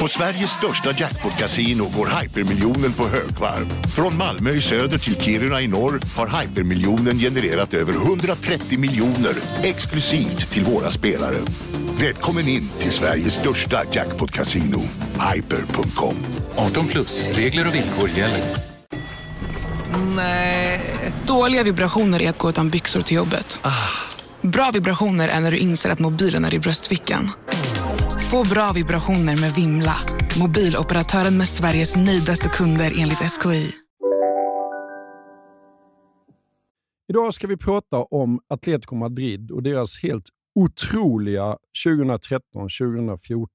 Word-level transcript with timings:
På 0.00 0.08
Sveriges 0.08 0.50
största 0.50 0.92
jackpot-kasino 0.92 1.88
går 1.96 2.20
hypermiljonen 2.20 2.92
på 2.92 3.08
högvarv. 3.08 3.66
Från 3.96 4.16
Malmö 4.16 4.50
i 4.50 4.60
söder 4.60 4.98
till 4.98 5.20
Kiruna 5.20 5.60
i 5.60 5.68
norr 5.68 6.00
har 6.16 6.40
hypermiljonen 6.40 7.18
genererat 7.18 7.74
över 7.74 7.92
130 7.92 8.78
miljoner 8.78 9.34
exklusivt 9.62 10.50
till 10.50 10.64
våra 10.64 10.90
spelare. 10.90 11.36
Välkommen 12.00 12.48
in 12.48 12.70
till 12.78 12.90
Sveriges 12.90 13.34
största 13.34 13.82
jackpot-kasino, 13.92 14.80
hyper.com. 15.34 16.14
18 16.56 16.86
plus, 16.86 17.22
regler 17.32 17.68
och 17.68 17.74
villkor 17.74 18.08
gäller. 18.08 18.44
Nej. 20.16 20.80
Dåliga 21.26 21.62
vibrationer 21.62 22.22
är 22.22 22.30
att 22.30 22.38
gå 22.38 22.50
utan 22.50 22.70
byxor 22.70 23.00
till 23.00 23.16
jobbet. 23.16 23.60
Bra 24.40 24.70
vibrationer 24.70 25.28
är 25.28 25.40
när 25.40 25.50
du 25.50 25.58
inser 25.58 25.90
att 25.90 25.98
mobilen 25.98 26.44
är 26.44 26.54
i 26.54 26.58
bröstfickan. 26.58 27.30
Få 28.30 28.44
bra 28.54 28.72
vibrationer 28.74 29.40
med 29.40 29.52
Vimla. 29.56 29.96
Mobiloperatören 30.40 31.38
med 31.38 31.48
Sveriges 31.48 31.96
nöjdaste 31.96 32.48
kunder 32.48 32.92
enligt 32.98 33.18
SKI. 33.18 33.72
Idag 37.08 37.34
ska 37.34 37.46
vi 37.46 37.56
prata 37.56 37.96
om 37.96 38.40
Atletico 38.48 38.94
Madrid 38.94 39.50
och 39.50 39.62
deras 39.62 40.02
helt 40.02 40.28
otroliga 40.54 41.56
2013-2014. 41.86 43.48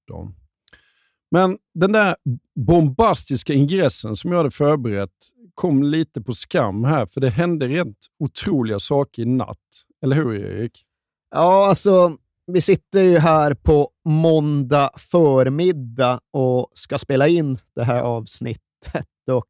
Men 1.31 1.57
den 1.73 1.91
där 1.91 2.15
bombastiska 2.55 3.53
ingressen 3.53 4.15
som 4.15 4.31
jag 4.31 4.37
hade 4.37 4.51
förberett 4.51 5.09
kom 5.53 5.83
lite 5.83 6.21
på 6.21 6.33
skam 6.33 6.83
här, 6.83 7.05
för 7.05 7.21
det 7.21 7.29
hände 7.29 7.67
rent 7.67 7.97
otroliga 8.19 8.79
saker 8.79 9.21
i 9.21 9.25
natt. 9.25 9.57
Eller 10.03 10.15
hur, 10.15 10.35
Erik? 10.35 10.85
Ja, 11.31 11.67
alltså, 11.69 12.17
vi 12.47 12.61
sitter 12.61 13.01
ju 13.01 13.17
här 13.17 13.53
på 13.53 13.89
måndag 14.05 14.89
förmiddag 14.97 16.19
och 16.33 16.69
ska 16.73 16.97
spela 16.97 17.27
in 17.27 17.57
det 17.75 17.83
här 17.83 18.01
avsnittet 18.01 19.29
och 19.31 19.45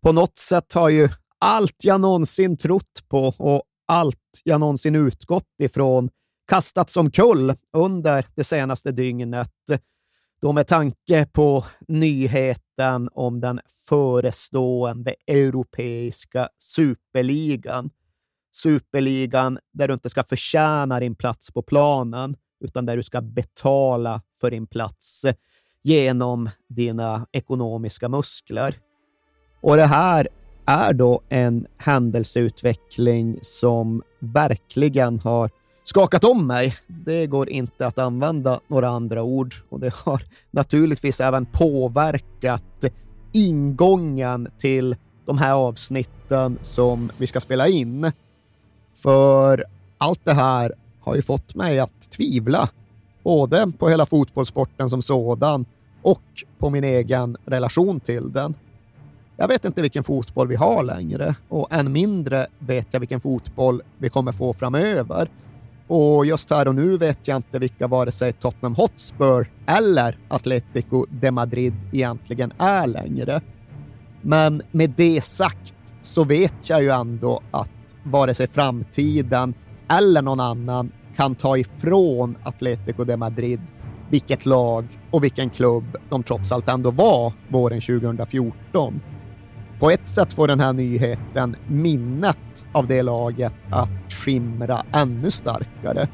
på 0.00 0.12
något 0.12 0.38
sätt 0.38 0.72
har 0.72 0.88
ju 0.88 1.08
allt 1.38 1.76
jag 1.84 2.00
någonsin 2.00 2.56
trott 2.56 3.08
på 3.08 3.34
och 3.38 3.62
allt 3.88 4.40
jag 4.44 4.60
någonsin 4.60 4.94
utgått 4.94 5.54
ifrån 5.62 6.10
kastats 6.48 6.96
omkull 6.96 7.54
under 7.76 8.26
det 8.34 8.44
senaste 8.44 8.92
dygnet. 8.92 9.50
Då 10.42 10.52
med 10.52 10.66
tanke 10.66 11.26
på 11.32 11.64
nyheten 11.88 13.08
om 13.12 13.40
den 13.40 13.60
förestående 13.88 15.14
europeiska 15.26 16.48
superligan. 16.58 17.90
Superligan 18.52 19.58
där 19.72 19.88
du 19.88 19.94
inte 19.94 20.08
ska 20.08 20.24
förtjäna 20.24 21.00
din 21.00 21.14
plats 21.14 21.50
på 21.50 21.62
planen, 21.62 22.36
utan 22.64 22.86
där 22.86 22.96
du 22.96 23.02
ska 23.02 23.20
betala 23.20 24.22
för 24.40 24.50
din 24.50 24.66
plats 24.66 25.26
genom 25.82 26.50
dina 26.68 27.26
ekonomiska 27.32 28.08
muskler. 28.08 28.78
Och 29.60 29.76
det 29.76 29.86
här 29.86 30.28
är 30.66 30.92
då 30.92 31.20
en 31.28 31.66
händelseutveckling 31.76 33.38
som 33.42 34.02
verkligen 34.18 35.18
har 35.18 35.50
skakat 35.84 36.24
om 36.24 36.46
mig. 36.46 36.74
Det 36.86 37.26
går 37.26 37.48
inte 37.48 37.86
att 37.86 37.98
använda 37.98 38.60
några 38.68 38.88
andra 38.88 39.22
ord 39.22 39.54
och 39.68 39.80
det 39.80 39.94
har 39.94 40.22
naturligtvis 40.50 41.20
även 41.20 41.46
påverkat 41.46 42.84
ingången 43.32 44.48
till 44.58 44.96
de 45.26 45.38
här 45.38 45.52
avsnitten 45.52 46.58
som 46.62 47.12
vi 47.18 47.26
ska 47.26 47.40
spela 47.40 47.68
in. 47.68 48.12
För 49.02 49.64
allt 49.98 50.20
det 50.24 50.32
här 50.32 50.72
har 51.00 51.14
ju 51.14 51.22
fått 51.22 51.54
mig 51.54 51.78
att 51.78 52.10
tvivla, 52.10 52.68
både 53.22 53.72
på 53.78 53.88
hela 53.88 54.06
fotbollssporten 54.06 54.90
som 54.90 55.02
sådan 55.02 55.64
och 56.02 56.22
på 56.58 56.70
min 56.70 56.84
egen 56.84 57.36
relation 57.44 58.00
till 58.00 58.32
den. 58.32 58.54
Jag 59.36 59.48
vet 59.48 59.64
inte 59.64 59.82
vilken 59.82 60.04
fotboll 60.04 60.48
vi 60.48 60.54
har 60.54 60.82
längre 60.82 61.34
och 61.48 61.72
än 61.72 61.92
mindre 61.92 62.46
vet 62.58 62.86
jag 62.90 63.00
vilken 63.00 63.20
fotboll 63.20 63.82
vi 63.98 64.10
kommer 64.10 64.32
få 64.32 64.52
framöver. 64.52 65.28
Och 65.86 66.26
just 66.26 66.50
här 66.50 66.68
och 66.68 66.74
nu 66.74 66.96
vet 66.96 67.28
jag 67.28 67.36
inte 67.36 67.58
vilka 67.58 67.86
vare 67.86 68.12
sig 68.12 68.32
Tottenham 68.32 68.74
Hotspur 68.74 69.50
eller 69.66 70.18
Atletico 70.28 71.06
de 71.10 71.30
Madrid 71.30 71.74
egentligen 71.92 72.52
är 72.58 72.86
längre. 72.86 73.40
Men 74.20 74.62
med 74.70 74.90
det 74.96 75.24
sagt 75.24 75.74
så 76.02 76.24
vet 76.24 76.68
jag 76.68 76.82
ju 76.82 76.90
ändå 76.90 77.40
att 77.50 77.70
vare 78.02 78.34
sig 78.34 78.46
framtiden 78.46 79.54
eller 79.88 80.22
någon 80.22 80.40
annan 80.40 80.90
kan 81.16 81.34
ta 81.34 81.56
ifrån 81.56 82.36
Atletico 82.42 83.04
de 83.04 83.16
Madrid 83.16 83.60
vilket 84.10 84.46
lag 84.46 84.84
och 85.10 85.24
vilken 85.24 85.50
klubb 85.50 85.96
de 86.08 86.22
trots 86.22 86.52
allt 86.52 86.68
ändå 86.68 86.90
var 86.90 87.32
våren 87.48 87.80
2014. 87.80 89.00
På 89.78 89.90
ett 89.90 90.08
sätt 90.08 90.32
får 90.32 90.48
den 90.48 90.60
här 90.60 90.72
nyheten 90.72 91.56
minnet 91.66 92.64
av 92.72 92.86
det 92.86 93.02
laget 93.02 93.54
att 93.70 94.12
skimra 94.12 94.82
ännu 94.92 95.30
starkare. 95.30 96.08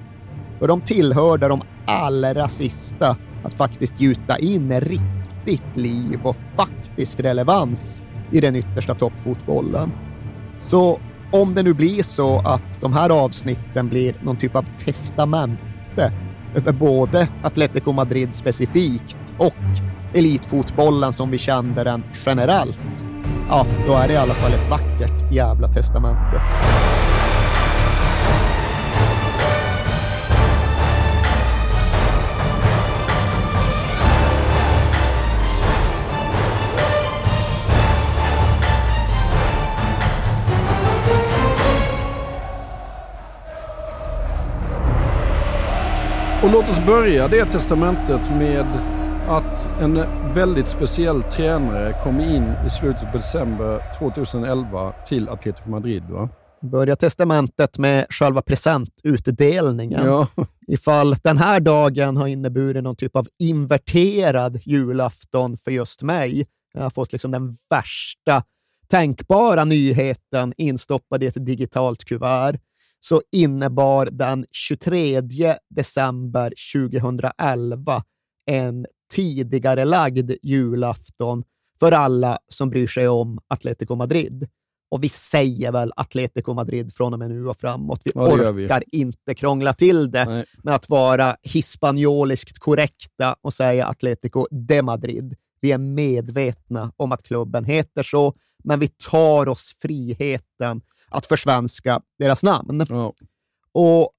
För 0.59 0.69
de 0.69 0.81
tillhörde 0.81 1.49
de 1.49 1.62
allra 1.87 2.49
sista 2.49 3.16
att 3.44 3.55
faktiskt 3.55 4.00
gjuta 4.00 4.38
in 4.38 4.81
riktigt 4.81 5.76
liv 5.76 6.20
och 6.22 6.37
faktisk 6.56 7.20
relevans 7.20 8.03
i 8.31 8.41
den 8.41 8.56
yttersta 8.56 8.94
toppfotbollen. 8.94 9.93
Så 10.59 10.99
om 11.31 11.55
det 11.55 11.62
nu 11.62 11.72
blir 11.72 12.03
så 12.03 12.39
att 12.39 12.81
de 12.81 12.93
här 12.93 13.11
avsnitten 13.11 13.89
blir 13.89 14.15
någon 14.22 14.37
typ 14.37 14.56
av 14.56 14.65
testamente 14.84 16.12
över 16.55 16.72
både 16.72 17.28
Atletico 17.43 17.93
Madrid 17.93 18.34
specifikt 18.34 19.33
och 19.38 19.55
elitfotbollen 20.15 21.12
som 21.12 21.31
vi 21.31 21.38
kände 21.38 21.84
den 21.84 22.05
generellt, 22.27 23.05
ja, 23.49 23.67
då 23.87 23.93
är 23.94 24.09
det 24.09 24.15
i 24.15 24.17
alla 24.17 24.34
fall 24.34 24.53
ett 24.53 24.71
vackert 24.71 25.33
jävla 25.33 25.69
testamente. 25.69 26.43
Och 46.48 46.54
låt 46.54 46.70
oss 46.70 46.86
börja 46.86 47.28
det 47.28 47.44
testamentet 47.44 48.31
med 48.31 48.66
att 49.28 49.69
en 49.81 49.94
väldigt 50.34 50.69
speciell 50.69 51.22
tränare 51.22 52.03
kom 52.04 52.20
in 52.20 52.53
i 52.66 52.70
slutet 52.70 53.12
på 53.12 53.16
december 53.16 53.82
2011 53.98 54.94
till 55.06 55.28
Atletico 55.28 55.70
Madrid. 55.70 56.03
Va? 56.03 56.28
Börja 56.62 56.97
testamentet 56.97 57.78
med 57.78 58.06
själva 58.10 58.42
presentutdelningen. 58.42 60.06
Ja. 60.06 60.26
Ifall 60.66 61.16
den 61.22 61.38
här 61.38 61.60
dagen 61.60 62.16
har 62.16 62.26
inneburit 62.26 62.84
någon 62.84 62.97
typ 62.97 63.16
av 63.16 63.28
inverterad 63.38 64.60
julafton 64.62 65.56
för 65.56 65.70
just 65.70 66.03
mig. 66.03 66.47
Jag 66.75 66.82
har 66.82 66.91
fått 66.91 67.12
liksom 67.12 67.31
den 67.31 67.56
värsta 67.70 68.42
tänkbara 68.91 69.64
nyheten 69.64 70.54
instoppad 70.56 71.22
i 71.22 71.26
ett 71.26 71.47
digitalt 71.47 72.04
kuvert 72.04 72.58
så 73.00 73.22
innebar 73.32 74.09
den 74.12 74.47
23 74.50 75.20
december 75.70 76.53
2011 76.75 78.03
en 78.50 78.86
tidigare 79.14 79.84
lagd 79.84 80.31
julafton 80.42 81.44
för 81.81 81.92
alla 81.92 82.38
som 82.48 82.70
bryr 82.70 82.87
sig 82.87 83.08
om 83.08 83.38
Atletico 83.48 83.94
Madrid. 83.97 84.48
Och 84.91 85.04
vi 85.04 85.08
säger 85.08 85.72
väl 85.72 85.92
Atletico 85.97 86.54
Madrid 86.54 86.92
från 86.94 87.12
och 87.12 87.19
med 87.19 87.31
nu 87.31 87.47
och 87.48 87.56
framåt. 87.56 88.00
Vi 88.04 88.12
Ja, 88.14 88.32
orkar 88.32 88.82
vi. 88.91 88.98
inte 88.98 89.34
krångla 89.34 89.72
till 89.72 90.10
det 90.10 90.25
Nej. 90.25 90.44
med 90.62 90.75
att 90.75 90.88
vara 90.88 91.37
hispanioliskt 91.42 92.58
korrekta 92.58 93.37
och 93.41 93.54
säga 93.54 93.87
Atletico 93.87 94.47
de 94.50 94.82
Madrid. 94.82 95.37
Vi 95.61 95.73
är 95.73 95.78
medvetna 95.78 96.93
om 96.96 97.12
att 97.12 97.23
klubben 97.23 97.64
heter 97.64 98.02
så, 98.02 98.34
men 98.64 98.81
vi 98.81 98.88
tar 98.88 99.49
oss 99.49 99.76
friheten 99.82 100.81
att 101.08 101.26
försvenska 101.26 102.00
deras 102.19 102.43
namn. 102.43 102.87
Ja. 102.88 103.14
Och 103.72 104.12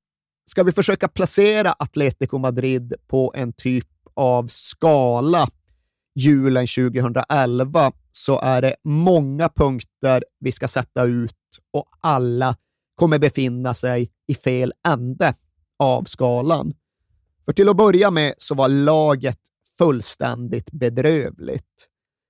ska 0.46 0.64
vi 0.64 0.72
försöka 0.72 1.08
placera 1.08 1.72
Atletico 1.80 2.38
Madrid 2.38 2.94
på 3.08 3.34
en 3.36 3.54
typ 3.54 3.88
av 4.14 4.48
skala 4.48 5.50
julen 6.16 6.68
2011 6.68 7.92
så 8.12 8.40
är 8.40 8.62
det 8.62 8.76
många 8.84 9.50
punkter 9.50 10.24
vi 10.40 10.52
ska 10.52 10.68
sätta 10.68 11.04
ut 11.04 11.36
och 11.74 11.86
alla 12.02 12.56
kommer 12.96 13.20
befinna 13.20 13.74
sig 13.74 14.12
i 14.28 14.36
fel 14.36 14.74
ände 14.88 15.34
av 15.80 16.04
skalan. 16.04 16.74
För 17.46 17.54
till 17.54 17.70
att 17.70 17.78
börja 17.78 18.12
med 18.12 18.34
så 18.38 18.56
var 18.56 18.70
laget 18.70 19.40
fullständigt 19.78 20.72
bedrövligt. 20.72 21.88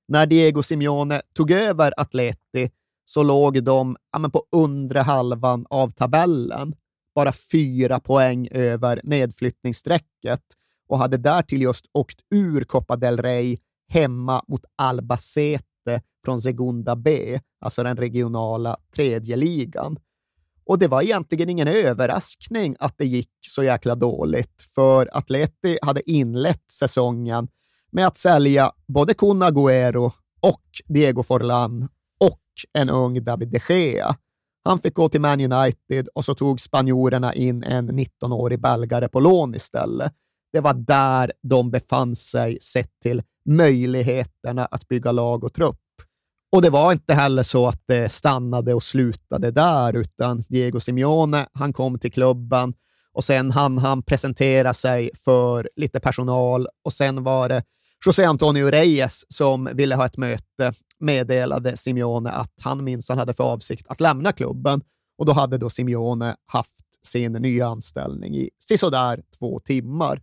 När 0.07 0.25
Diego 0.25 0.63
Simeone 0.63 1.21
tog 1.33 1.51
över 1.51 1.93
Atleti 1.97 2.69
så 3.09 3.23
låg 3.23 3.63
de 3.63 3.97
ja, 4.11 4.19
men 4.19 4.31
på 4.31 4.43
undre 4.51 4.99
halvan 4.99 5.65
av 5.69 5.89
tabellen, 5.89 6.75
bara 7.15 7.31
fyra 7.51 7.99
poäng 7.99 8.47
över 8.51 9.01
nedflyttningsstrecket 9.03 10.41
och 10.87 10.97
hade 10.97 11.17
därtill 11.17 11.61
just 11.61 11.85
åkt 11.93 12.19
ur 12.29 12.63
Copa 12.63 12.95
del 12.95 13.17
Rey 13.17 13.57
hemma 13.87 14.43
mot 14.47 14.65
Albacete 14.75 16.01
från 16.25 16.41
Segunda 16.41 16.95
B, 16.95 17.39
alltså 17.61 17.83
den 17.83 17.97
regionala 17.97 18.77
tredje 18.95 19.35
ligan. 19.35 19.97
Och 20.65 20.79
det 20.79 20.87
var 20.87 21.01
egentligen 21.01 21.49
ingen 21.49 21.67
överraskning 21.67 22.75
att 22.79 22.97
det 22.97 23.05
gick 23.05 23.31
så 23.47 23.63
jäkla 23.63 23.95
dåligt, 23.95 24.61
för 24.75 25.09
Atleti 25.17 25.77
hade 25.81 26.11
inlett 26.11 26.71
säsongen 26.71 27.47
med 27.91 28.07
att 28.07 28.17
sälja 28.17 28.71
både 28.87 29.13
Kun 29.13 29.43
Agüero 29.43 30.11
och 30.41 30.63
Diego 30.87 31.23
Forlan 31.23 31.89
en 32.73 32.89
ung 32.89 33.23
David 33.23 33.49
de 33.49 33.59
Gea. 33.69 34.15
Han 34.63 34.79
fick 34.79 34.93
gå 34.93 35.09
till 35.09 35.21
Man 35.21 35.53
United 35.53 36.07
och 36.13 36.25
så 36.25 36.35
tog 36.35 36.59
spanjorerna 36.59 37.33
in 37.33 37.63
en 37.63 37.91
19-årig 37.91 38.61
belgare 38.61 39.07
på 39.07 39.19
lån 39.19 39.55
istället. 39.55 40.13
Det 40.53 40.59
var 40.59 40.73
där 40.73 41.31
de 41.41 41.71
befann 41.71 42.15
sig 42.15 42.59
sett 42.61 42.99
till 43.03 43.23
möjligheterna 43.45 44.65
att 44.65 44.87
bygga 44.87 45.11
lag 45.11 45.43
och 45.43 45.53
trupp. 45.53 45.79
Och 46.51 46.61
det 46.61 46.69
var 46.69 46.91
inte 46.91 47.13
heller 47.13 47.43
så 47.43 47.67
att 47.67 47.83
det 47.85 48.11
stannade 48.11 48.73
och 48.73 48.83
slutade 48.83 49.51
där, 49.51 49.95
utan 49.95 50.43
Diego 50.47 50.79
Simeone, 50.79 51.47
han 51.53 51.73
kom 51.73 51.99
till 51.99 52.11
klubben 52.11 52.73
och 53.13 53.23
sen 53.23 53.51
hann 53.51 53.77
han 53.77 54.03
presentera 54.03 54.73
sig 54.73 55.09
för 55.15 55.69
lite 55.75 55.99
personal 55.99 56.67
och 56.83 56.93
sen 56.93 57.23
var 57.23 57.49
det 57.49 57.63
José 58.05 58.23
Antonio 58.23 58.71
Reyes 58.71 59.25
som 59.29 59.69
ville 59.73 59.95
ha 59.95 60.05
ett 60.05 60.17
möte 60.17 60.73
meddelade 60.99 61.77
Simeone 61.77 62.29
att 62.29 62.53
han 62.61 62.83
minsann 62.83 63.17
hade 63.17 63.33
för 63.33 63.43
avsikt 63.43 63.87
att 63.87 64.01
lämna 64.01 64.31
klubben 64.31 64.81
och 65.17 65.25
då 65.25 65.31
hade 65.31 65.57
då 65.57 65.69
Simeone 65.69 66.35
haft 66.45 66.85
sin 67.05 67.31
nya 67.31 67.67
anställning 67.67 68.35
i 68.35 68.49
sisådär 68.59 69.23
två 69.39 69.59
timmar. 69.59 70.21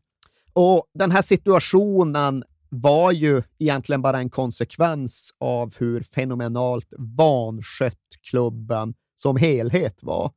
Och 0.52 0.86
den 0.94 1.10
här 1.10 1.22
situationen 1.22 2.44
var 2.68 3.12
ju 3.12 3.42
egentligen 3.58 4.02
bara 4.02 4.18
en 4.18 4.30
konsekvens 4.30 5.30
av 5.40 5.74
hur 5.78 6.02
fenomenalt 6.02 6.94
vanskött 6.98 7.94
klubben 8.30 8.94
som 9.16 9.36
helhet 9.36 10.02
var. 10.02 10.32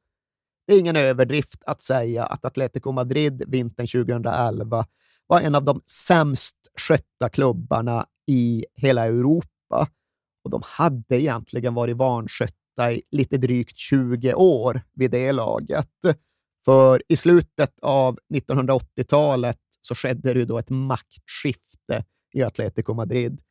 Det 0.68 0.74
är 0.74 0.80
ingen 0.80 0.96
överdrift 0.96 1.64
att 1.66 1.82
säga 1.82 2.26
att 2.26 2.46
Atletico 2.46 2.92
Madrid 2.92 3.44
vintern 3.48 3.88
2011 3.88 4.86
var 5.28 5.42
en 5.42 5.56
av 5.56 5.64
de 5.64 5.82
sämst 6.08 6.56
skötta 6.78 7.30
klubbarna 7.30 8.06
i 8.28 8.66
hela 8.76 9.06
Europa. 9.06 9.88
Och 10.54 10.62
de 10.62 10.62
hade 10.66 11.22
egentligen 11.22 11.74
varit 11.74 11.98
vanskötta 11.98 12.92
i 12.92 13.02
lite 13.12 13.38
drygt 13.38 13.78
20 13.78 14.34
år 14.34 14.82
vid 14.94 15.12
det 15.12 15.32
laget. 15.32 15.90
För 16.66 17.02
i 17.08 17.16
slutet 17.16 17.80
av 17.82 18.20
1980-talet 18.34 19.58
så 19.82 19.96
skedde 19.96 20.34
det 20.34 20.46
då 20.46 20.58
ett 20.58 20.70
maktskifte 20.70 22.04
i 22.34 22.44
Atletico 22.44 22.94
Madrid. 22.94 23.42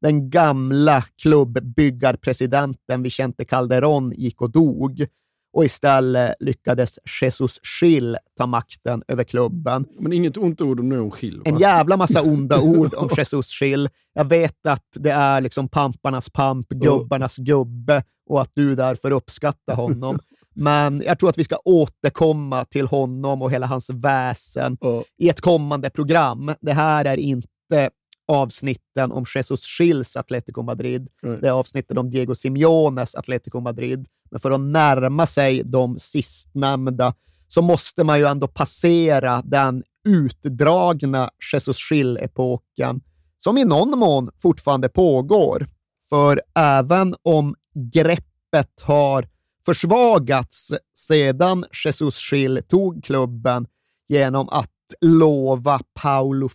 Den 0.00 0.30
gamla 0.30 1.02
klubbbyggarpresidenten 1.22 3.02
Vicente 3.02 3.44
Calderón 3.44 4.12
gick 4.16 4.40
och 4.40 4.50
dog 4.50 5.06
och 5.52 5.64
istället 5.64 6.34
lyckades 6.40 6.98
Jesus 7.20 7.60
Schill 7.62 8.16
ta 8.38 8.46
makten 8.46 9.02
över 9.08 9.24
klubben. 9.24 9.86
Men 9.98 10.12
inget 10.12 10.36
ont 10.36 10.60
ord 10.60 10.80
om 10.80 10.88
någon 10.88 11.10
Schill? 11.10 11.42
En 11.44 11.58
jävla 11.58 11.96
massa 11.96 12.22
onda 12.22 12.60
ord 12.60 12.94
om 12.94 13.08
Jesus 13.16 13.46
Schill. 13.46 13.88
Jag 14.14 14.24
vet 14.24 14.66
att 14.66 14.86
det 14.94 15.10
är 15.10 15.40
liksom 15.40 15.68
pamparnas 15.68 16.30
pamp, 16.30 16.68
gubbarnas 16.68 17.36
gubbe 17.36 18.02
och 18.30 18.40
att 18.42 18.50
du 18.54 18.74
därför 18.74 19.10
uppskattar 19.10 19.74
honom. 19.74 20.18
Men 20.54 21.02
jag 21.06 21.18
tror 21.18 21.30
att 21.30 21.38
vi 21.38 21.44
ska 21.44 21.56
återkomma 21.64 22.64
till 22.64 22.86
honom 22.86 23.42
och 23.42 23.50
hela 23.50 23.66
hans 23.66 23.90
väsen 23.90 24.76
i 25.18 25.28
ett 25.28 25.40
kommande 25.40 25.90
program. 25.90 26.52
Det 26.60 26.72
här 26.72 27.04
är 27.04 27.16
inte 27.16 27.90
avsnitten 28.28 29.12
om 29.12 29.24
Jesus 29.34 29.66
Schills 29.66 30.16
Atletico 30.16 30.62
Madrid. 30.62 31.08
Mm. 31.22 31.40
Det 31.40 31.48
är 31.48 31.52
avsnitten 31.52 31.98
om 31.98 32.10
Diego 32.10 32.34
Simeones 32.34 33.14
Atletico 33.14 33.60
Madrid. 33.60 34.06
Men 34.30 34.40
för 34.40 34.50
att 34.50 34.60
närma 34.60 35.26
sig 35.26 35.62
de 35.64 35.98
sistnämnda 35.98 37.14
så 37.48 37.62
måste 37.62 38.04
man 38.04 38.18
ju 38.18 38.26
ändå 38.26 38.48
passera 38.48 39.42
den 39.44 39.82
utdragna 40.08 41.30
Jesus 41.52 41.76
Schill-epoken 41.78 43.00
som 43.38 43.58
i 43.58 43.64
någon 43.64 43.98
mån 43.98 44.30
fortfarande 44.38 44.88
pågår. 44.88 45.68
För 46.08 46.42
även 46.54 47.14
om 47.22 47.54
greppet 47.92 48.80
har 48.82 49.28
försvagats 49.66 50.72
sedan 50.94 51.64
Jesus 51.84 52.18
Schill 52.18 52.62
tog 52.68 53.04
klubben 53.04 53.66
genom 54.08 54.48
att 54.48 54.70
lova 55.00 55.80
Paolo 55.94 56.48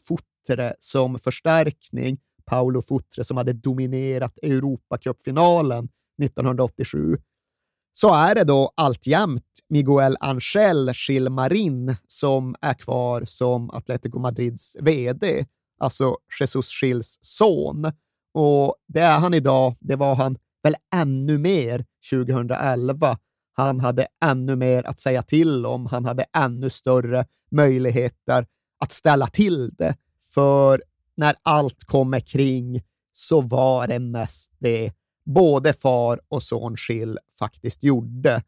Futre 0.48 0.74
som 0.80 1.19
förstärkning. 1.19 2.18
Paolo 2.45 2.81
Futre 2.81 3.24
som 3.24 3.38
hade 3.38 3.54
dominerat 3.54 4.38
Europacupfinalen 4.42 5.90
1987 6.24 7.18
så 7.94 8.13
är 8.13 8.36
det 8.36 8.44
då 8.44 8.72
alltjämt 8.75 9.60
Miguel 9.69 10.18
Angel 10.19 10.92
Gilmarin 11.07 11.95
som 12.07 12.56
är 12.62 12.74
kvar 12.74 13.24
som 13.25 13.69
Atletico 13.69 14.19
Madrids 14.19 14.78
VD, 14.80 15.45
alltså 15.80 16.18
Jesus 16.40 16.84
Gils 16.84 17.19
son. 17.22 17.92
Och 18.34 18.75
det 18.88 19.00
är 19.00 19.19
han 19.19 19.34
idag, 19.34 19.75
det 19.80 19.95
var 19.95 20.16
han 20.16 20.38
väl 20.63 20.75
ännu 20.95 21.38
mer 21.38 21.86
2011. 22.12 23.18
Han 23.54 23.80
hade 23.80 24.07
ännu 24.25 24.56
mer 24.56 24.84
att 24.84 25.00
säga 25.00 25.22
till 25.24 25.66
om, 25.66 25.86
han 25.86 26.06
hade 26.06 26.25
ännu 26.38 26.69
större 26.69 27.25
möjligheter 27.51 28.45
att 28.80 28.92
ställa 28.92 29.28
till 29.28 29.69
det. 29.69 29.95
För 30.33 30.83
när 31.18 31.35
allt 31.44 31.83
kommer 31.83 32.19
kring 32.19 32.81
så 33.13 33.41
var 33.41 33.88
det 33.88 34.00
mest 34.00 34.51
det 34.59 34.94
både 35.25 35.74
far 35.74 36.19
och 36.27 36.44
son 36.44 36.77
Schill 36.77 37.19
faktiskt 37.39 37.83
gjorde. 37.83 38.44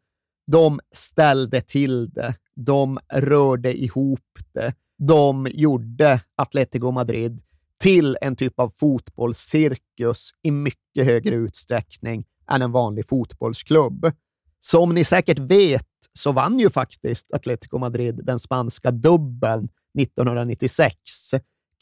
De 0.46 0.80
ställde 0.94 1.60
till 1.60 2.10
det, 2.10 2.34
de 2.56 2.98
rörde 3.12 3.78
ihop 3.78 4.38
det, 4.54 4.74
de 4.98 5.48
gjorde 5.50 6.20
Atletico 6.36 6.90
Madrid 6.90 7.42
till 7.80 8.18
en 8.20 8.36
typ 8.36 8.60
av 8.60 8.68
fotbollscirkus 8.68 10.30
i 10.42 10.50
mycket 10.50 11.06
högre 11.06 11.34
utsträckning 11.34 12.24
än 12.50 12.62
en 12.62 12.72
vanlig 12.72 13.08
fotbollsklubb. 13.08 14.12
Som 14.58 14.94
ni 14.94 15.04
säkert 15.04 15.38
vet 15.38 15.86
så 16.12 16.32
vann 16.32 16.58
ju 16.58 16.70
faktiskt 16.70 17.32
Atletico 17.32 17.78
Madrid 17.78 18.20
den 18.24 18.38
spanska 18.38 18.90
dubbeln 18.90 19.68
1996, 19.98 20.94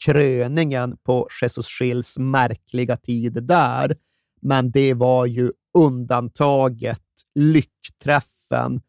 kröningen 0.05 0.97
på 1.03 1.27
Jesus 1.41 1.67
Schills 1.67 2.17
märkliga 2.17 2.97
tid 2.97 3.43
där. 3.43 3.95
Men 4.41 4.71
det 4.71 4.93
var 4.93 5.25
ju 5.25 5.51
undantaget, 5.77 7.01
lyckträffen, 7.35 8.81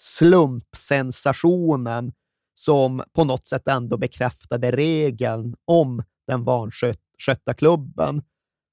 slumpsensationen 0.00 2.12
som 2.54 3.02
på 3.12 3.24
något 3.24 3.46
sätt 3.46 3.68
ändå 3.68 3.96
bekräftade 3.96 4.70
regeln 4.70 5.54
om 5.64 6.02
den 6.26 6.44
vanskötta 6.44 7.54
klubben. 7.56 8.22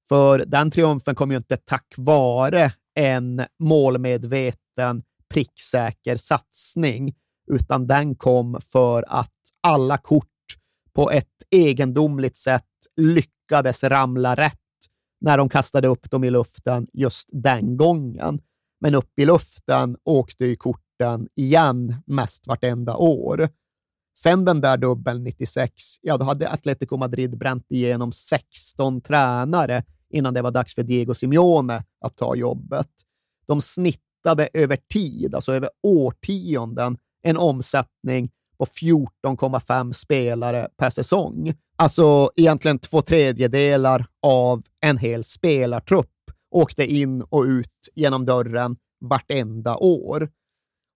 För 0.08 0.38
den 0.38 0.70
triumfen 0.70 1.14
kom 1.14 1.30
ju 1.30 1.36
inte 1.36 1.56
tack 1.56 1.94
vare 1.96 2.72
en 2.94 3.46
målmedveten, 3.58 5.02
pricksäker 5.34 6.16
satsning, 6.16 7.14
utan 7.50 7.86
den 7.86 8.14
kom 8.14 8.60
för 8.72 9.04
att 9.08 9.32
alla 9.60 9.98
kort 9.98 10.31
på 10.94 11.10
ett 11.10 11.42
egendomligt 11.50 12.36
sätt 12.36 12.64
lyckades 12.96 13.84
ramla 13.84 14.34
rätt 14.34 14.58
när 15.20 15.38
de 15.38 15.48
kastade 15.48 15.88
upp 15.88 16.10
dem 16.10 16.24
i 16.24 16.30
luften 16.30 16.86
just 16.92 17.28
den 17.32 17.76
gången. 17.76 18.40
Men 18.80 18.94
upp 18.94 19.18
i 19.18 19.26
luften 19.26 19.96
åkte 20.04 20.44
ju 20.44 20.56
korten 20.56 21.28
igen 21.36 21.96
mest 22.06 22.46
vartenda 22.46 22.96
år. 22.96 23.48
Sen 24.18 24.44
den 24.44 24.60
där 24.60 24.76
dubbeln 24.76 25.24
96, 25.24 25.72
ja 26.02 26.16
då 26.16 26.24
hade 26.24 26.50
Atletico 26.50 26.96
Madrid 26.96 27.38
bränt 27.38 27.66
igenom 27.68 28.12
16 28.12 29.00
tränare 29.00 29.84
innan 30.10 30.34
det 30.34 30.42
var 30.42 30.50
dags 30.50 30.74
för 30.74 30.82
Diego 30.82 31.14
Simeone 31.14 31.84
att 32.00 32.16
ta 32.16 32.34
jobbet. 32.36 32.88
De 33.46 33.60
snittade 33.60 34.48
över 34.52 34.76
tid, 34.76 35.34
alltså 35.34 35.52
över 35.52 35.70
årtionden, 35.82 36.98
en 37.22 37.36
omsättning 37.36 38.30
på 38.62 38.66
14,5 38.66 39.92
spelare 39.92 40.68
per 40.76 40.90
säsong. 40.90 41.54
Alltså 41.76 42.30
egentligen 42.36 42.78
två 42.78 43.02
tredjedelar 43.02 44.06
av 44.22 44.62
en 44.80 44.98
hel 44.98 45.24
spelartrupp 45.24 46.08
åkte 46.50 46.86
in 46.86 47.22
och 47.22 47.42
ut 47.42 47.88
genom 47.94 48.26
dörren 48.26 48.76
vartenda 49.00 49.76
år. 49.76 50.28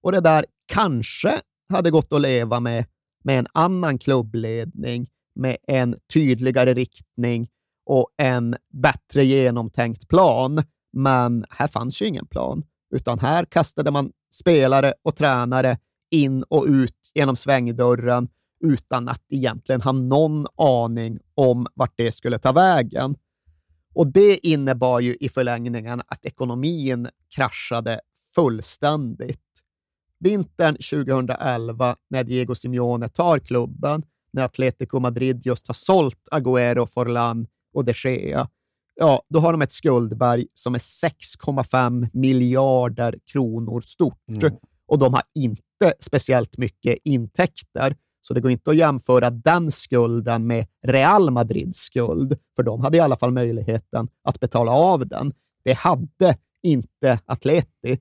Och 0.02 0.12
det 0.12 0.20
där 0.20 0.44
kanske 0.72 1.40
hade 1.72 1.90
gått 1.90 2.12
att 2.12 2.20
leva 2.20 2.60
med 2.60 2.84
med 3.24 3.38
en 3.38 3.46
annan 3.54 3.98
klubbledning, 3.98 5.06
med 5.34 5.56
en 5.68 5.96
tydligare 6.12 6.74
riktning 6.74 7.48
och 7.86 8.08
en 8.16 8.56
bättre 8.82 9.24
genomtänkt 9.24 10.08
plan. 10.08 10.62
Men 10.92 11.44
här 11.50 11.68
fanns 11.68 12.02
ju 12.02 12.06
ingen 12.06 12.26
plan, 12.26 12.62
utan 12.94 13.18
här 13.18 13.44
kastade 13.44 13.90
man 13.90 14.12
spelare 14.34 14.94
och 15.02 15.16
tränare 15.16 15.78
in 16.10 16.42
och 16.42 16.64
ut 16.68 16.95
genom 17.16 17.36
svängdörren 17.36 18.28
utan 18.60 19.08
att 19.08 19.22
egentligen 19.28 19.80
ha 19.80 19.92
någon 19.92 20.46
aning 20.56 21.18
om 21.34 21.66
vart 21.74 21.92
det 21.96 22.12
skulle 22.12 22.38
ta 22.38 22.52
vägen. 22.52 23.16
Och 23.94 24.06
det 24.06 24.46
innebar 24.46 25.00
ju 25.00 25.16
i 25.20 25.28
förlängningen 25.28 26.02
att 26.06 26.24
ekonomin 26.24 27.08
kraschade 27.34 28.00
fullständigt. 28.34 29.40
Vintern 30.18 30.74
2011, 30.74 31.96
när 32.10 32.24
Diego 32.24 32.54
Simeone 32.54 33.08
tar 33.08 33.38
klubben, 33.38 34.02
när 34.30 34.42
Atletico 34.42 35.00
Madrid 35.00 35.46
just 35.46 35.66
har 35.66 35.74
sålt 35.74 36.28
Agüero, 36.30 36.86
Forlan 36.86 37.46
och 37.72 37.84
de 37.84 37.92
Gea, 37.92 38.48
ja, 38.94 39.22
då 39.28 39.38
har 39.38 39.52
de 39.52 39.62
ett 39.62 39.72
skuldberg 39.72 40.46
som 40.54 40.74
är 40.74 40.78
6,5 40.78 42.08
miljarder 42.12 43.18
kronor 43.32 43.80
stort. 43.80 44.28
Mm. 44.28 44.40
Och 44.88 44.98
de 44.98 45.14
har 45.14 45.22
inte 45.34 45.94
speciellt 46.00 46.58
mycket 46.58 46.98
intäkter. 47.04 47.96
Så 48.20 48.34
det 48.34 48.40
går 48.40 48.50
inte 48.50 48.70
att 48.70 48.76
jämföra 48.76 49.30
den 49.30 49.70
skulden 49.70 50.46
med 50.46 50.66
Real 50.86 51.30
Madrids 51.30 51.78
skuld, 51.78 52.38
för 52.56 52.62
de 52.62 52.80
hade 52.80 52.96
i 52.96 53.00
alla 53.00 53.16
fall 53.16 53.30
möjligheten 53.30 54.08
att 54.24 54.40
betala 54.40 54.72
av 54.72 55.06
den. 55.06 55.32
Det 55.64 55.72
hade 55.72 56.36
inte 56.62 57.18
Atleti, 57.26 57.98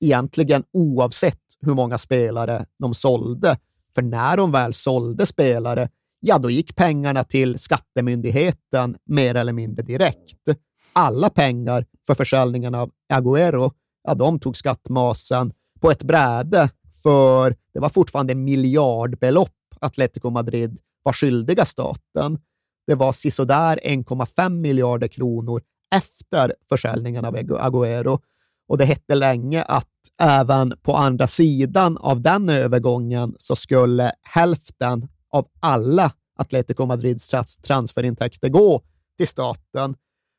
egentligen 0.00 0.64
oavsett 0.72 1.40
hur 1.60 1.74
många 1.74 1.98
spelare 1.98 2.66
de 2.78 2.94
sålde. 2.94 3.58
För 3.94 4.02
när 4.02 4.36
de 4.36 4.52
väl 4.52 4.74
sålde 4.74 5.26
spelare, 5.26 5.88
ja, 6.20 6.38
då 6.38 6.50
gick 6.50 6.76
pengarna 6.76 7.24
till 7.24 7.58
skattemyndigheten 7.58 8.96
mer 9.04 9.34
eller 9.34 9.52
mindre 9.52 9.82
direkt. 9.82 10.48
Alla 10.92 11.30
pengar 11.30 11.86
för 12.06 12.14
försäljningen 12.14 12.74
av 12.74 12.90
Agüero, 13.12 13.70
ja, 14.02 14.14
de 14.14 14.38
tog 14.38 14.56
skattmasen 14.56 15.52
på 15.86 15.90
ett 15.90 16.02
bräde, 16.02 16.70
för 17.02 17.56
det 17.72 17.80
var 17.80 17.88
fortfarande 17.88 18.34
miljardbelopp 18.34 19.52
Atletico 19.80 20.30
Madrid 20.30 20.78
var 21.02 21.12
skyldiga 21.12 21.64
staten. 21.64 22.38
Det 22.86 22.94
var 22.94 23.12
sisådär 23.12 23.80
1,5 23.84 24.50
miljarder 24.50 25.08
kronor 25.08 25.62
efter 25.94 26.54
försäljningen 26.68 27.24
av 27.24 27.36
Agüero 27.36 28.20
och 28.68 28.78
det 28.78 28.84
hette 28.84 29.14
länge 29.14 29.62
att 29.62 29.88
även 30.22 30.74
på 30.82 30.96
andra 30.96 31.26
sidan 31.26 31.98
av 31.98 32.20
den 32.20 32.48
övergången 32.48 33.34
så 33.38 33.56
skulle 33.56 34.12
hälften 34.22 35.08
av 35.30 35.46
alla 35.60 36.12
Atletico 36.38 36.86
Madrids 36.86 37.30
transferintäkter 37.62 38.48
gå 38.48 38.82
till 39.18 39.26
staten. 39.28 39.94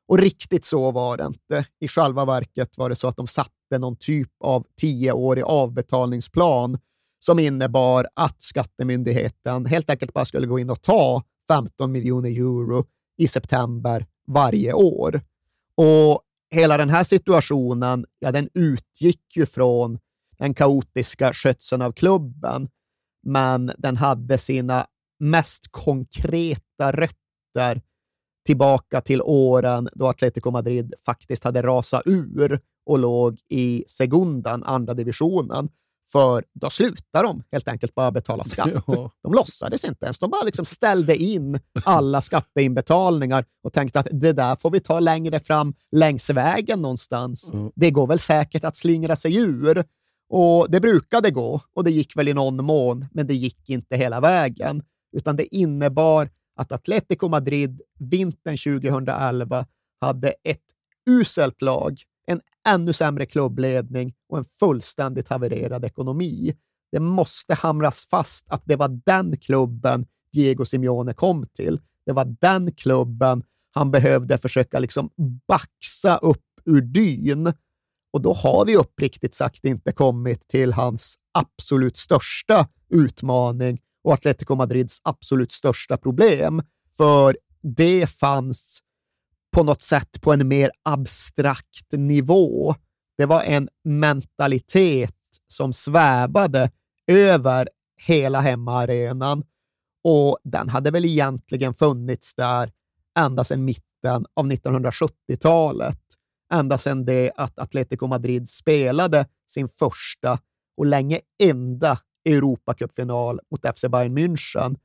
Och 0.07 0.17
riktigt 0.17 0.65
så 0.65 0.91
var 0.91 1.17
det 1.17 1.25
inte. 1.25 1.65
I 1.79 1.87
själva 1.87 2.25
verket 2.25 2.77
var 2.77 2.89
det 2.89 2.95
så 2.95 3.07
att 3.07 3.17
de 3.17 3.27
satte 3.27 3.77
någon 3.79 3.95
typ 3.95 4.31
av 4.43 4.65
tioårig 4.81 5.43
avbetalningsplan 5.43 6.79
som 7.19 7.39
innebar 7.39 8.07
att 8.15 8.41
skattemyndigheten 8.41 9.65
helt 9.65 9.89
enkelt 9.89 10.13
bara 10.13 10.25
skulle 10.25 10.47
gå 10.47 10.59
in 10.59 10.69
och 10.69 10.81
ta 10.81 11.23
15 11.47 11.91
miljoner 11.91 12.29
euro 12.29 12.85
i 13.17 13.27
september 13.27 14.05
varje 14.27 14.73
år. 14.73 15.21
Och 15.75 16.21
hela 16.51 16.77
den 16.77 16.89
här 16.89 17.03
situationen, 17.03 18.05
ja, 18.19 18.31
den 18.31 18.49
utgick 18.53 19.35
ju 19.35 19.45
från 19.45 19.99
den 20.37 20.53
kaotiska 20.53 21.33
skötseln 21.33 21.81
av 21.81 21.91
klubben, 21.91 22.69
men 23.23 23.71
den 23.77 23.97
hade 23.97 24.37
sina 24.37 24.85
mest 25.19 25.67
konkreta 25.71 26.91
rötter 26.91 27.81
tillbaka 28.47 29.01
till 29.01 29.21
åren 29.21 29.89
då 29.93 30.07
Atletico 30.07 30.51
Madrid 30.51 30.93
faktiskt 31.05 31.43
hade 31.43 31.61
rasat 31.61 32.01
ur 32.05 32.59
och 32.85 32.99
låg 32.99 33.39
i 33.49 33.83
segundan, 33.87 34.63
andra 34.63 34.93
divisionen. 34.93 35.69
För 36.11 36.43
då 36.53 36.69
slutade 36.69 37.27
de 37.27 37.43
helt 37.51 37.67
enkelt 37.67 37.95
bara 37.95 38.11
betala 38.11 38.43
skatt. 38.43 38.69
Ja. 38.87 39.11
De 39.23 39.33
låtsades 39.33 39.85
inte 39.85 40.05
ens. 40.05 40.19
De 40.19 40.29
bara 40.29 40.43
liksom 40.43 40.65
ställde 40.65 41.15
in 41.15 41.59
alla 41.83 42.21
skatteinbetalningar 42.21 43.45
och 43.63 43.73
tänkte 43.73 43.99
att 43.99 44.07
det 44.11 44.33
där 44.33 44.55
får 44.55 44.69
vi 44.69 44.79
ta 44.79 44.99
längre 44.99 45.39
fram 45.39 45.73
längs 45.91 46.29
vägen 46.29 46.81
någonstans. 46.81 47.53
Mm. 47.53 47.71
Det 47.75 47.91
går 47.91 48.07
väl 48.07 48.19
säkert 48.19 48.63
att 48.63 48.75
slingra 48.75 49.15
sig 49.15 49.35
ur. 49.35 49.83
Och 50.29 50.71
Det 50.71 50.81
brukade 50.81 51.31
gå 51.31 51.61
och 51.73 51.83
det 51.83 51.91
gick 51.91 52.17
väl 52.17 52.27
i 52.27 52.33
någon 52.33 52.65
mån, 52.65 53.05
men 53.11 53.27
det 53.27 53.35
gick 53.35 53.69
inte 53.69 53.97
hela 53.97 54.19
vägen. 54.19 54.83
Utan 55.17 55.35
det 55.35 55.55
innebar 55.55 56.29
att 56.57 56.71
Atletico 56.71 57.27
Madrid 57.27 57.81
vintern 57.99 58.57
2011 58.57 59.65
hade 60.01 60.29
ett 60.43 60.63
uselt 61.09 61.61
lag 61.61 62.01
en 62.25 62.41
ännu 62.67 62.93
sämre 62.93 63.25
klubbledning 63.25 64.13
och 64.29 64.37
en 64.37 64.45
fullständigt 64.45 65.27
havererad 65.27 65.85
ekonomi. 65.85 66.55
Det 66.91 66.99
måste 66.99 67.53
hamras 67.53 68.07
fast 68.09 68.49
att 68.49 68.61
det 68.65 68.75
var 68.75 69.01
den 69.05 69.37
klubben 69.37 70.05
Diego 70.33 70.65
Simeone 70.65 71.13
kom 71.13 71.47
till. 71.47 71.79
Det 72.05 72.13
var 72.13 72.25
den 72.41 72.71
klubben 72.71 73.43
han 73.71 73.91
behövde 73.91 74.37
försöka 74.37 74.79
liksom 74.79 75.09
baxa 75.47 76.17
upp 76.17 76.43
ur 76.65 76.81
dyn. 76.81 77.53
Och 78.13 78.21
då 78.21 78.33
har 78.33 78.65
vi 78.65 78.75
uppriktigt 78.75 79.35
sagt 79.35 79.65
inte 79.65 79.91
kommit 79.91 80.47
till 80.47 80.73
hans 80.73 81.15
absolut 81.31 81.97
största 81.97 82.67
utmaning 82.89 83.81
och 84.07 84.13
Atletico 84.13 84.55
Madrids 84.55 85.01
absolut 85.03 85.51
största 85.51 85.97
problem. 85.97 86.61
För 86.97 87.37
det 87.61 88.07
fanns 88.07 88.79
på 89.51 89.63
något 89.63 89.81
sätt 89.81 90.21
på 90.21 90.33
en 90.33 90.47
mer 90.47 90.71
abstrakt 90.83 91.91
nivå. 91.91 92.75
Det 93.17 93.25
var 93.25 93.41
en 93.41 93.69
mentalitet 93.83 95.15
som 95.47 95.73
svävade 95.73 96.71
över 97.07 97.69
hela 98.01 98.39
hemmaarenan 98.39 99.43
och 100.03 100.37
den 100.43 100.69
hade 100.69 100.91
väl 100.91 101.05
egentligen 101.05 101.73
funnits 101.73 102.35
där 102.35 102.71
ända 103.19 103.43
sedan 103.43 103.65
mitten 103.65 104.25
av 104.33 104.45
1970-talet. 104.45 105.99
Ända 106.53 106.77
sedan 106.77 107.05
det 107.05 107.31
att 107.35 107.59
Atletico 107.59 108.07
Madrid 108.07 108.49
spelade 108.49 109.25
sin 109.47 109.69
första 109.69 110.39
och 110.77 110.85
länge 110.85 111.19
enda 111.43 111.99
Europacupfinal 112.27 113.39
mot 113.51 113.77
FC 113.77 113.85
Bayern 113.89 114.17
München 114.17 114.77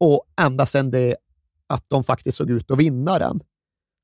och 0.00 0.24
ända 0.40 0.66
sedan 0.66 0.90
det 0.90 1.16
att 1.66 1.84
de 1.88 2.04
faktiskt 2.04 2.36
såg 2.36 2.50
ut 2.50 2.70
att 2.70 2.78
vinna 2.78 3.18
den. 3.18 3.40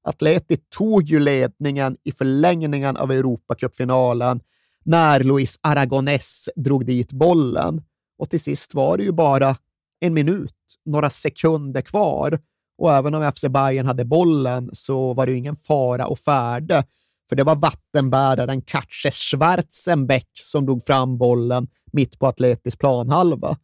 Atleti 0.03 0.57
tog 0.57 1.03
ju 1.03 1.21
ledningen 1.21 1.97
i 2.05 2.13
förlängningen 2.13 2.97
av 2.97 3.13
Europacupfinalen 3.13 4.41
när 4.85 5.21
Luis 5.21 5.59
Aragonés 5.63 6.49
drog 6.57 6.87
dit 6.87 7.13
bollen. 7.13 7.83
Och 8.19 8.31
till 8.31 8.41
sist 8.41 8.75
var 8.75 8.97
det 8.97 9.03
ju 9.03 9.13
bara 9.13 9.57
en 10.01 10.15
minut, 10.15 10.55
några 10.85 11.11
sekunder 11.11 11.81
kvar. 11.81 12.41
Och 12.79 12.93
även 12.93 13.15
om 13.15 13.33
FC 13.33 13.45
Bayern 13.49 13.87
hade 13.87 14.05
bollen 14.05 14.71
så 14.73 15.15
var 15.15 15.27
det 15.27 15.33
ingen 15.33 15.57
fara 15.57 16.07
och 16.07 16.19
färde, 16.19 16.85
för 17.29 17.37
det 17.37 17.45
var 17.45 17.57
vattenbäraren 17.57 18.63
Katche 18.63 19.11
Schwarzenbeck 19.11 20.31
som 20.33 20.67
drog 20.67 20.85
fram 20.85 21.19
bollen 21.19 21.69
mitt 21.93 22.19
på 22.19 22.27
Atletis 22.27 22.77
planhalva. 22.77 23.57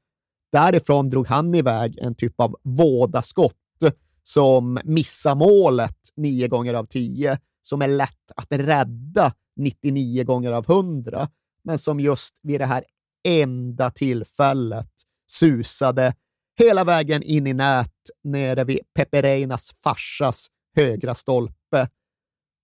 Därifrån 0.52 1.10
drog 1.10 1.26
han 1.26 1.54
iväg 1.54 1.98
en 1.98 2.14
typ 2.14 2.40
av 2.40 2.56
vådaskott 2.62 3.56
som 4.22 4.78
missar 4.84 5.34
målet 5.34 5.96
nio 6.16 6.48
gånger 6.48 6.74
av 6.74 6.84
tio, 6.84 7.38
som 7.62 7.82
är 7.82 7.88
lätt 7.88 8.32
att 8.36 8.46
rädda 8.50 9.32
99 9.56 10.24
gånger 10.24 10.52
av 10.52 10.70
100, 10.70 11.28
men 11.64 11.78
som 11.78 12.00
just 12.00 12.40
vid 12.42 12.60
det 12.60 12.66
här 12.66 12.84
enda 13.28 13.90
tillfället 13.90 14.90
susade 15.30 16.14
hela 16.58 16.84
vägen 16.84 17.22
in 17.22 17.46
i 17.46 17.52
nät 17.52 17.90
nere 18.24 18.64
vid 18.64 18.78
Pepereinas 18.94 19.72
farsas 19.76 20.46
högra 20.76 21.14
stolpe. 21.14 21.88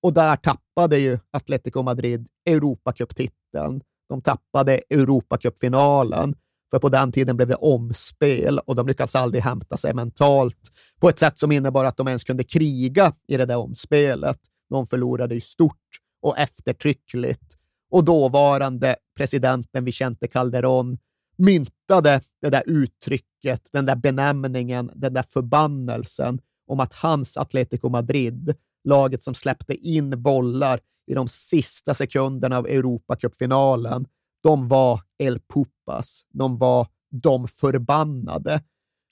Och 0.03 0.13
där 0.13 0.37
tappade 0.37 0.99
ju 0.99 1.19
Atletico 1.31 1.83
Madrid 1.83 2.29
Europacuptiteln. 2.45 3.83
De 4.11 4.23
tappade 4.23 4.81
Europacupfinalen 4.91 6.35
för 6.71 6.79
på 6.79 6.89
den 6.89 7.13
tiden 7.13 7.37
blev 7.37 7.49
det 7.49 7.55
omspel 7.55 8.59
och 8.59 8.77
de 8.77 8.87
lyckades 8.87 9.15
aldrig 9.17 9.43
hämta 9.43 9.77
sig 9.77 9.95
mentalt 9.95 10.73
på 11.01 11.09
ett 11.09 11.19
sätt 11.19 11.39
som 11.39 11.53
innebar 11.53 11.85
att 11.85 11.97
de 11.97 12.09
ens 12.09 12.25
kunde 12.25 12.45
kriga 12.45 13.13
i 13.29 13.37
det 13.37 13.45
där 13.45 13.57
omspelet. 13.57 14.39
De 14.71 14.87
förlorade 14.87 15.35
ju 15.35 15.41
stort 15.41 15.77
och 16.23 16.39
eftertryckligt 16.39 17.57
och 17.91 18.05
dåvarande 18.05 18.97
presidenten 19.17 19.85
Vicente 19.85 20.27
Calderón 20.27 20.99
myntade 21.39 22.21
det 22.43 22.51
där 22.51 22.63
uttrycket, 22.67 23.69
den 23.73 23.87
där 23.87 23.97
benämningen, 23.97 24.91
den 24.95 25.15
där 25.15 25.23
förbannelsen 25.23 26.41
om 26.67 26.81
att 26.81 26.95
hans 26.95 27.37
Atletico 27.37 27.89
Madrid, 27.89 28.55
laget 28.85 29.25
som 29.25 29.35
släppte 29.35 29.75
in 29.75 30.23
bollar 30.23 30.81
i 31.11 31.15
de 31.15 31.29
sista 31.29 31.95
sekunderna 31.95 32.59
av 32.59 32.67
Europacupfinalen, 32.67 34.07
de 34.43 34.69
var 34.69 35.01
El 35.19 35.41
Pupas. 35.41 36.27
De 36.33 36.59
var 36.59 36.87
de 37.11 37.49
förbannade. 37.49 38.63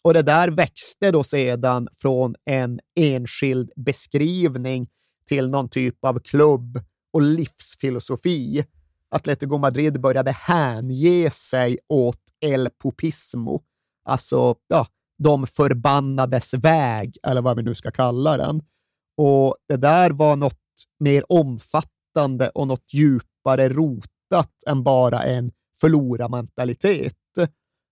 Och 0.03 0.15
det 0.15 0.23
där 0.23 0.49
växte 0.49 1.11
då 1.11 1.25
sedan 1.25 1.89
från 1.93 2.35
en 2.45 2.81
enskild 2.95 3.71
beskrivning 3.77 4.89
till 5.29 5.51
någon 5.51 5.69
typ 5.69 6.05
av 6.05 6.19
klubb 6.19 6.81
och 7.13 7.23
livsfilosofi. 7.23 8.65
Atletico 9.11 9.59
Madrid 9.59 10.01
började 10.01 10.33
hänge 10.33 11.31
sig 11.31 11.79
åt 11.89 12.21
El 12.41 12.69
Pupismo, 12.83 13.63
Alltså, 14.05 14.55
ja, 14.69 14.87
de 15.19 15.47
förbannades 15.47 16.55
väg, 16.55 17.17
eller 17.23 17.43
vad 17.43 17.57
vi 17.57 17.63
nu 17.63 17.75
ska 17.75 17.91
kalla 17.91 18.37
den. 18.37 18.63
Och 19.17 19.57
det 19.69 19.77
där 19.77 20.11
var 20.11 20.37
något 20.37 20.59
mer 21.01 21.33
omfattande 21.33 22.49
och 22.49 22.69
något 22.69 22.95
djupare 22.95 23.69
rotat 23.69 24.53
än 24.67 24.83
bara 24.83 25.23
en 25.23 25.53
förlorarmentalitet. 25.81 27.15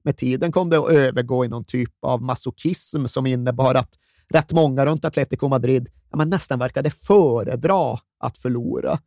Med 0.05 0.17
tiden 0.17 0.53
kom 0.53 0.71
det 0.71 0.79
att 0.79 0.91
övergå 0.91 1.45
i 1.45 1.49
någon 1.49 1.65
typ 1.65 1.93
av 2.03 2.23
masochism 2.23 3.07
som 3.07 3.27
innebar 3.27 3.75
att 3.75 3.99
rätt 4.29 4.53
många 4.53 4.87
runt 4.87 5.05
Atletico 5.05 5.49
Madrid 5.49 5.89
ja, 6.11 6.17
men 6.17 6.31
nästan 6.31 6.59
verkade 6.59 6.91
föredra 6.91 7.99
att 8.19 8.39
förlora. 8.39 8.99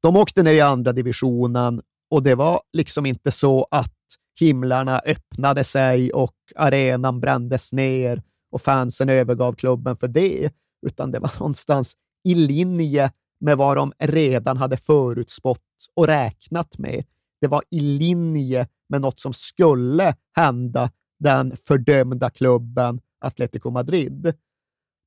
De 0.00 0.16
åkte 0.16 0.42
ner 0.42 0.52
i 0.52 0.60
andra 0.60 0.92
divisionen 0.92 1.82
och 2.10 2.22
det 2.22 2.34
var 2.34 2.60
liksom 2.72 3.06
inte 3.06 3.30
så 3.30 3.66
att 3.70 3.94
himlarna 4.40 4.98
öppnade 4.98 5.64
sig 5.64 6.12
och 6.12 6.34
arenan 6.56 7.20
brändes 7.20 7.72
ner 7.72 8.22
och 8.50 8.62
fansen 8.62 9.08
övergav 9.08 9.52
klubben 9.52 9.96
för 9.96 10.08
det, 10.08 10.50
utan 10.86 11.10
det 11.10 11.18
var 11.18 11.32
någonstans 11.38 11.94
i 12.24 12.34
linje 12.34 13.10
med 13.40 13.56
vad 13.56 13.76
de 13.76 13.92
redan 13.98 14.56
hade 14.56 14.76
förutspått 14.76 15.60
och 15.94 16.06
räknat 16.06 16.78
med. 16.78 17.04
Det 17.40 17.46
var 17.46 17.62
i 17.70 17.80
linje 17.80 18.68
med 18.88 19.00
något 19.00 19.20
som 19.20 19.32
skulle 19.32 20.14
hända 20.36 20.90
den 21.18 21.56
fördömda 21.56 22.30
klubben 22.30 23.00
Atletico 23.20 23.70
Madrid. 23.70 24.34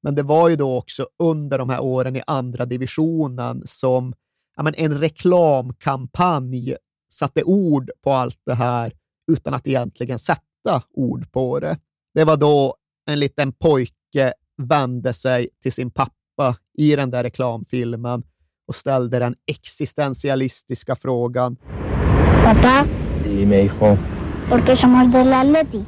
Men 0.04 0.16
det 0.16 0.24
var 0.24 0.50
ju 0.50 0.56
då 0.56 0.78
också 0.78 1.08
under 1.24 1.58
de 1.58 1.70
här 1.70 1.80
åren 1.80 2.16
i 2.16 2.22
andra 2.28 2.66
divisionen 2.66 3.62
som 3.66 4.14
ja, 4.56 4.64
men 4.64 4.74
en 4.78 5.00
reklamkampanj 5.00 6.76
satte 7.14 7.44
ord 7.44 7.92
på 8.02 8.12
allt 8.12 8.42
det 8.46 8.54
här 8.54 8.94
utan 9.32 9.54
att 9.54 9.68
egentligen 9.68 10.20
sätta 10.20 10.84
ord 10.94 11.32
på 11.32 11.60
det. 11.60 11.80
Det 12.14 12.24
var 12.24 12.38
då 12.38 12.76
en 13.10 13.20
liten 13.20 13.54
pojke 13.54 14.34
vände 14.58 15.14
sig 15.14 15.50
till 15.62 15.72
sin 15.72 15.92
pappa 15.92 16.17
i 16.77 16.96
den 16.96 17.12
där 17.12 17.24
reklamfilmen 17.24 18.24
och 18.67 18.75
ställde 18.75 19.20
den 19.20 19.36
existentialistiska 19.48 20.96
frågan. 20.96 21.58
Papá, 22.44 22.86
Dime, 23.24 23.62
hijo. 23.62 23.98
¿por 24.50 24.65
qué 24.65 24.77
somos 24.77 25.12
del 25.12 25.34
Atleti? 25.34 25.86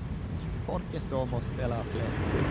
Porque 0.67 0.99
somos 0.99 1.51
del 1.57 1.71
Atleti. 1.71 2.43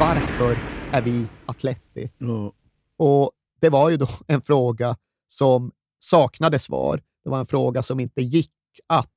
Varför 0.00 0.58
är 0.92 1.02
vi 1.02 1.26
Atleti? 1.46 2.10
Ja. 2.18 2.52
Och 2.98 3.30
det 3.60 3.68
var 3.68 3.90
ju 3.90 3.96
då 3.96 4.08
en 4.26 4.40
fråga 4.40 4.96
som 5.26 5.72
saknade 5.98 6.58
svar. 6.58 7.00
Det 7.24 7.30
var 7.30 7.38
en 7.38 7.46
fråga 7.46 7.82
som 7.82 8.00
inte 8.00 8.22
gick 8.22 8.50
att 8.86 9.10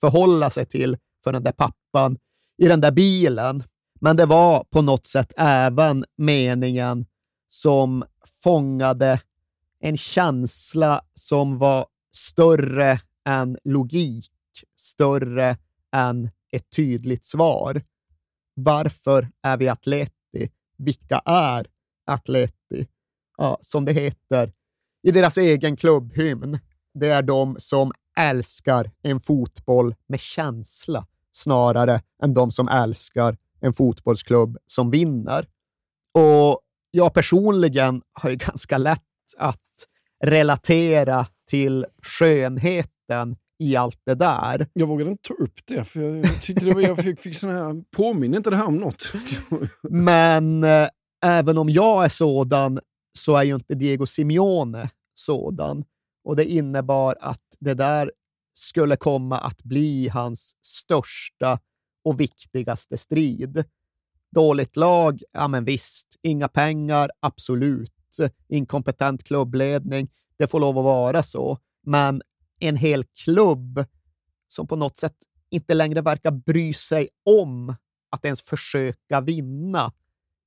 förhålla 0.00 0.50
sig 0.50 0.66
till 0.66 0.96
för 1.24 1.32
den 1.32 1.42
där 1.42 1.52
pappan 1.52 2.18
i 2.62 2.68
den 2.68 2.80
där 2.80 2.92
bilen. 2.92 3.62
Men 4.00 4.16
det 4.16 4.26
var 4.26 4.64
på 4.64 4.82
något 4.82 5.06
sätt 5.06 5.32
även 5.36 6.04
meningen 6.16 7.06
som 7.48 8.04
fångade 8.42 9.20
en 9.80 9.96
känsla 9.96 11.02
som 11.14 11.58
var 11.58 11.86
större 12.16 13.00
än 13.28 13.58
logik, 13.64 14.32
större 14.76 15.56
än 15.92 16.30
ett 16.52 16.70
tydligt 16.70 17.24
svar. 17.24 17.82
Varför 18.54 19.30
är 19.42 19.56
vi 19.56 19.68
atleti? 19.68 20.50
Vilka 20.78 21.22
är 21.24 21.66
atleti? 22.06 22.86
Ja, 23.36 23.58
som 23.60 23.84
det 23.84 23.92
heter 23.92 24.52
i 25.02 25.10
deras 25.10 25.38
egen 25.38 25.76
klubbhymn. 25.76 26.58
Det 26.94 27.08
är 27.08 27.22
de 27.22 27.56
som 27.58 27.92
älskar 28.18 28.90
en 29.02 29.20
fotboll 29.20 29.94
med 30.06 30.20
känsla 30.20 31.06
snarare 31.32 32.02
än 32.22 32.34
de 32.34 32.50
som 32.50 32.68
älskar 32.68 33.36
en 33.60 33.72
fotbollsklubb 33.72 34.56
som 34.66 34.90
vinner. 34.90 35.46
Och 36.14 36.60
jag 36.90 37.14
personligen 37.14 38.02
har 38.12 38.30
ju 38.30 38.36
ganska 38.46 38.78
lätt 38.78 39.00
att 39.38 39.58
relatera 40.24 41.26
till 41.50 41.86
skönheten 42.02 43.36
i 43.58 43.76
allt 43.76 44.00
det 44.06 44.14
där. 44.14 44.68
Jag 44.72 44.86
vågade 44.86 45.10
inte 45.10 45.28
ta 45.28 45.34
upp 45.34 45.66
det, 45.66 45.84
för 45.84 46.00
jag, 46.00 46.42
tyckte 46.42 46.64
det 46.64 46.74
var, 46.74 46.80
jag 46.80 47.04
fick, 47.04 47.20
fick 47.20 47.36
sån 47.36 47.50
här, 47.50 47.84
påminner 47.96 48.36
inte 48.36 48.50
det 48.50 48.56
här 48.56 48.66
om 48.66 48.76
något? 48.76 49.12
Men 49.90 50.64
eh, 50.64 50.88
även 51.24 51.58
om 51.58 51.70
jag 51.70 52.04
är 52.04 52.08
sådan 52.08 52.80
så 53.18 53.36
är 53.36 53.42
ju 53.42 53.54
inte 53.54 53.74
Diego 53.74 54.06
Simeone 54.06 54.90
sådan. 55.14 55.84
Och 56.24 56.36
det 56.36 56.44
innebar 56.44 57.16
att 57.20 57.42
det 57.60 57.74
där 57.74 58.10
skulle 58.54 58.96
komma 58.96 59.38
att 59.38 59.62
bli 59.62 60.08
hans 60.08 60.56
största 60.62 61.58
och 62.04 62.20
viktigaste 62.20 62.96
strid. 62.96 63.64
Dåligt 64.30 64.76
lag? 64.76 65.22
Ja, 65.32 65.48
men 65.48 65.64
visst. 65.64 66.18
Inga 66.22 66.48
pengar? 66.48 67.10
Absolut. 67.20 67.92
Inkompetent 68.48 69.24
klubbledning? 69.24 70.10
Det 70.36 70.46
får 70.46 70.60
lov 70.60 70.78
att 70.78 70.84
vara 70.84 71.22
så. 71.22 71.58
Men 71.86 72.22
en 72.60 72.76
hel 72.76 73.04
klubb 73.04 73.84
som 74.48 74.66
på 74.66 74.76
något 74.76 74.96
sätt 74.96 75.16
inte 75.50 75.74
längre 75.74 76.00
verkar 76.00 76.30
bry 76.30 76.72
sig 76.72 77.08
om 77.24 77.74
att 78.10 78.24
ens 78.24 78.42
försöka 78.42 79.20
vinna. 79.20 79.92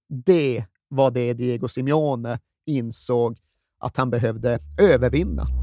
Det 0.07 0.65
var 0.87 1.11
det 1.11 1.33
Diego 1.33 1.67
Simeone 1.67 2.39
insåg 2.65 3.39
att 3.79 3.97
han 3.97 4.09
behövde 4.09 4.59
övervinna. 4.77 5.62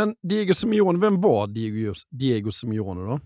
Men 0.00 0.14
Diego 0.22 0.54
Simeone, 0.54 0.98
vem 0.98 1.20
var 1.20 1.46
Diego, 1.46 1.94
Diego 2.10 2.52
Simeone 2.52 3.00
då? 3.00 3.20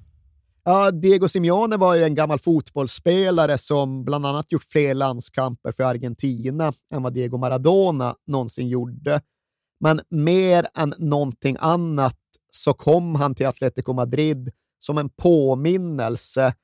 Ja, 0.64 0.90
Diego 0.90 1.28
Simeone 1.28 1.76
var 1.76 1.94
ju 1.94 2.04
en 2.04 2.14
gammal 2.14 2.38
fotbollsspelare 2.38 3.58
som 3.58 4.04
bland 4.04 4.26
annat 4.26 4.52
gjort 4.52 4.64
fler 4.64 4.94
landskamper 4.94 5.72
för 5.72 5.84
Argentina 5.84 6.72
än 6.92 7.02
vad 7.02 7.14
Diego 7.14 7.38
Maradona 7.38 8.14
någonsin 8.26 8.68
gjorde. 8.68 9.20
Men 9.80 10.00
mer 10.10 10.66
än 10.74 10.94
någonting 10.98 11.56
annat 11.60 12.18
så 12.50 12.74
kom 12.74 13.14
han 13.14 13.34
till 13.34 13.46
Atletico 13.46 13.92
Madrid 13.92 14.50
som 14.78 14.98
en 14.98 15.08
påminnelse 15.08 16.54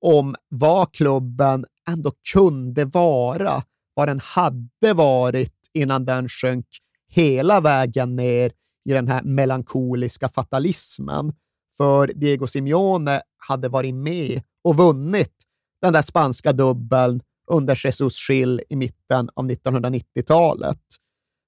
om 0.00 0.34
vad 0.48 0.92
klubben 0.92 1.64
ändå 1.90 2.12
kunde 2.32 2.84
vara, 2.84 3.62
vad 3.94 4.08
den 4.08 4.20
hade 4.20 4.92
varit 4.94 5.54
innan 5.74 6.04
den 6.04 6.28
sjönk 6.28 6.66
hela 7.08 7.60
vägen 7.60 8.16
ner 8.16 8.52
i 8.88 8.92
den 8.92 9.08
här 9.08 9.22
melankoliska 9.22 10.28
fatalismen. 10.28 11.32
För 11.76 12.12
Diego 12.14 12.46
Simeone 12.46 13.22
hade 13.48 13.68
varit 13.68 13.94
med 13.94 14.42
och 14.64 14.76
vunnit 14.76 15.34
den 15.82 15.92
där 15.92 16.02
spanska 16.02 16.52
dubbeln 16.52 17.20
under 17.50 17.80
Jesus 17.84 18.16
Schill 18.16 18.60
i 18.68 18.76
mitten 18.76 19.30
av 19.34 19.50
1990-talet. 19.50 20.80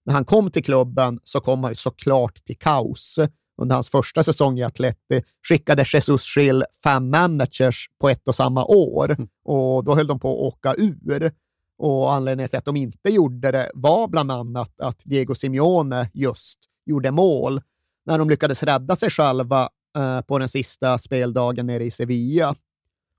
När 0.05 0.15
han 0.15 0.25
kom 0.25 0.51
till 0.51 0.65
klubben 0.65 1.21
så 1.25 1.41
kom 1.41 1.63
han 1.63 1.73
ju 1.73 1.77
såklart 1.77 2.45
till 2.45 2.59
kaos. 2.59 3.19
Under 3.63 3.75
hans 3.75 3.91
första 3.91 4.23
säsong 4.23 4.59
i 4.59 4.63
Atleti 4.63 5.23
skickade 5.49 5.85
Jesus 5.93 6.23
Schill 6.23 6.65
fem 6.85 7.11
managers 7.11 7.87
på 8.01 8.09
ett 8.09 8.29
och 8.29 8.35
samma 8.35 8.65
år 8.65 9.17
och 9.45 9.85
då 9.85 9.95
höll 9.95 10.07
de 10.07 10.21
på 10.21 10.29
att 10.29 10.55
åka 10.55 10.75
ur. 10.75 11.33
Och 11.79 12.13
anledningen 12.13 12.49
till 12.49 12.59
att 12.59 12.65
de 12.65 12.77
inte 12.77 13.11
gjorde 13.11 13.51
det 13.51 13.71
var 13.75 14.09
bland 14.09 14.31
annat 14.31 14.81
att 14.81 15.01
Diego 15.05 15.35
Simeone 15.35 16.11
just 16.13 16.70
gjorde 16.91 17.11
mål 17.11 17.61
när 18.07 18.19
de 18.19 18.31
lyckades 18.31 18.63
rädda 18.63 18.97
sig 18.97 19.11
själva 19.11 19.69
eh, 19.97 20.21
på 20.21 20.39
den 20.39 20.49
sista 20.49 20.99
speldagen 20.99 21.67
nere 21.67 21.85
i 21.85 21.91
Sevilla. 21.91 22.55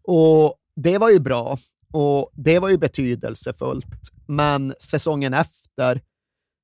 Och 0.03 0.55
det 0.75 0.97
var 0.97 1.09
ju 1.09 1.19
bra 1.19 1.57
och 1.93 2.31
det 2.33 2.59
var 2.59 2.69
ju 2.69 2.77
betydelsefullt. 2.77 3.87
Men 4.27 4.73
säsongen 4.79 5.33
efter 5.33 6.01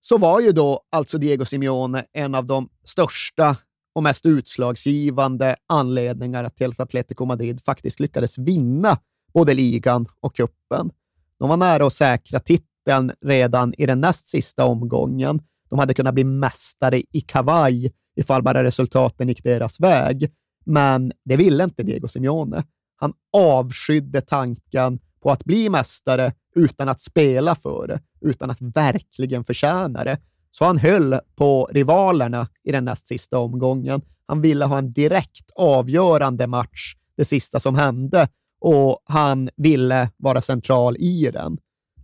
så 0.02 0.18
var 0.18 0.40
ju 0.40 0.52
då 0.52 0.82
alltså 0.90 1.18
Diego 1.18 1.46
Simeone 1.46 2.06
en 2.14 2.36
av 2.36 2.46
de 2.46 2.70
största 2.84 3.58
och 3.96 4.04
mest 4.04 4.26
utslagsgivande 4.26 5.56
anledningarna 5.68 6.50
till 6.50 6.70
att 6.70 6.80
Atletico 6.80 7.26
Madrid 7.26 7.62
faktiskt 7.64 8.00
lyckades 8.00 8.38
vinna 8.38 9.00
både 9.34 9.54
ligan 9.54 10.08
och 10.20 10.36
kuppen. 10.36 10.92
De 11.40 11.50
var 11.50 11.58
nära 11.58 11.88
att 11.88 11.94
säkra 11.94 12.40
titeln 12.40 13.12
redan 13.22 13.74
i 13.78 13.86
den 13.86 14.02
näst 14.02 14.28
sista 14.28 14.66
omgången. 14.66 15.42
De 15.70 15.80
hade 15.80 15.94
kunnat 15.94 16.14
bli 16.14 16.24
mästare 16.24 17.02
i 17.12 17.22
kavaj 17.22 17.92
ifall 18.16 18.44
bara 18.44 18.64
resultaten 18.64 19.28
gick 19.28 19.44
deras 19.44 19.80
väg. 19.80 20.32
Men 20.66 21.12
det 21.26 21.38
ville 21.38 21.64
inte 21.64 21.84
Diego 21.84 22.08
Simeone. 22.08 22.64
Han 22.96 23.14
avskydde 23.38 24.22
tanken 24.22 25.00
på 25.22 25.32
att 25.32 25.44
bli 25.44 25.70
mästare 25.70 26.34
utan 26.56 26.90
att 26.90 27.00
spela 27.00 27.56
för 27.56 27.88
det, 27.88 28.00
utan 28.22 28.50
att 28.50 28.62
verkligen 28.62 29.44
förtjäna 29.44 30.04
det. 30.04 30.18
Så 30.52 30.66
han 30.66 30.78
höll 30.78 31.20
på 31.36 31.70
rivalerna 31.72 32.48
i 32.64 32.72
den 32.72 32.86
näst 32.86 33.08
sista 33.08 33.40
omgången. 33.40 34.02
Han 34.28 34.42
ville 34.42 34.66
ha 34.66 34.78
en 34.78 34.94
direkt 34.94 35.52
avgörande 35.56 36.48
match, 36.48 36.96
det 37.18 37.26
sista 37.26 37.60
som 37.60 37.76
hände, 37.76 38.28
och 38.60 39.02
han 39.06 39.50
ville 39.58 40.10
vara 40.18 40.42
central 40.42 40.98
i 40.98 41.32
den. 41.34 41.58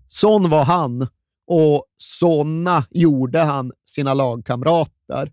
Sån 0.07 0.49
var 0.49 0.63
han 0.63 1.07
och 1.47 1.85
såna 1.97 2.85
gjorde 2.91 3.39
han 3.39 3.71
sina 3.85 4.13
lagkamrater. 4.13 5.31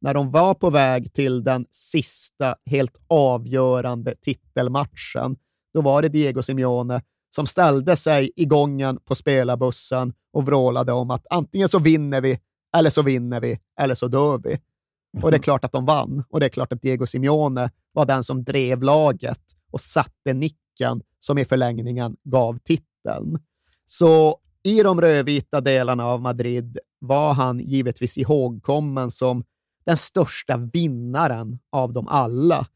När 0.00 0.14
de 0.14 0.30
var 0.30 0.54
på 0.54 0.70
väg 0.70 1.12
till 1.12 1.44
den 1.44 1.66
sista 1.70 2.56
helt 2.66 3.00
avgörande 3.08 4.14
titelmatchen, 4.22 5.36
då 5.74 5.80
var 5.80 6.02
det 6.02 6.08
Diego 6.08 6.42
Simeone 6.42 7.02
som 7.34 7.46
ställde 7.46 7.96
sig 7.96 8.30
i 8.36 8.44
gången 8.44 8.98
på 9.04 9.14
spelarbussen 9.14 10.12
och 10.32 10.46
vrålade 10.46 10.92
om 10.92 11.10
att 11.10 11.26
antingen 11.30 11.68
så 11.68 11.78
vinner 11.78 12.20
vi, 12.20 12.38
eller 12.76 12.90
så 12.90 13.02
vinner 13.02 13.40
vi, 13.40 13.58
eller 13.80 13.94
så 13.94 14.08
dör 14.08 14.40
vi. 14.44 14.58
Och 15.22 15.30
det 15.30 15.36
är 15.36 15.42
klart 15.42 15.64
att 15.64 15.72
de 15.72 15.84
vann. 15.84 16.24
Och 16.30 16.40
det 16.40 16.46
är 16.46 16.50
klart 16.50 16.72
att 16.72 16.82
Diego 16.82 17.06
Simeone 17.06 17.70
var 17.92 18.06
den 18.06 18.24
som 18.24 18.44
drev 18.44 18.82
laget 18.82 19.40
och 19.70 19.80
satte 19.80 20.32
nicken 20.32 21.02
som 21.20 21.38
i 21.38 21.44
förlängningen 21.44 22.16
gav 22.24 22.58
titeln. 22.58 23.38
Så 23.86 24.38
i 24.64 24.82
de 24.82 25.00
rödvita 25.00 25.60
delarna 25.60 26.06
av 26.06 26.20
Madrid 26.20 26.78
var 26.98 27.34
han 27.34 27.60
givetvis 27.60 28.18
ihågkommen 28.18 29.10
som 29.10 29.44
den 29.86 29.96
största 29.96 30.56
vinnaren 30.56 31.58
av 31.72 31.92
dem 31.92 32.08
alla. 32.08 32.66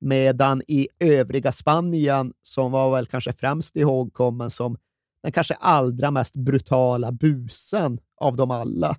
Medan 0.00 0.62
i 0.68 0.88
övriga 0.98 1.52
Spanien, 1.52 2.32
som 2.42 2.72
var 2.72 2.90
väl 2.90 3.06
kanske 3.06 3.32
främst 3.32 3.76
ihågkommen 3.76 4.50
som 4.50 4.76
den 5.22 5.32
kanske 5.32 5.54
allra 5.54 6.10
mest 6.10 6.36
brutala 6.36 7.12
busen 7.12 7.98
av 8.20 8.36
dem 8.36 8.50
alla. 8.50 8.96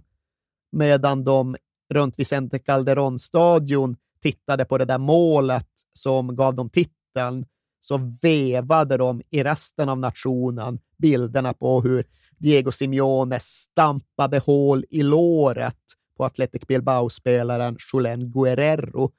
Medan 0.71 1.23
de 1.23 1.56
runt 1.93 2.19
Vicente 2.19 2.60
Calderón-stadion 2.60 3.95
tittade 4.21 4.65
på 4.65 4.77
det 4.77 4.86
där 4.86 4.97
målet 4.97 5.69
som 5.93 6.36
gav 6.36 6.56
dem 6.56 6.69
titeln, 6.69 7.45
så 7.79 8.12
vevade 8.21 8.97
de 8.97 9.21
i 9.29 9.43
resten 9.43 9.89
av 9.89 9.99
nationen 9.99 10.79
bilderna 10.97 11.53
på 11.53 11.82
hur 11.82 12.06
Diego 12.43 12.71
Simeone 12.71 13.39
stampade 13.39 14.39
hål 14.39 14.86
i 14.89 15.03
låret 15.03 15.77
på 16.17 16.25
Athletic 16.25 16.62
Bilbao-spelaren 16.67 17.77
Julen 17.93 18.32
Guerrero. 18.32 19.12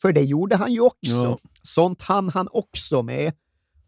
För 0.00 0.12
det 0.12 0.22
gjorde 0.22 0.56
han 0.56 0.72
ju 0.72 0.80
också. 0.80 0.98
Ja. 1.24 1.38
Sånt 1.62 2.02
hann 2.02 2.28
han 2.28 2.48
också 2.52 3.02
med. 3.02 3.32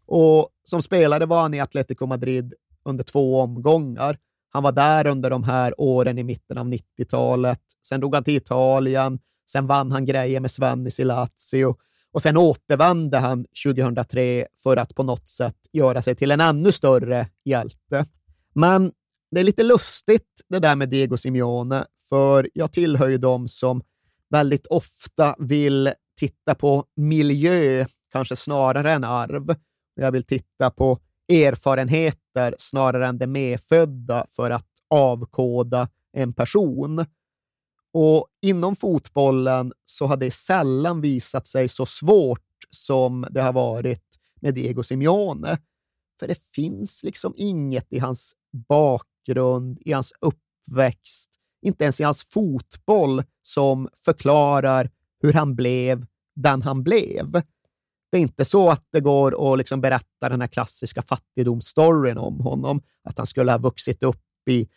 Och 0.05 0.49
som 0.63 0.81
spelare 0.81 1.25
var 1.25 1.41
han 1.41 1.53
i 1.53 1.59
Atletico 1.59 2.05
Madrid 2.05 2.53
under 2.85 3.03
två 3.03 3.41
omgångar. 3.41 4.17
Han 4.49 4.63
var 4.63 4.71
där 4.71 5.07
under 5.07 5.29
de 5.29 5.43
här 5.43 5.81
åren 5.81 6.17
i 6.17 6.23
mitten 6.23 6.57
av 6.57 6.67
90-talet. 6.67 7.61
Sen 7.87 7.99
drog 7.99 8.15
han 8.15 8.23
till 8.23 8.35
Italien. 8.35 9.19
Sen 9.51 9.67
vann 9.67 9.91
han 9.91 10.05
grejer 10.05 10.39
med 10.39 10.51
Svennis 10.51 10.99
i 10.99 11.03
Lazio 11.03 11.75
och 12.11 12.21
sen 12.21 12.37
återvände 12.37 13.17
han 13.17 13.45
2003 13.65 14.47
för 14.63 14.77
att 14.77 14.95
på 14.95 15.03
något 15.03 15.29
sätt 15.29 15.57
göra 15.71 16.01
sig 16.01 16.15
till 16.15 16.31
en 16.31 16.41
ännu 16.41 16.71
större 16.71 17.27
hjälte. 17.45 18.05
Men 18.53 18.91
det 19.31 19.39
är 19.39 19.43
lite 19.43 19.63
lustigt 19.63 20.41
det 20.47 20.59
där 20.59 20.75
med 20.75 20.89
Diego 20.89 21.17
Simeone, 21.17 21.85
för 22.09 22.49
jag 22.53 22.73
tillhör 22.73 23.07
ju 23.07 23.17
dem 23.17 23.47
som 23.47 23.83
väldigt 24.29 24.67
ofta 24.67 25.35
vill 25.39 25.93
titta 26.19 26.55
på 26.55 26.85
miljö, 26.95 27.85
kanske 28.11 28.35
snarare 28.35 28.91
än 28.93 29.03
arv. 29.03 29.55
Jag 29.95 30.11
vill 30.11 30.23
titta 30.23 30.71
på 30.71 30.99
erfarenheter 31.27 32.55
snarare 32.57 33.07
än 33.07 33.17
det 33.17 33.27
medfödda 33.27 34.25
för 34.29 34.51
att 34.51 34.67
avkoda 34.89 35.89
en 36.13 36.33
person. 36.33 37.05
Och 37.93 38.27
inom 38.41 38.75
fotbollen 38.75 39.73
så 39.85 40.05
har 40.05 40.17
det 40.17 40.31
sällan 40.31 41.01
visat 41.01 41.47
sig 41.47 41.67
så 41.67 41.85
svårt 41.85 42.39
som 42.69 43.27
det 43.31 43.41
har 43.41 43.53
varit 43.53 44.03
med 44.41 44.53
Diego 44.53 44.83
Simeone. 44.83 45.57
För 46.19 46.27
det 46.27 46.39
finns 46.55 47.03
liksom 47.03 47.33
inget 47.37 47.93
i 47.93 47.99
hans 47.99 48.35
bakgrund, 48.51 49.77
i 49.81 49.91
hans 49.91 50.13
uppväxt, 50.19 51.29
inte 51.61 51.83
ens 51.83 51.99
i 51.99 52.03
hans 52.03 52.23
fotboll 52.23 53.23
som 53.41 53.89
förklarar 54.05 54.89
hur 55.21 55.33
han 55.33 55.55
blev 55.55 56.05
den 56.35 56.61
han 56.61 56.83
blev. 56.83 57.31
Det 58.11 58.17
är 58.17 58.21
inte 58.21 58.45
så 58.45 58.69
att 58.69 58.87
det 58.91 58.99
går 58.99 59.53
att 59.53 59.57
liksom 59.57 59.81
berätta 59.81 60.29
den 60.29 60.41
här 60.41 60.47
klassiska 60.47 61.01
fattigdomsstoryn 61.01 62.17
om 62.17 62.39
honom, 62.39 62.81
att 63.03 63.17
han 63.17 63.27
skulle 63.27 63.51
ha 63.51 63.57
vuxit 63.57 64.03
upp 64.03 64.47
i 64.49 64.67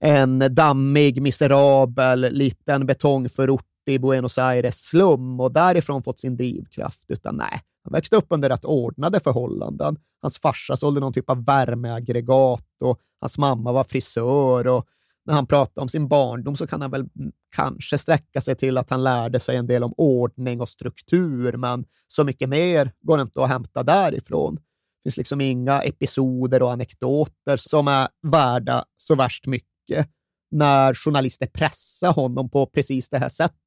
en 0.00 0.54
dammig, 0.54 1.22
miserabel 1.22 2.20
liten 2.20 2.86
betongförort 2.86 3.64
i 3.86 3.98
Buenos 3.98 4.38
Aires 4.38 4.74
slum 4.74 5.40
och 5.40 5.52
därifrån 5.52 6.02
fått 6.02 6.20
sin 6.20 6.36
drivkraft, 6.36 7.04
utan 7.08 7.36
nej, 7.36 7.62
han 7.88 7.96
växte 7.96 8.16
upp 8.16 8.26
under 8.28 8.48
rätt 8.48 8.64
ordnade 8.64 9.20
förhållanden. 9.20 9.96
Hans 10.22 10.38
farsa 10.38 10.76
sålde 10.76 11.00
någon 11.00 11.12
typ 11.12 11.30
av 11.30 11.44
värmeaggregat 11.44 12.82
och 12.82 13.00
hans 13.20 13.38
mamma 13.38 13.72
var 13.72 13.84
frisör 13.84 14.66
och 14.66 14.86
när 15.26 15.34
han 15.34 15.46
pratar 15.46 15.82
om 15.82 15.88
sin 15.88 16.08
barndom 16.08 16.56
så 16.56 16.66
kan 16.66 16.80
han 16.80 16.90
väl 16.90 17.08
kanske 17.56 17.98
sträcka 17.98 18.40
sig 18.40 18.54
till 18.54 18.78
att 18.78 18.90
han 18.90 19.04
lärde 19.04 19.40
sig 19.40 19.56
en 19.56 19.66
del 19.66 19.84
om 19.84 19.94
ordning 19.96 20.60
och 20.60 20.68
struktur, 20.68 21.56
men 21.56 21.84
så 22.06 22.24
mycket 22.24 22.48
mer 22.48 22.92
går 23.00 23.20
inte 23.20 23.42
att 23.42 23.48
hämta 23.48 23.82
därifrån. 23.82 24.54
Det 24.54 25.02
finns 25.04 25.16
liksom 25.16 25.40
inga 25.40 25.82
episoder 25.82 26.62
och 26.62 26.72
anekdoter 26.72 27.56
som 27.56 27.88
är 27.88 28.08
värda 28.22 28.84
så 28.96 29.14
värst 29.14 29.46
mycket. 29.46 30.08
När 30.50 30.94
journalister 30.94 31.46
pressar 31.46 32.12
honom 32.12 32.50
på 32.50 32.66
precis 32.66 33.08
det 33.08 33.18
här 33.18 33.28
sättet, 33.28 33.58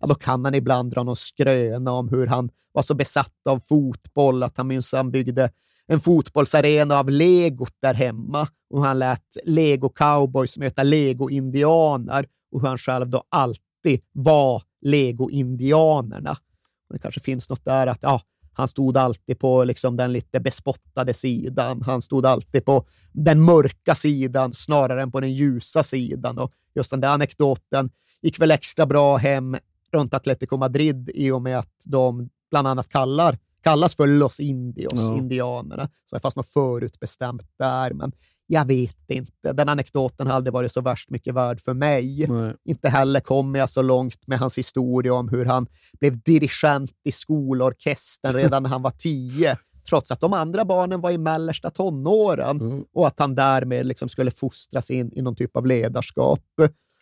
ja, 0.00 0.06
då 0.06 0.14
kan 0.14 0.44
han 0.44 0.54
ibland 0.54 0.90
dra 0.90 1.02
någon 1.02 1.16
skröna 1.16 1.92
om 1.92 2.08
hur 2.08 2.26
han 2.26 2.50
var 2.72 2.82
så 2.82 2.94
besatt 2.94 3.46
av 3.48 3.58
fotboll 3.58 4.42
att 4.42 4.56
han 4.56 4.66
minsann 4.66 5.10
byggde 5.10 5.50
en 5.86 6.00
fotbollsarena 6.00 6.98
av 6.98 7.10
legot 7.10 7.74
där 7.82 7.94
hemma 7.94 8.48
och 8.70 8.84
han 8.84 8.98
lät 8.98 9.36
lego 9.44 9.88
cowboys 9.88 10.58
möta 10.58 10.82
lego 10.82 11.30
indianer 11.30 12.26
och 12.52 12.60
hur 12.60 12.68
han 12.68 12.78
själv 12.78 13.08
då 13.08 13.22
alltid 13.28 14.00
var 14.12 14.62
lego 14.80 15.30
indianerna. 15.30 16.36
Det 16.90 16.98
kanske 16.98 17.20
finns 17.20 17.50
något 17.50 17.64
där 17.64 17.86
att 17.86 17.98
ja, 18.02 18.20
han 18.52 18.68
stod 18.68 18.96
alltid 18.96 19.38
på 19.38 19.64
liksom 19.64 19.96
den 19.96 20.12
lite 20.12 20.40
bespottade 20.40 21.14
sidan. 21.14 21.82
Han 21.82 22.02
stod 22.02 22.26
alltid 22.26 22.64
på 22.64 22.86
den 23.12 23.40
mörka 23.40 23.94
sidan 23.94 24.54
snarare 24.54 25.02
än 25.02 25.12
på 25.12 25.20
den 25.20 25.32
ljusa 25.32 25.82
sidan. 25.82 26.38
Och 26.38 26.52
just 26.74 26.90
den 26.90 27.00
där 27.00 27.08
anekdoten 27.08 27.90
gick 28.22 28.40
väl 28.40 28.50
extra 28.50 28.86
bra 28.86 29.16
hem 29.16 29.56
runt 29.92 30.14
Atletico 30.14 30.56
Madrid 30.56 31.10
i 31.14 31.30
och 31.30 31.42
med 31.42 31.58
att 31.58 31.74
de 31.84 32.28
bland 32.50 32.68
annat 32.68 32.88
kallar 32.88 33.38
kallas 33.66 33.94
för 33.94 34.06
Los 34.06 34.40
Indios, 34.40 34.92
ja. 34.94 35.16
indianerna. 35.16 35.88
Så 36.04 36.16
det 36.16 36.20
fanns 36.20 36.36
något 36.36 36.48
förutbestämt 36.48 37.48
där, 37.58 37.92
men 37.92 38.12
jag 38.46 38.64
vet 38.64 39.10
inte. 39.10 39.52
Den 39.52 39.68
anekdoten 39.68 40.26
har 40.26 40.34
aldrig 40.34 40.52
varit 40.52 40.72
så 40.72 40.80
värst 40.80 41.10
mycket 41.10 41.34
värd 41.34 41.60
för 41.60 41.74
mig. 41.74 42.26
Nej. 42.28 42.54
Inte 42.64 42.88
heller 42.88 43.20
kommer 43.20 43.58
jag 43.58 43.70
så 43.70 43.82
långt 43.82 44.26
med 44.26 44.38
hans 44.38 44.58
historia 44.58 45.14
om 45.14 45.28
hur 45.28 45.44
han 45.44 45.66
blev 46.00 46.20
dirigent 46.22 46.92
i 47.04 47.12
skolorkestern 47.12 48.32
redan 48.34 48.62
när 48.62 48.70
han 48.70 48.82
var 48.82 48.90
tio, 48.90 49.56
trots 49.88 50.10
att 50.10 50.20
de 50.20 50.32
andra 50.32 50.64
barnen 50.64 51.00
var 51.00 51.10
i 51.10 51.18
mellersta 51.18 51.70
tonåren 51.70 52.60
mm. 52.60 52.84
och 52.94 53.06
att 53.06 53.20
han 53.20 53.34
därmed 53.34 53.86
liksom 53.86 54.08
skulle 54.08 54.30
fostras 54.30 54.90
in 54.90 55.12
i 55.14 55.22
någon 55.22 55.36
typ 55.36 55.56
av 55.56 55.66
ledarskap. 55.66 56.40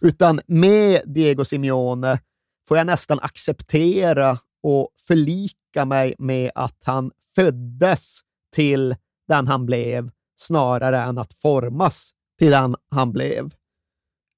Utan 0.01 0.41
med 0.47 1.03
Diego 1.07 1.45
Simeone 1.45 2.21
får 2.69 2.77
jag 2.77 2.87
nästan 2.87 3.19
acceptera 3.23 4.39
och 4.63 4.89
förlika 5.07 5.85
mig 5.85 6.15
med 6.19 6.51
att 6.55 6.79
han 6.85 7.11
föddes 7.35 8.19
till 8.55 8.97
den 9.29 9.49
han 9.49 9.67
blev 9.67 10.11
snarare 10.37 11.03
än 11.03 11.19
att 11.19 11.35
formas 11.35 12.11
till 12.39 12.51
den 12.51 12.77
han 12.91 13.13
blev. 13.13 13.55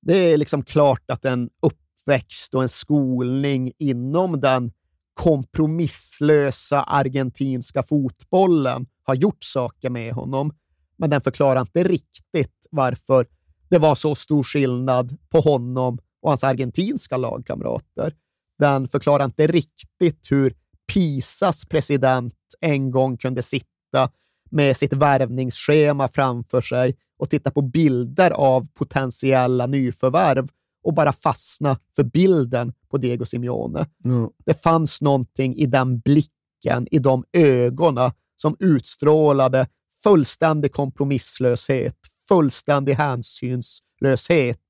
Det 0.03 0.16
är 0.16 0.37
liksom 0.38 0.62
klart 0.62 1.11
att 1.11 1.25
en 1.25 1.51
uppväxt 1.62 2.55
och 2.55 2.62
en 2.62 2.69
skolning 2.69 3.73
inom 3.79 4.40
den 4.40 4.73
kompromisslösa 5.14 6.83
argentinska 6.83 7.83
fotbollen 7.83 8.87
har 9.03 9.14
gjort 9.14 9.45
saker 9.45 9.90
med 9.90 10.12
honom, 10.12 10.55
men 10.97 11.11
den 11.11 11.21
förklarar 11.21 11.61
inte 11.61 11.85
riktigt 11.85 12.66
varför 12.71 13.27
det 13.68 13.79
var 13.79 13.94
så 13.94 14.14
stor 14.14 14.42
skillnad 14.42 15.16
på 15.29 15.40
honom 15.40 15.98
och 16.22 16.31
hans 16.31 16.44
argentinska 16.44 17.16
lagkamrater. 17.16 18.14
Den 18.59 18.88
förklarar 18.88 19.24
inte 19.24 19.46
riktigt 19.46 20.26
hur 20.31 20.55
Pisas 20.92 21.64
president 21.64 22.35
en 22.61 22.90
gång 22.90 23.16
kunde 23.16 23.42
sitta 23.42 24.11
med 24.50 24.76
sitt 24.76 24.92
värvningsschema 24.92 26.09
framför 26.09 26.61
sig 26.61 26.96
och 27.18 27.31
titta 27.31 27.50
på 27.50 27.62
bilder 27.62 28.31
av 28.31 28.66
potentiella 28.74 29.66
nyförvärv 29.66 30.48
och 30.85 30.94
bara 30.94 31.12
fastna 31.12 31.79
för 31.96 32.05
bilden 32.05 32.72
på 32.90 32.98
Diego 32.98 33.24
Simeone. 33.24 33.87
Mm. 34.05 34.29
Det 34.44 34.62
fanns 34.62 35.02
någonting 35.02 35.57
i 35.57 35.66
den 35.66 36.00
blicken, 36.00 36.88
i 36.90 36.98
de 36.98 37.24
ögonen 37.33 38.11
som 38.37 38.57
utstrålade 38.59 39.66
fullständig 40.02 40.72
kompromisslöshet, 40.72 41.96
fullständig 42.28 42.94
hänsynslöshet. 42.94 44.60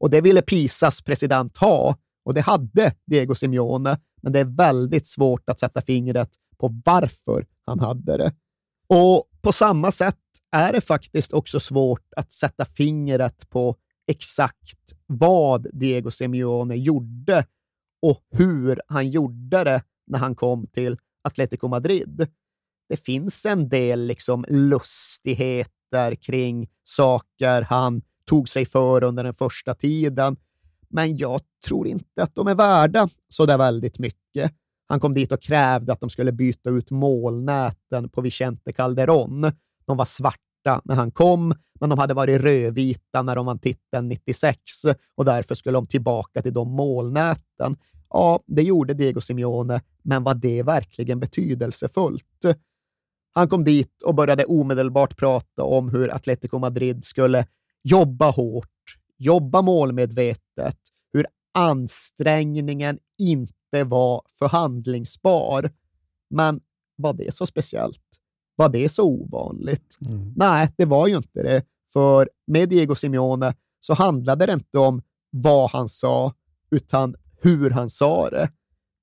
Och 0.00 0.10
det 0.10 0.20
ville 0.20 0.42
Pisas 0.42 1.02
president 1.02 1.56
ha 1.56 1.96
och 2.24 2.34
det 2.34 2.40
hade 2.40 2.94
Diego 3.06 3.34
Simeone, 3.34 3.98
men 4.22 4.32
det 4.32 4.40
är 4.40 4.56
väldigt 4.56 5.06
svårt 5.06 5.48
att 5.50 5.60
sätta 5.60 5.80
fingret 5.80 6.30
på 6.58 6.82
varför 6.84 7.46
han 7.66 7.80
hade 7.80 8.16
det. 8.16 8.32
Och 8.88 9.30
på 9.42 9.52
samma 9.52 9.92
sätt 9.92 10.18
är 10.52 10.72
det 10.72 10.80
faktiskt 10.80 11.32
också 11.32 11.60
svårt 11.60 12.12
att 12.16 12.32
sätta 12.32 12.64
fingret 12.64 13.50
på 13.50 13.76
exakt 14.06 14.94
vad 15.06 15.66
Diego 15.72 16.10
Simeone 16.10 16.76
gjorde 16.76 17.46
och 18.02 18.22
hur 18.30 18.80
han 18.86 19.10
gjorde 19.10 19.64
det 19.64 19.82
när 20.06 20.18
han 20.18 20.34
kom 20.34 20.66
till 20.66 20.98
Atletico 21.24 21.68
Madrid. 21.68 22.28
Det 22.88 22.96
finns 22.96 23.46
en 23.46 23.68
del 23.68 24.06
liksom 24.06 24.44
lustigheter 25.88 26.14
kring 26.14 26.68
saker 26.84 27.62
han 27.62 28.02
tog 28.26 28.48
sig 28.48 28.66
för 28.66 29.04
under 29.04 29.24
den 29.24 29.34
första 29.34 29.74
tiden, 29.74 30.36
men 30.90 31.16
jag 31.16 31.40
tror 31.66 31.86
inte 31.86 32.22
att 32.22 32.34
de 32.34 32.46
är 32.48 32.54
värda 32.54 33.08
så 33.28 33.46
där 33.46 33.58
väldigt 33.58 33.98
mycket. 33.98 34.52
Han 34.88 35.00
kom 35.00 35.14
dit 35.14 35.32
och 35.32 35.42
krävde 35.42 35.92
att 35.92 36.00
de 36.00 36.10
skulle 36.10 36.32
byta 36.32 36.70
ut 36.70 36.90
målnäten 36.90 38.08
på 38.08 38.20
Vicente 38.20 38.72
Calderon. 38.72 39.52
De 39.86 39.96
var 39.96 40.04
svarta 40.04 40.80
när 40.84 40.94
han 40.94 41.10
kom, 41.10 41.54
men 41.80 41.90
de 41.90 41.98
hade 41.98 42.14
varit 42.14 42.40
rödvita 42.40 43.22
när 43.22 43.36
de 43.36 43.46
vann 43.46 43.58
titeln 43.58 44.08
96 44.08 44.60
och 45.16 45.24
därför 45.24 45.54
skulle 45.54 45.78
de 45.78 45.86
tillbaka 45.86 46.42
till 46.42 46.54
de 46.54 46.70
målnäten. 46.70 47.76
Ja, 48.10 48.40
det 48.46 48.62
gjorde 48.62 48.94
Diego 48.94 49.20
Simeone, 49.20 49.80
men 50.02 50.24
var 50.24 50.34
det 50.34 50.62
verkligen 50.62 51.20
betydelsefullt? 51.20 52.44
Han 53.38 53.48
kom 53.48 53.64
dit 53.64 54.02
och 54.02 54.14
började 54.14 54.44
omedelbart 54.44 55.16
prata 55.16 55.62
om 55.62 55.88
hur 55.88 56.14
Atletico 56.14 56.58
Madrid 56.58 57.04
skulle 57.04 57.46
jobba 57.82 58.30
hårt, 58.30 58.96
jobba 59.18 59.62
målmedvetet, 59.62 60.76
hur 61.12 61.26
ansträngningen 61.54 62.98
inte 63.18 63.84
var 63.84 64.22
förhandlingsbar. 64.38 65.70
Men 66.30 66.60
var 66.96 67.12
det 67.12 67.34
så 67.34 67.46
speciellt? 67.46 68.02
Var 68.56 68.68
det 68.68 68.88
så 68.88 69.04
ovanligt? 69.04 69.98
Mm. 70.06 70.32
Nej, 70.36 70.68
det 70.76 70.84
var 70.84 71.06
ju 71.06 71.16
inte 71.16 71.42
det. 71.42 71.62
För 71.92 72.28
med 72.46 72.68
Diego 72.68 72.94
Simeone 72.94 73.54
så 73.80 73.94
handlade 73.94 74.46
det 74.46 74.52
inte 74.52 74.78
om 74.78 75.02
vad 75.30 75.70
han 75.70 75.88
sa, 75.88 76.32
utan 76.70 77.14
hur 77.40 77.70
han 77.70 77.90
sa 77.90 78.30
det. 78.30 78.50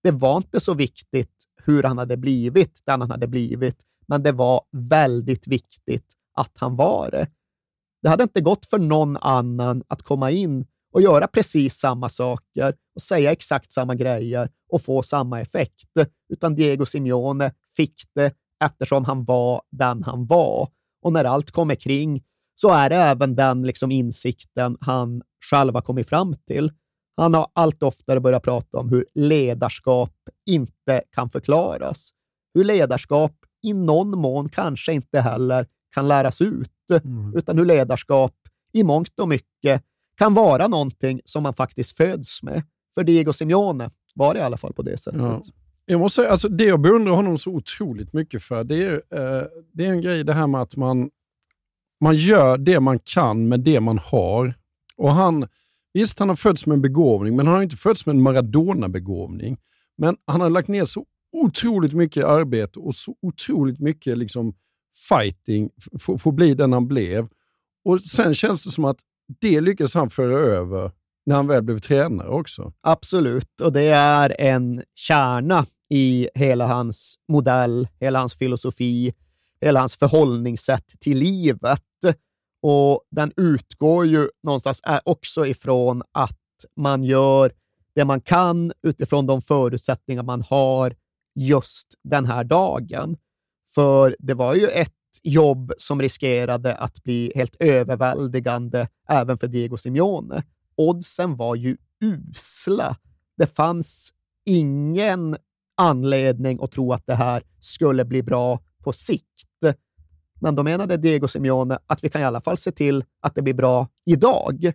Det 0.04 0.12
var 0.12 0.38
inte 0.38 0.60
så 0.60 0.74
viktigt 0.74 1.46
hur 1.64 1.84
han 1.84 1.98
hade 1.98 2.18
blivit 2.18 2.82
den 2.86 3.02
han 3.02 3.12
hade 3.12 3.28
blivit, 3.28 3.86
men 4.08 4.24
det 4.24 4.32
var 4.32 4.62
väldigt 4.72 5.48
viktigt 5.48 6.06
att 6.38 6.52
han 6.56 6.76
var 6.76 7.12
det. 7.12 7.28
Det 8.02 8.10
hade 8.10 8.24
inte 8.24 8.42
gått 8.42 8.66
för 8.66 8.80
någon 8.80 9.18
annan 9.18 9.84
att 9.88 10.02
komma 10.02 10.32
in 10.32 10.66
och 10.94 11.02
göra 11.02 11.28
precis 11.28 11.76
samma 11.76 12.10
saker 12.10 12.76
och 12.96 13.02
säga 13.02 13.32
exakt 13.32 13.72
samma 13.72 13.96
grejer 13.96 14.50
och 14.70 14.82
få 14.82 15.04
samma 15.04 15.42
effekt, 15.42 15.90
utan 16.34 16.56
Diego 16.56 16.86
Simeone 16.86 17.52
fick 17.76 18.04
det 18.16 18.34
eftersom 18.64 19.06
han 19.06 19.26
var 19.26 19.62
den 19.72 20.04
han 20.04 20.26
var. 20.26 20.70
Och 21.02 21.14
när 21.14 21.24
allt 21.24 21.52
kommer 21.52 21.76
kring 21.76 22.24
så 22.56 22.70
är 22.70 22.90
det 22.90 22.96
även 22.96 23.36
den 23.36 23.64
liksom 23.64 23.92
insikten 23.92 24.78
han 24.82 25.22
själv 25.50 25.74
har 25.74 25.82
kommit 25.82 26.10
fram 26.10 26.34
till. 26.34 26.72
Han 27.18 27.34
har 27.34 27.48
allt 27.54 27.84
oftare 27.84 28.20
börjat 28.20 28.44
prata 28.44 28.78
om 28.78 28.90
hur 28.90 29.06
ledarskap 29.16 30.14
inte 30.46 31.02
kan 31.12 31.30
förklaras. 31.30 32.10
Hur 32.54 32.64
ledarskap 32.64 33.45
i 33.66 33.74
någon 33.74 34.18
mån 34.18 34.50
kanske 34.50 34.94
inte 34.94 35.22
heller 35.22 35.68
kan 35.94 36.08
läras 36.08 36.42
ut, 36.42 36.72
mm. 37.04 37.36
utan 37.36 37.58
hur 37.58 37.66
ledarskap 37.66 38.34
i 38.74 38.84
mångt 38.84 39.20
och 39.20 39.28
mycket 39.28 39.84
kan 40.18 40.34
vara 40.34 40.68
någonting 40.68 41.22
som 41.26 41.44
man 41.44 41.54
faktiskt 41.54 41.98
föds 41.98 42.44
med. 42.44 42.64
För 42.96 43.04
Diego 43.04 43.34
Simeone 43.34 43.90
var 44.16 44.34
det 44.34 44.40
i 44.40 44.44
alla 44.44 44.58
fall 44.58 44.74
på 44.74 44.82
det 44.82 44.98
sättet. 44.98 45.22
Ja. 45.22 45.42
Jag 45.86 46.00
måste 46.00 46.16
säga, 46.16 46.32
alltså 46.32 46.50
det 46.50 46.66
jag 46.66 46.82
beundrar 46.82 47.14
honom 47.14 47.38
så 47.38 47.52
otroligt 47.52 48.14
mycket 48.14 48.44
för, 48.44 48.64
det 48.64 48.84
är, 48.84 48.94
eh, 48.94 49.44
det 49.74 49.86
är 49.86 49.92
en 49.92 50.02
grej 50.02 50.24
det 50.24 50.34
här 50.34 50.48
med 50.48 50.62
att 50.62 50.76
man, 50.76 51.10
man 52.02 52.16
gör 52.16 52.58
det 52.58 52.80
man 52.80 53.00
kan 53.00 53.48
med 53.48 53.60
det 53.60 53.80
man 53.80 53.98
har. 53.98 54.54
Och 54.98 55.12
han, 55.12 55.48
Visst, 55.96 56.20
han 56.20 56.30
har 56.30 56.36
fötts 56.36 56.66
med 56.66 56.76
en 56.76 56.82
begåvning, 56.82 57.36
men 57.36 57.48
han 57.48 57.56
har 57.56 57.64
inte 57.64 57.78
fötts 57.78 58.06
med 58.06 58.16
en 58.16 58.22
Maradona-begåvning. 58.22 59.58
Men 59.98 60.18
han 60.28 60.42
har 60.42 60.50
lagt 60.50 60.68
ner 60.68 60.86
så 60.86 61.06
otroligt 61.44 61.94
mycket 61.94 62.26
arbete 62.26 62.80
och 62.80 62.96
så 62.96 63.16
otroligt 63.22 63.80
mycket 63.80 64.18
liksom 64.18 64.54
fighting 65.10 65.70
för 66.00 66.30
att 66.30 66.36
bli 66.36 66.54
den 66.54 66.74
han 66.74 66.88
blev. 66.88 67.28
Och 67.86 68.02
Sen 68.02 68.36
känns 68.36 68.64
det 68.64 68.72
som 68.72 68.86
att 68.86 69.00
det 69.42 69.62
lyckas 69.62 69.94
han 69.94 70.10
föra 70.10 70.38
över 70.38 70.92
när 71.26 71.36
han 71.36 71.48
väl 71.48 71.64
blev 71.64 71.80
tränare 71.80 72.30
också. 72.30 72.74
Absolut, 72.82 73.62
och 73.62 73.74
det 73.74 73.88
är 73.90 74.42
en 74.42 74.84
kärna 74.96 75.66
i 75.90 76.30
hela 76.36 76.68
hans 76.68 77.16
modell, 77.28 77.88
hela 78.00 78.20
hans 78.20 78.34
filosofi, 78.34 79.14
hela 79.62 79.80
hans 79.80 79.96
förhållningssätt 79.96 80.88
till 81.00 81.18
livet. 81.18 81.82
Och 82.62 83.02
den 83.12 83.32
utgår 83.38 84.06
ju 84.06 84.30
någonstans 84.44 84.82
också 85.04 85.46
ifrån 85.46 86.04
att 86.12 86.40
man 86.76 87.04
gör 87.04 87.52
det 87.96 88.06
man 88.06 88.22
kan 88.22 88.72
utifrån 88.84 89.26
de 89.26 89.42
förutsättningar 89.42 90.24
man 90.24 90.44
har 90.50 90.96
just 91.36 91.94
den 92.04 92.26
här 92.26 92.44
dagen. 92.44 93.18
För 93.76 94.16
det 94.20 94.34
var 94.34 94.56
ju 94.56 94.68
ett 94.68 94.92
jobb 95.24 95.74
som 95.78 96.02
riskerade 96.02 96.76
att 96.76 97.04
bli 97.04 97.32
helt 97.36 97.56
överväldigande 97.60 98.88
även 99.10 99.38
för 99.38 99.48
Diego 99.48 99.78
Simeone. 99.78 100.44
Oddsen 100.76 101.36
var 101.36 101.56
ju 101.56 101.78
usla. 102.02 102.98
Det 103.38 103.56
fanns 103.56 104.14
ingen 104.46 105.38
anledning 105.78 106.60
att 106.62 106.72
tro 106.72 106.94
att 106.94 107.08
det 107.08 107.16
här 107.16 107.44
skulle 107.60 108.06
bli 108.06 108.24
bra 108.24 108.60
på 108.84 108.94
sikt. 108.94 109.26
Men 110.42 110.56
då 110.56 110.64
menade 110.64 110.98
Diego 110.98 111.28
Simeone 111.28 111.80
att 111.88 112.04
vi 112.04 112.10
kan 112.10 112.22
i 112.22 112.26
alla 112.26 112.42
fall 112.42 112.58
se 112.58 112.72
till 112.72 113.04
att 113.20 113.36
det 113.36 113.42
blir 113.42 113.54
bra 113.54 113.88
idag. 114.06 114.72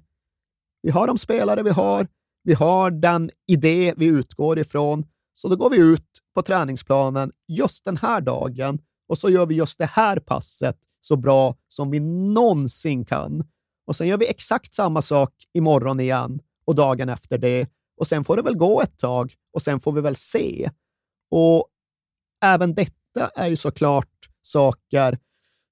Vi 0.83 0.90
har 0.90 1.07
de 1.07 1.18
spelare 1.18 1.62
vi 1.62 1.70
har, 1.70 2.07
vi 2.42 2.55
har 2.55 2.90
den 2.90 3.31
idé 3.46 3.94
vi 3.96 4.07
utgår 4.07 4.59
ifrån, 4.59 5.07
så 5.40 5.48
då 5.48 5.57
går 5.57 5.70
vi 5.70 5.76
ut 5.76 6.07
på 6.35 6.42
träningsplanen 6.42 7.33
just 7.48 7.85
den 7.85 7.96
här 7.96 8.20
dagen 8.20 8.79
och 9.09 9.18
så 9.18 9.31
gör 9.31 9.46
vi 9.46 9.55
just 9.55 9.79
det 9.79 9.87
här 9.87 10.20
passet 10.20 10.76
så 11.00 11.16
bra 11.16 11.57
som 11.68 11.90
vi 11.90 12.00
någonsin 12.00 13.05
kan. 13.05 13.44
Och 13.87 13.96
sen 13.96 14.09
gör 14.09 14.18
vi 14.18 14.29
exakt 14.29 14.74
samma 14.74 15.03
sak 15.03 15.35
imorgon 15.53 16.00
igen 16.00 16.40
och 16.64 16.74
dagen 16.74 17.09
efter 17.09 17.38
det. 17.38 17.68
Och 18.00 18.07
sen 18.07 18.24
får 18.24 18.37
det 18.37 18.42
väl 18.42 18.57
gå 18.57 18.83
ett 18.83 18.98
tag 18.98 19.35
och 19.53 19.62
sen 19.62 19.81
får 19.81 19.92
vi 19.92 20.00
väl 20.00 20.16
se. 20.16 20.70
Och 21.31 21.66
även 22.44 22.74
detta 22.74 23.29
är 23.35 23.46
ju 23.48 23.57
såklart 23.57 24.29
saker 24.42 25.18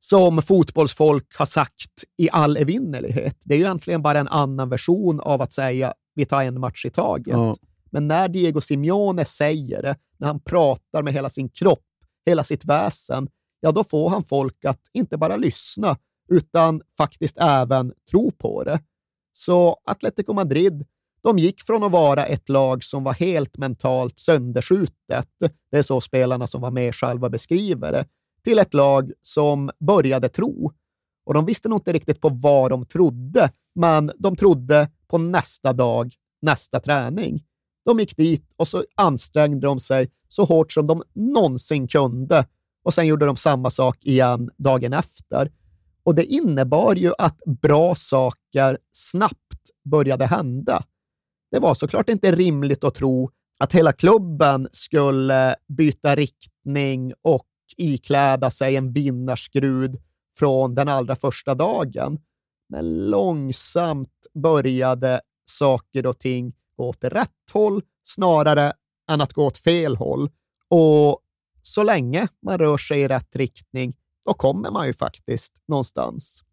som 0.01 0.43
fotbollsfolk 0.43 1.37
har 1.37 1.47
sagt 1.47 2.05
i 2.17 2.31
all 2.33 2.57
evinnerlighet. 2.57 3.37
Det 3.45 3.55
är 3.55 3.59
ju 3.59 3.65
egentligen 3.65 4.03
bara 4.03 4.19
en 4.19 4.29
annan 4.29 4.69
version 4.69 5.21
av 5.21 5.43
att 5.43 5.53
säga 5.53 5.95
vi 6.15 6.27
tar 6.27 6.43
en 6.43 6.61
match 6.61 6.87
i 6.87 6.91
taget. 6.91 7.35
Ja. 7.35 7.55
Men 7.91 8.09
när 8.09 8.29
Diego 8.29 8.61
Simeone 8.61 9.25
säger 9.25 9.83
det, 9.83 9.97
när 10.17 10.27
han 10.27 10.41
pratar 10.41 11.03
med 11.03 11.13
hela 11.13 11.31
sin 11.31 11.49
kropp, 11.49 11.85
hela 12.27 12.45
sitt 12.45 12.65
väsen, 12.65 13.29
ja, 13.61 13.73
då 13.73 13.85
får 13.85 14.09
han 14.11 14.25
folk 14.25 14.65
att 14.65 14.81
inte 14.93 15.17
bara 15.17 15.37
lyssna, 15.37 15.97
utan 16.29 16.83
faktiskt 16.97 17.39
även 17.39 17.93
tro 18.11 18.31
på 18.31 18.65
det. 18.65 18.81
Så 19.33 19.81
Atletico 19.85 20.33
Madrid, 20.33 20.87
de 21.23 21.39
gick 21.39 21.63
från 21.63 21.83
att 21.83 21.93
vara 21.93 22.27
ett 22.27 22.49
lag 22.49 22.85
som 22.85 23.05
var 23.05 23.13
helt 23.13 23.59
mentalt 23.59 24.19
sönderskjutet, 24.19 25.29
det 25.71 25.79
är 25.79 25.83
så 25.83 26.01
spelarna 26.01 26.47
som 26.47 26.61
var 26.61 26.71
med 26.71 26.95
själva 26.95 27.29
beskriver 27.29 27.93
det, 27.93 28.07
till 28.45 28.59
ett 28.59 28.75
lag 28.75 29.13
som 29.23 29.71
började 29.81 30.29
tro. 30.29 30.73
Och 31.27 31.35
de 31.35 31.47
visste 31.47 31.69
nog 31.69 31.79
inte 31.79 31.93
riktigt 31.93 32.21
på 32.21 32.29
vad 32.29 32.71
de 32.71 32.87
trodde, 32.87 33.51
men 33.75 34.13
de 34.19 34.37
trodde 34.37 34.91
på 35.09 35.19
nästa 35.19 35.73
dag, 35.73 36.15
nästa 36.43 36.81
träning. 36.81 37.45
De 37.89 37.99
gick 37.99 38.17
dit 38.17 38.53
och 38.57 38.69
så 38.69 38.85
ansträngde 38.95 39.67
de 39.67 39.81
sig 39.81 40.11
så 40.29 40.45
hårt 40.45 40.73
som 40.73 40.87
de 40.87 41.03
någonsin 41.15 41.89
kunde 41.89 42.47
och 42.85 42.95
sen 42.95 43.07
gjorde 43.07 43.27
de 43.27 43.37
samma 43.37 43.71
sak 43.71 44.05
igen 44.05 44.51
dagen 44.57 44.93
efter. 44.93 45.53
Och 46.03 46.15
det 46.15 46.25
innebar 46.25 46.95
ju 46.95 47.13
att 47.19 47.39
bra 47.63 47.95
saker 47.95 48.79
snabbt 48.93 49.71
började 49.85 50.27
hända. 50.27 50.85
Det 51.51 51.59
var 51.59 51.75
såklart 51.75 52.09
inte 52.09 52.33
rimligt 52.33 52.85
att 52.85 52.95
tro 52.95 53.31
att 53.59 53.73
hela 53.73 53.93
klubben 53.93 54.69
skulle 54.73 55.57
byta 55.69 56.17
riktning 56.17 57.13
och 57.23 57.47
ikläda 57.77 58.51
sig 58.51 58.77
en 58.77 58.93
vinnarskrud 58.93 59.99
från 60.39 60.75
den 60.75 60.89
allra 60.89 61.17
första 61.17 61.55
dagen. 61.55 62.19
Men 62.69 63.11
långsamt 63.11 64.27
började 64.35 65.21
saker 65.51 66.07
och 66.07 66.19
ting 66.19 66.53
gå 66.79 66.89
åt 66.89 67.05
rätt 67.05 67.51
håll 67.53 67.83
snarare 68.03 68.73
än 69.11 69.21
att 69.21 69.33
gå 69.33 69.47
åt 69.47 69.59
fel 69.59 69.97
håll. 69.97 70.31
Och 70.69 71.21
så 71.63 71.83
länge 71.83 72.29
man 72.43 72.59
rör 72.59 72.79
sig 72.79 73.01
i 73.01 73.09
rätt 73.09 73.37
riktning, 73.37 73.97
då 74.27 74.35
kommer 74.35 74.71
man 74.71 74.87
ju 74.87 74.93
faktiskt 74.93 75.53
någonstans. 75.69 76.45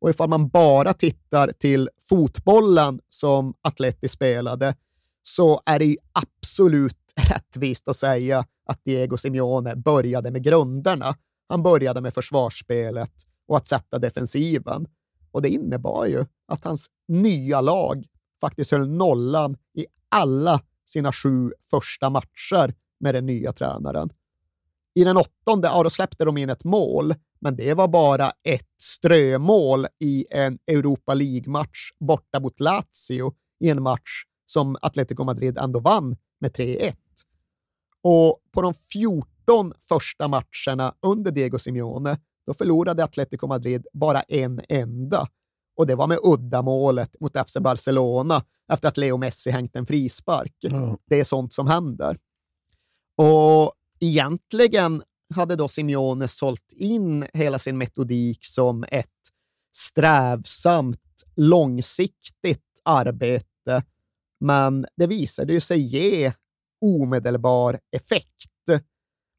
Och 0.00 0.10
ifall 0.10 0.28
man 0.28 0.48
bara 0.48 0.92
tittar 0.92 1.52
till 1.52 1.90
fotbollen 2.08 3.00
som 3.08 3.54
Atleti 3.62 4.08
spelade, 4.08 4.74
så 5.22 5.62
är 5.66 5.78
det 5.78 5.84
ju 5.84 5.96
absolut 6.12 6.98
rättvist 7.30 7.88
att 7.88 7.96
säga 7.96 8.46
att 8.66 8.84
Diego 8.84 9.16
Simeone 9.16 9.76
började 9.76 10.30
med 10.30 10.44
grunderna. 10.44 11.16
Han 11.48 11.62
började 11.62 12.00
med 12.00 12.14
försvarsspelet 12.14 13.12
och 13.48 13.56
att 13.56 13.66
sätta 13.66 13.98
defensiven. 13.98 14.86
Och 15.30 15.42
det 15.42 15.48
innebar 15.48 16.06
ju 16.06 16.24
att 16.48 16.64
hans 16.64 16.90
nya 17.08 17.60
lag 17.60 18.06
faktiskt 18.44 18.70
höll 18.70 18.88
nollan 18.88 19.56
i 19.74 19.86
alla 20.08 20.60
sina 20.84 21.12
sju 21.12 21.52
första 21.70 22.10
matcher 22.10 22.74
med 23.00 23.14
den 23.14 23.26
nya 23.26 23.52
tränaren. 23.52 24.10
I 24.94 25.04
den 25.04 25.16
åttonde, 25.16 25.68
ja, 25.68 25.82
då 25.82 25.90
släppte 25.90 26.24
de 26.24 26.36
in 26.36 26.50
ett 26.50 26.64
mål, 26.64 27.14
men 27.40 27.56
det 27.56 27.74
var 27.74 27.88
bara 27.88 28.32
ett 28.42 28.74
strömål 28.80 29.86
i 30.00 30.26
en 30.30 30.58
Europa 30.66 31.14
League-match 31.14 31.90
borta 32.00 32.40
mot 32.40 32.60
Lazio 32.60 33.34
i 33.60 33.70
en 33.70 33.82
match 33.82 34.24
som 34.46 34.76
Atletico 34.82 35.24
Madrid 35.24 35.58
ändå 35.58 35.80
vann 35.80 36.16
med 36.40 36.52
3-1. 36.52 36.94
Och 38.02 38.40
på 38.52 38.62
de 38.62 38.74
14 38.74 39.72
första 39.80 40.28
matcherna 40.28 40.94
under 41.02 41.30
Diego 41.30 41.58
Simeone, 41.58 42.18
då 42.46 42.54
förlorade 42.54 43.04
Atletico 43.04 43.46
Madrid 43.46 43.86
bara 43.92 44.22
en 44.22 44.60
enda. 44.68 45.28
Och 45.76 45.86
det 45.86 45.94
var 45.94 46.06
med 46.06 46.18
uddamålet 46.22 47.20
mot 47.20 47.48
FC 47.48 47.56
Barcelona 47.60 48.44
efter 48.72 48.88
att 48.88 48.96
Leo 48.96 49.16
Messi 49.16 49.50
hängt 49.50 49.76
en 49.76 49.86
frispark. 49.86 50.64
Mm. 50.64 50.96
Det 51.06 51.20
är 51.20 51.24
sånt 51.24 51.52
som 51.52 51.66
händer. 51.66 52.18
Och 53.16 53.72
egentligen 54.00 55.02
hade 55.34 55.56
då 55.56 55.68
Simeone 55.68 56.28
sålt 56.28 56.72
in 56.76 57.26
hela 57.32 57.58
sin 57.58 57.78
metodik 57.78 58.38
som 58.44 58.84
ett 58.88 59.08
strävsamt, 59.76 61.24
långsiktigt 61.36 62.60
arbete, 62.84 63.82
men 64.40 64.86
det 64.96 65.06
visade 65.06 65.52
ju 65.52 65.60
sig 65.60 65.80
ge 65.80 66.32
omedelbar 66.80 67.80
effekt. 67.96 68.50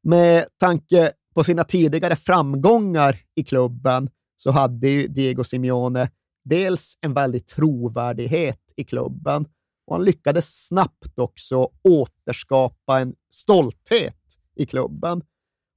Med 0.02 0.46
tanke 0.60 1.12
på 1.34 1.44
sina 1.44 1.64
tidigare 1.64 2.16
framgångar 2.16 3.18
i 3.34 3.44
klubben 3.44 4.10
så 4.36 4.50
hade 4.50 4.88
ju 4.88 5.06
Diego 5.06 5.44
Simeone 5.44 6.10
dels 6.48 6.98
en 7.00 7.14
väldig 7.14 7.46
trovärdighet 7.46 8.60
i 8.76 8.84
klubben 8.84 9.46
och 9.86 9.94
han 9.94 10.04
lyckades 10.04 10.66
snabbt 10.66 11.18
också 11.18 11.68
återskapa 11.82 13.00
en 13.00 13.14
stolthet 13.30 14.16
i 14.56 14.66
klubben. 14.66 15.22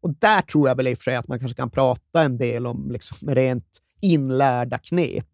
Och 0.02 0.14
där 0.20 0.42
tror 0.42 0.68
jag 0.68 0.76
väl 0.76 0.88
i 0.88 0.94
och 0.94 0.98
för 0.98 1.04
sig 1.04 1.16
att 1.16 1.28
man 1.28 1.40
kanske 1.40 1.56
kan 1.56 1.70
prata 1.70 2.24
en 2.24 2.38
del 2.38 2.68
om 2.68 2.92
liksom 2.92 3.30
rent 3.30 3.78
inlärda 4.02 4.78
knep. 4.78 5.26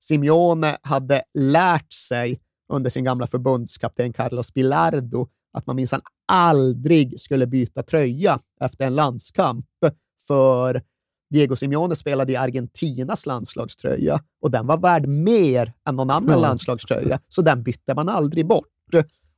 Simeone 0.00 0.78
hade 0.82 1.22
lärt 1.34 1.92
sig 1.92 2.40
under 2.68 2.90
sin 2.90 3.04
gamla 3.04 3.26
förbundskapten 3.26 4.12
Carlos 4.12 4.54
Bilardo 4.54 5.28
att 5.52 5.66
man 5.66 5.76
minsann 5.76 6.00
aldrig 6.26 7.20
skulle 7.20 7.46
byta 7.46 7.82
tröja 7.82 8.40
efter 8.60 8.86
en 8.86 8.94
landskamp, 8.94 9.66
för 10.26 10.82
Diego 11.30 11.56
Simeone 11.56 11.96
spelade 11.96 12.32
i 12.32 12.36
Argentinas 12.36 13.26
landslagströja 13.26 14.20
och 14.40 14.50
den 14.50 14.66
var 14.66 14.78
värd 14.78 15.06
mer 15.06 15.72
än 15.88 15.96
någon 15.96 16.10
annan 16.10 16.30
ja. 16.30 16.40
landslagströja, 16.40 17.20
så 17.28 17.42
den 17.42 17.62
bytte 17.62 17.94
man 17.94 18.08
aldrig 18.08 18.46
bort. 18.46 18.66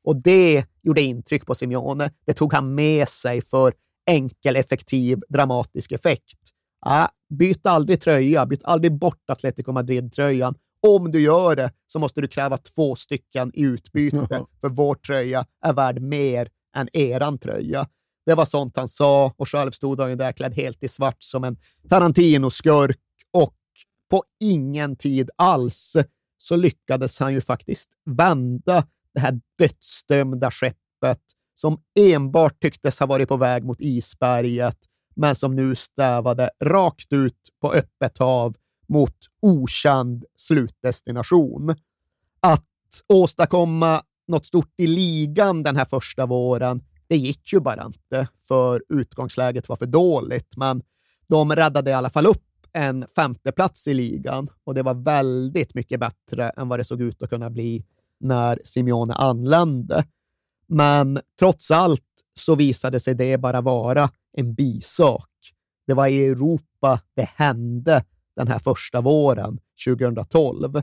Och 0.05 0.17
det 0.17 0.65
gjorde 0.83 1.03
intryck 1.03 1.47
på 1.47 1.55
Simeone. 1.55 2.11
Det 2.27 2.33
tog 2.33 2.53
han 2.53 2.75
med 2.75 3.09
sig 3.09 3.43
för 3.43 3.75
enkel, 4.07 4.57
effektiv, 4.57 5.19
dramatisk 5.29 5.93
effekt. 5.93 6.39
Äh, 6.87 7.07
byt 7.39 7.67
aldrig 7.67 8.01
tröja, 8.01 8.47
byt 8.47 8.65
aldrig 8.65 8.99
bort 8.99 9.31
Atletico 9.31 9.73
Madrid-tröjan. 9.73 10.55
Om 10.87 11.11
du 11.13 11.21
gör 11.21 11.57
det 11.57 11.71
så 11.87 11.99
måste 11.99 12.21
du 12.21 12.29
kräva 12.29 12.57
två 12.57 12.95
stycken 12.95 13.51
i 13.55 13.63
utbyte, 13.63 14.27
ja. 14.31 14.47
för 14.61 14.69
vår 14.69 14.95
tröja 14.95 15.47
är 15.65 15.73
värd 15.73 16.03
mer 16.03 16.49
än 16.77 16.89
eran 16.93 17.39
tröja. 17.39 17.87
Det 18.31 18.35
var 18.35 18.45
sånt 18.45 18.77
han 18.77 18.89
sa 18.89 19.35
och 19.37 19.49
själv 19.49 19.71
stod 19.71 20.01
han 20.01 20.11
ju 20.11 20.17
där 20.17 20.33
klädd 20.33 20.55
helt 20.55 20.83
i 20.83 20.89
svart 20.89 21.23
som 21.23 21.45
en 21.45 21.57
Tarantino-skurk 21.89 22.99
och 23.31 23.57
på 24.11 24.25
ingen 24.41 24.97
tid 24.97 25.31
alls 25.37 25.97
så 26.39 26.57
lyckades 26.57 27.19
han 27.19 27.33
ju 27.33 27.41
faktiskt 27.41 27.91
vända 28.05 28.87
det 29.15 29.21
här 29.21 29.41
dödsdömda 29.59 30.51
skeppet 30.51 31.21
som 31.55 31.81
enbart 31.99 32.61
tycktes 32.61 33.01
ha 33.01 33.07
varit 33.07 33.29
på 33.29 33.37
väg 33.37 33.65
mot 33.65 33.81
isberget, 33.81 34.79
men 35.17 35.35
som 35.35 35.57
nu 35.57 35.75
stävade 35.75 36.51
rakt 36.65 37.13
ut 37.13 37.49
på 37.61 37.73
öppet 37.73 38.19
hav 38.19 38.57
mot 38.89 39.17
okänd 39.43 40.25
slutdestination. 40.37 41.75
Att 42.41 42.67
åstadkomma 43.09 44.03
något 44.29 44.47
stort 44.47 44.75
i 44.77 44.87
ligan 44.87 45.63
den 45.63 45.77
här 45.77 45.85
första 45.85 46.27
våren, 46.27 46.83
det 47.11 47.17
gick 47.17 47.53
ju 47.53 47.61
bara 47.61 47.87
inte, 47.87 48.29
för 48.41 48.83
utgångsläget 48.89 49.69
var 49.69 49.77
för 49.77 49.87
dåligt, 49.87 50.57
men 50.57 50.83
de 51.29 51.53
räddade 51.53 51.91
i 51.91 51.95
alla 51.95 52.11
fall 52.11 52.27
upp 52.27 52.47
en 52.73 53.07
femteplats 53.17 53.89
i 53.89 53.95
ligan 53.95 54.49
och 54.65 54.75
det 54.75 54.83
var 54.83 54.95
väldigt 54.95 55.75
mycket 55.75 56.01
bättre 56.01 56.51
än 56.51 56.69
vad 56.69 56.79
det 56.79 56.85
såg 56.85 57.03
ut 57.03 57.23
att 57.23 57.31
kunna 57.31 57.51
bli 57.51 57.85
när 58.21 58.61
Simeone 58.65 59.15
anlände. 59.15 60.05
Men 60.67 61.21
trots 61.39 61.71
allt 61.71 62.05
så 62.35 62.55
visade 62.55 63.01
sig 63.01 63.15
det 63.15 63.39
bara 63.39 63.61
vara 63.61 64.11
en 64.33 64.55
bisak. 64.55 65.31
Det 65.87 65.95
var 65.95 66.07
i 66.07 66.27
Europa 66.27 67.01
det 67.17 67.29
hände 67.35 68.05
den 68.37 68.49
här 68.49 68.59
första 68.59 69.01
våren, 69.01 69.59
2012. 69.87 70.83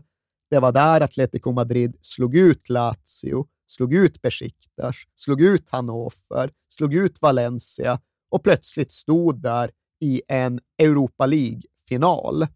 Det 0.49 0.59
var 0.59 0.71
där 0.71 1.01
Atletico 1.01 1.51
Madrid 1.51 1.97
slog 2.01 2.36
ut 2.36 2.69
Lazio, 2.69 3.47
slog 3.68 3.93
ut 3.93 4.22
Besiktas, 4.22 4.95
slog 5.15 5.41
ut 5.41 5.70
Hannover, 5.70 6.51
slog 6.70 6.93
ut 6.93 7.22
Valencia 7.22 7.99
och 8.30 8.43
plötsligt 8.43 8.91
stod 8.91 9.41
där 9.41 9.72
i 10.01 10.22
en 10.28 10.59
Europa 10.78 11.26
League-final. 11.26 12.47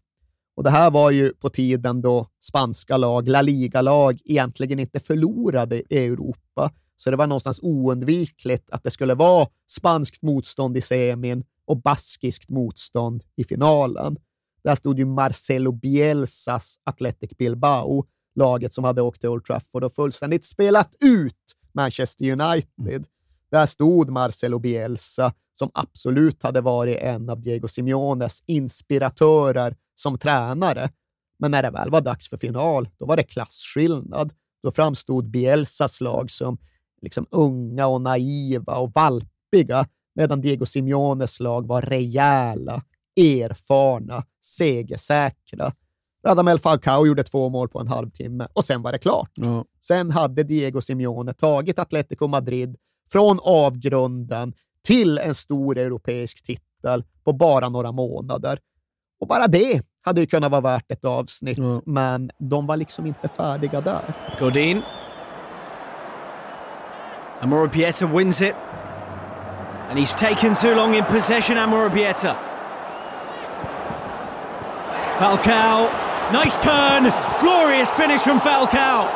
Och 0.56 0.62
det 0.62 0.70
här 0.70 0.90
var 0.90 1.10
ju 1.10 1.34
på 1.34 1.50
tiden 1.50 2.02
då 2.02 2.26
spanska 2.40 2.96
lag, 2.96 3.28
La 3.28 3.42
Liga-lag, 3.42 4.20
egentligen 4.24 4.78
inte 4.78 5.00
förlorade 5.00 5.94
i 5.94 5.98
Europa. 6.06 6.70
Så 6.96 7.10
det 7.10 7.16
var 7.16 7.26
någonstans 7.26 7.58
oundvikligt 7.62 8.70
att 8.70 8.84
det 8.84 8.90
skulle 8.90 9.14
vara 9.14 9.48
spanskt 9.70 10.22
motstånd 10.22 10.76
i 10.76 10.80
semin 10.80 11.44
och 11.64 11.82
baskiskt 11.82 12.48
motstånd 12.48 13.24
i 13.36 13.44
finalen. 13.44 14.16
Där 14.64 14.74
stod 14.74 14.98
ju 14.98 15.04
Marcelo 15.04 15.72
Bielsas 15.72 16.76
Athletic 16.84 17.30
Bilbao, 17.38 18.06
laget 18.34 18.74
som 18.74 18.84
hade 18.84 19.02
åkt 19.02 19.20
till 19.20 19.28
Old 19.30 19.44
Trafford 19.44 19.84
och 19.84 19.92
fullständigt 19.92 20.44
spelat 20.44 20.94
ut 21.04 21.36
Manchester 21.72 22.30
United. 22.30 23.06
Där 23.50 23.66
stod 23.66 24.10
Marcelo 24.10 24.58
Bielsa, 24.58 25.32
som 25.52 25.70
absolut 25.74 26.42
hade 26.42 26.60
varit 26.60 26.98
en 26.98 27.28
av 27.28 27.40
Diego 27.40 27.68
Simeones 27.68 28.42
inspiratörer 28.46 29.76
som 29.94 30.18
tränare. 30.18 30.90
Men 31.38 31.50
när 31.50 31.62
det 31.62 31.70
väl 31.70 31.90
var 31.90 32.00
dags 32.00 32.28
för 32.28 32.36
final, 32.36 32.88
då 32.98 33.06
var 33.06 33.16
det 33.16 33.22
klasskillnad. 33.22 34.32
Då 34.62 34.70
framstod 34.70 35.30
Bielsas 35.30 36.00
lag 36.00 36.30
som 36.30 36.58
liksom 37.02 37.26
unga 37.30 37.86
och 37.86 38.00
naiva 38.00 38.76
och 38.76 38.92
valpiga, 38.94 39.86
medan 40.14 40.40
Diego 40.40 40.66
Simeones 40.66 41.40
lag 41.40 41.66
var 41.66 41.82
rejäla, 41.82 42.82
erfarna, 43.16 44.24
segersäkra. 44.44 45.72
Radamel 46.26 46.58
Falcao 46.58 47.06
gjorde 47.06 47.22
två 47.22 47.48
mål 47.48 47.68
på 47.68 47.80
en 47.80 47.88
halvtimme 47.88 48.46
och 48.52 48.64
sen 48.64 48.82
var 48.82 48.92
det 48.92 48.98
klart. 48.98 49.30
Ja. 49.34 49.64
Sen 49.80 50.10
hade 50.10 50.42
Diego 50.42 50.80
Simeone 50.80 51.32
tagit 51.32 51.78
Atletico 51.78 52.26
Madrid 52.26 52.76
från 53.12 53.40
avgrunden 53.42 54.52
till 54.86 55.18
en 55.18 55.34
stor 55.34 55.78
europeisk 55.78 56.42
titel 56.44 57.04
på 57.24 57.32
bara 57.32 57.68
några 57.68 57.92
månader. 57.92 58.58
Och 59.20 59.26
bara 59.26 59.46
det 59.46 59.82
hade 60.04 60.20
ju 60.20 60.26
kunnat 60.26 60.50
vara 60.50 60.60
värt 60.60 60.90
ett 60.92 61.04
avsnitt, 61.04 61.58
Ja. 61.58 61.80
men 61.86 62.30
de 62.38 62.66
var 62.66 62.76
liksom 62.76 63.06
inte 63.06 63.28
färdiga 63.28 63.80
där. 63.80 64.14
Godin. 64.38 64.82
Amorobieta 67.40 68.06
wins 68.06 68.42
it. 68.42 68.54
And 69.90 69.98
he's 69.98 70.18
taken 70.18 70.54
too 70.54 70.74
long 70.74 70.94
in 70.94 71.04
possession, 71.04 71.58
Amorobieta. 71.58 72.36
Falcao. 75.18 75.88
Nice 76.32 76.56
turn. 76.56 77.12
Glorious 77.40 77.94
finish 77.94 78.22
from 78.22 78.40
Falcao. 78.40 79.06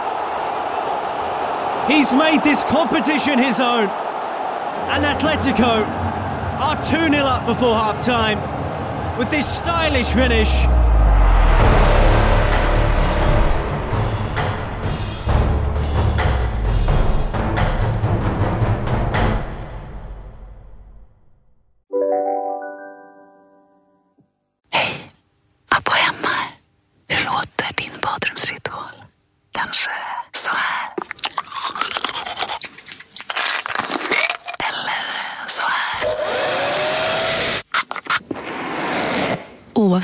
He's 1.89 2.13
made 2.13 2.43
this 2.43 2.63
competition 2.65 3.39
his 3.39 3.59
own. 3.59 3.89
And 4.93 5.03
Atletico 5.03 5.87
are 6.61 6.77
2 6.83 7.11
0 7.11 7.25
up 7.25 7.47
before 7.47 7.75
half 7.75 8.05
time 8.05 8.39
with 9.19 9.31
this 9.31 9.49
stylish 9.49 10.09
finish. 10.09 10.67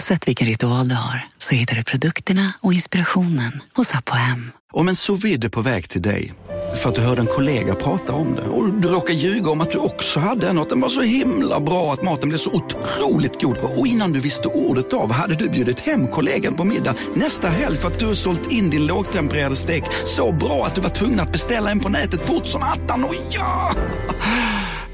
Oavsett 0.02 0.28
vilken 0.28 0.46
ritual 0.46 0.88
du 0.88 0.94
har 0.94 1.26
så 1.38 1.54
hittar 1.54 1.76
du 1.76 1.84
produkterna 1.84 2.52
och 2.60 2.72
inspirationen 2.72 3.62
hos 3.74 3.94
Apohem. 3.94 4.50
Om 4.72 4.88
en 4.88 4.96
sous 4.96 5.24
vide 5.24 5.46
är 5.46 5.48
på 5.48 5.62
väg 5.62 5.88
till 5.88 6.02
dig 6.02 6.34
för 6.82 6.88
att 6.88 6.94
du 6.94 7.00
hörde 7.00 7.20
en 7.20 7.26
kollega 7.26 7.74
prata 7.74 8.12
om 8.12 8.34
det 8.34 8.42
och 8.42 8.72
du 8.72 8.88
råkade 8.88 9.18
ljuga 9.18 9.50
om 9.50 9.60
att 9.60 9.70
du 9.70 9.78
också 9.78 10.20
hade 10.20 10.48
en 10.48 10.58
och 10.58 10.62
att 10.62 10.68
den 10.68 10.80
var 10.80 10.88
så 10.88 11.02
himla 11.02 11.60
bra 11.60 11.92
att 11.92 12.02
maten 12.02 12.28
blev 12.28 12.38
så 12.38 12.50
otroligt 12.50 13.42
god 13.42 13.56
och 13.56 13.86
innan 13.86 14.12
du 14.12 14.20
visste 14.20 14.48
ordet 14.48 14.92
av 14.92 15.12
hade 15.12 15.34
du 15.34 15.48
bjudit 15.48 15.80
hem 15.80 16.08
kollegan 16.08 16.54
på 16.54 16.64
middag 16.64 16.94
nästa 17.14 17.48
helg 17.48 17.76
för 17.76 17.88
att 17.88 17.98
du 17.98 18.14
sålt 18.14 18.52
in 18.52 18.70
din 18.70 18.86
lågtempererade 18.86 19.56
stek 19.56 19.84
så 20.04 20.32
bra 20.32 20.66
att 20.66 20.74
du 20.74 20.80
var 20.80 20.90
tvungen 20.90 21.20
att 21.20 21.32
beställa 21.32 21.70
en 21.70 21.80
på 21.80 21.88
nätet 21.88 22.26
fort 22.26 22.46
som 22.46 22.62
attan. 22.62 23.04
Och 23.04 23.14
ja! 23.30 23.74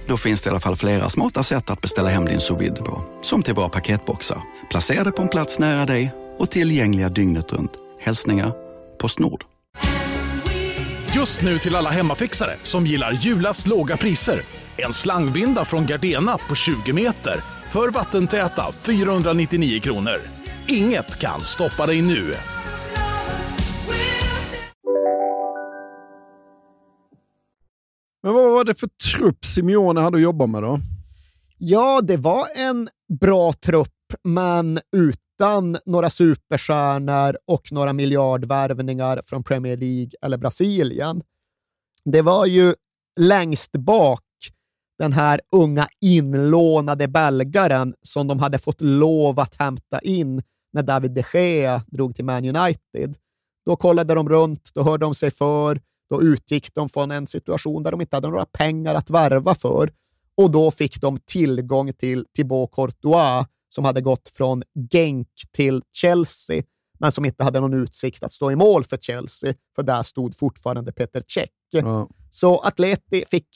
Då 0.09 0.16
finns 0.16 0.42
det 0.42 0.48
i 0.48 0.50
alla 0.50 0.61
fall 0.61 0.76
flera 0.76 1.09
smarta 1.09 1.42
sätt 1.42 1.70
att 1.70 1.80
beställa 1.80 2.09
hem 2.09 2.24
din 2.24 2.40
sous 2.40 2.61
vide 2.61 2.82
på. 2.82 3.04
Som 3.22 3.42
till 3.42 3.54
våra 3.54 3.68
paketboxar, 3.68 4.42
placerade 4.70 5.12
på 5.12 5.22
en 5.22 5.28
plats 5.28 5.59
nära 5.59 5.86
dig 5.86 6.14
och 6.38 6.50
tillgängliga 6.50 7.09
dygnet 7.09 7.52
runt. 7.52 7.72
Hälsningar 8.00 8.52
Postnord. 9.00 9.44
Just 11.14 11.42
nu 11.42 11.59
till 11.59 11.76
alla 11.76 11.90
hemmafixare 11.90 12.50
som 12.62 12.86
gillar 12.86 13.12
julast 13.12 13.66
låga 13.66 13.96
priser. 13.96 14.42
En 14.76 14.92
slangvinda 14.92 15.64
från 15.64 15.86
Gardena 15.86 16.38
på 16.48 16.54
20 16.54 16.92
meter 16.92 17.34
för 17.70 17.90
vattentäta 17.90 18.72
499 18.72 19.80
kronor. 19.80 20.20
Inget 20.66 21.18
kan 21.18 21.44
stoppa 21.44 21.86
dig 21.86 22.02
nu. 22.02 22.34
Men 28.22 28.32
vad 28.34 28.52
var 28.52 28.64
det 28.64 28.74
för 28.74 28.88
trupp 28.88 29.44
Simeone 29.44 30.00
hade 30.00 30.16
att 30.16 30.22
jobba 30.22 30.46
med 30.46 30.62
då? 30.62 30.80
Ja, 31.58 32.00
det 32.00 32.16
var 32.16 32.46
en 32.56 32.88
bra 33.20 33.52
trupp, 33.52 33.88
men 34.22 34.80
utan 34.96 35.78
några 35.86 36.10
superstjärnor 36.10 37.36
och 37.46 37.72
några 37.72 37.92
miljardvärvningar 37.92 39.22
från 39.24 39.44
Premier 39.44 39.76
League 39.76 40.10
eller 40.22 40.38
Brasilien. 40.38 41.22
Det 42.04 42.22
var 42.22 42.46
ju 42.46 42.74
längst 43.20 43.72
bak 43.72 44.20
den 44.98 45.12
här 45.12 45.40
unga 45.52 45.88
inlånade 46.00 47.08
belgaren 47.08 47.94
som 48.02 48.26
de 48.26 48.38
hade 48.38 48.58
fått 48.58 48.80
lov 48.80 49.40
att 49.40 49.54
hämta 49.54 50.00
in 50.00 50.42
när 50.72 50.82
David 50.82 51.10
de 51.10 51.24
Gea 51.34 51.82
drog 51.86 52.16
till 52.16 52.24
Man 52.24 52.56
United. 52.56 53.16
Då 53.66 53.76
kollade 53.76 54.14
de 54.14 54.28
runt, 54.28 54.70
då 54.74 54.82
hörde 54.82 55.06
de 55.06 55.14
sig 55.14 55.30
för, 55.30 55.80
då 56.11 56.22
utgick 56.22 56.74
de 56.74 56.88
från 56.88 57.11
en 57.11 57.26
situation 57.26 57.82
där 57.82 57.90
de 57.90 58.00
inte 58.00 58.16
hade 58.16 58.28
några 58.28 58.46
pengar 58.46 58.94
att 58.94 59.11
värva 59.11 59.54
för 59.54 59.92
och 60.34 60.50
då 60.50 60.70
fick 60.70 61.00
de 61.00 61.18
tillgång 61.18 61.92
till 61.92 62.26
Thibaut 62.36 62.70
Courtois 62.72 63.46
som 63.68 63.84
hade 63.84 64.00
gått 64.00 64.28
från 64.28 64.62
Genk 64.90 65.28
till 65.52 65.82
Chelsea, 65.92 66.62
men 66.98 67.12
som 67.12 67.24
inte 67.24 67.44
hade 67.44 67.61
någon 67.61 67.74
utsikt 67.74 68.22
att 68.22 68.32
stå 68.32 68.50
i 68.50 68.56
mål 68.56 68.84
för 68.84 68.96
Chelsea, 68.96 69.54
för 69.76 69.82
där 69.82 70.02
stod 70.02 70.36
fortfarande 70.36 70.92
Peter 70.92 71.22
Cech. 71.34 71.48
Ja. 71.70 72.09
Så 72.30 72.59
Atleti 72.59 73.24
fick 73.26 73.46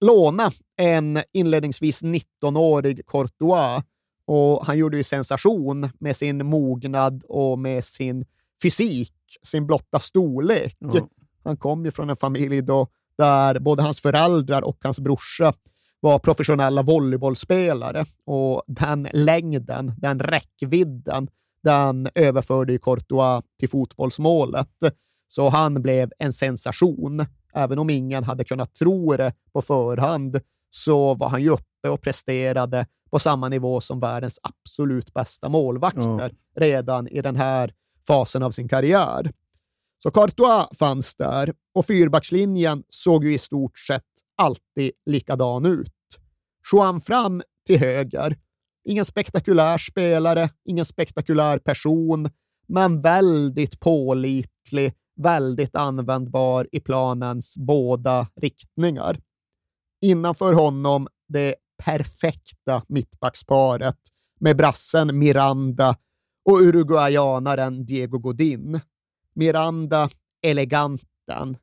låna 0.00 0.52
en 0.76 1.22
inledningsvis 1.32 2.02
19-årig 2.02 3.06
Courtois 3.06 3.82
och 4.26 4.66
han 4.66 4.78
gjorde 4.78 4.96
ju 4.96 5.02
sensation 5.02 5.88
med 5.98 6.16
sin 6.16 6.46
mognad 6.46 7.24
och 7.28 7.58
med 7.58 7.84
sin 7.84 8.24
fysik, 8.62 9.14
sin 9.42 9.66
blotta 9.66 9.98
storlek. 9.98 10.76
Ja. 10.78 11.08
Han 11.44 11.56
kom 11.56 11.84
ju 11.84 11.90
från 11.90 12.10
en 12.10 12.16
familj 12.16 12.62
då, 12.62 12.88
där 13.18 13.58
både 13.58 13.82
hans 13.82 14.00
föräldrar 14.00 14.62
och 14.62 14.78
hans 14.82 15.00
brorsa 15.00 15.52
var 16.00 16.18
professionella 16.18 16.82
volleybollspelare 16.82 18.04
och 18.26 18.62
den 18.66 19.08
längden, 19.12 19.94
den 19.96 20.20
räckvidden, 20.20 21.28
den 21.62 22.08
överförde 22.14 22.78
Courtois 22.78 23.44
till 23.58 23.68
fotbollsmålet. 23.68 24.68
Så 25.28 25.48
han 25.48 25.82
blev 25.82 26.10
en 26.18 26.32
sensation. 26.32 27.26
Även 27.54 27.78
om 27.78 27.90
ingen 27.90 28.24
hade 28.24 28.44
kunnat 28.44 28.74
tro 28.74 29.16
det 29.16 29.32
på 29.52 29.62
förhand 29.62 30.40
så 30.70 31.14
var 31.14 31.28
han 31.28 31.42
ju 31.42 31.48
uppe 31.50 31.88
och 31.88 32.00
presterade 32.00 32.86
på 33.10 33.18
samma 33.18 33.48
nivå 33.48 33.80
som 33.80 34.00
världens 34.00 34.38
absolut 34.42 35.14
bästa 35.14 35.48
målvakter 35.48 36.32
redan 36.56 37.08
i 37.08 37.22
den 37.22 37.36
här 37.36 37.72
fasen 38.06 38.42
av 38.42 38.50
sin 38.50 38.68
karriär. 38.68 39.32
Så 40.02 40.10
Courtois 40.10 40.78
fanns 40.78 41.14
där 41.14 41.52
och 41.74 41.86
fyrbackslinjen 41.86 42.82
såg 42.88 43.24
ju 43.24 43.34
i 43.34 43.38
stort 43.38 43.78
sett 43.78 44.02
alltid 44.36 44.92
likadan 45.06 45.66
ut. 45.66 45.92
Juan 46.72 47.00
Fram 47.00 47.42
till 47.66 47.78
höger, 47.78 48.36
Ingen 48.84 49.04
spektakulär 49.04 49.78
spelare, 49.78 50.50
ingen 50.64 50.84
spektakulär 50.84 51.58
person, 51.58 52.30
men 52.68 53.00
väldigt 53.00 53.80
pålitlig, 53.80 54.92
väldigt 55.22 55.76
användbar 55.76 56.68
i 56.72 56.80
planens 56.80 57.54
båda 57.58 58.26
riktningar. 58.40 59.20
Innanför 60.00 60.54
honom 60.54 61.08
det 61.28 61.54
perfekta 61.84 62.82
mittbacksparet 62.88 63.98
med 64.40 64.56
brassen 64.56 65.18
Miranda 65.18 65.96
och 66.50 66.60
uruguayanaren 66.60 67.84
Diego 67.84 68.18
Godin. 68.18 68.80
Miranda, 69.34 70.08
eleganten, 70.42 71.56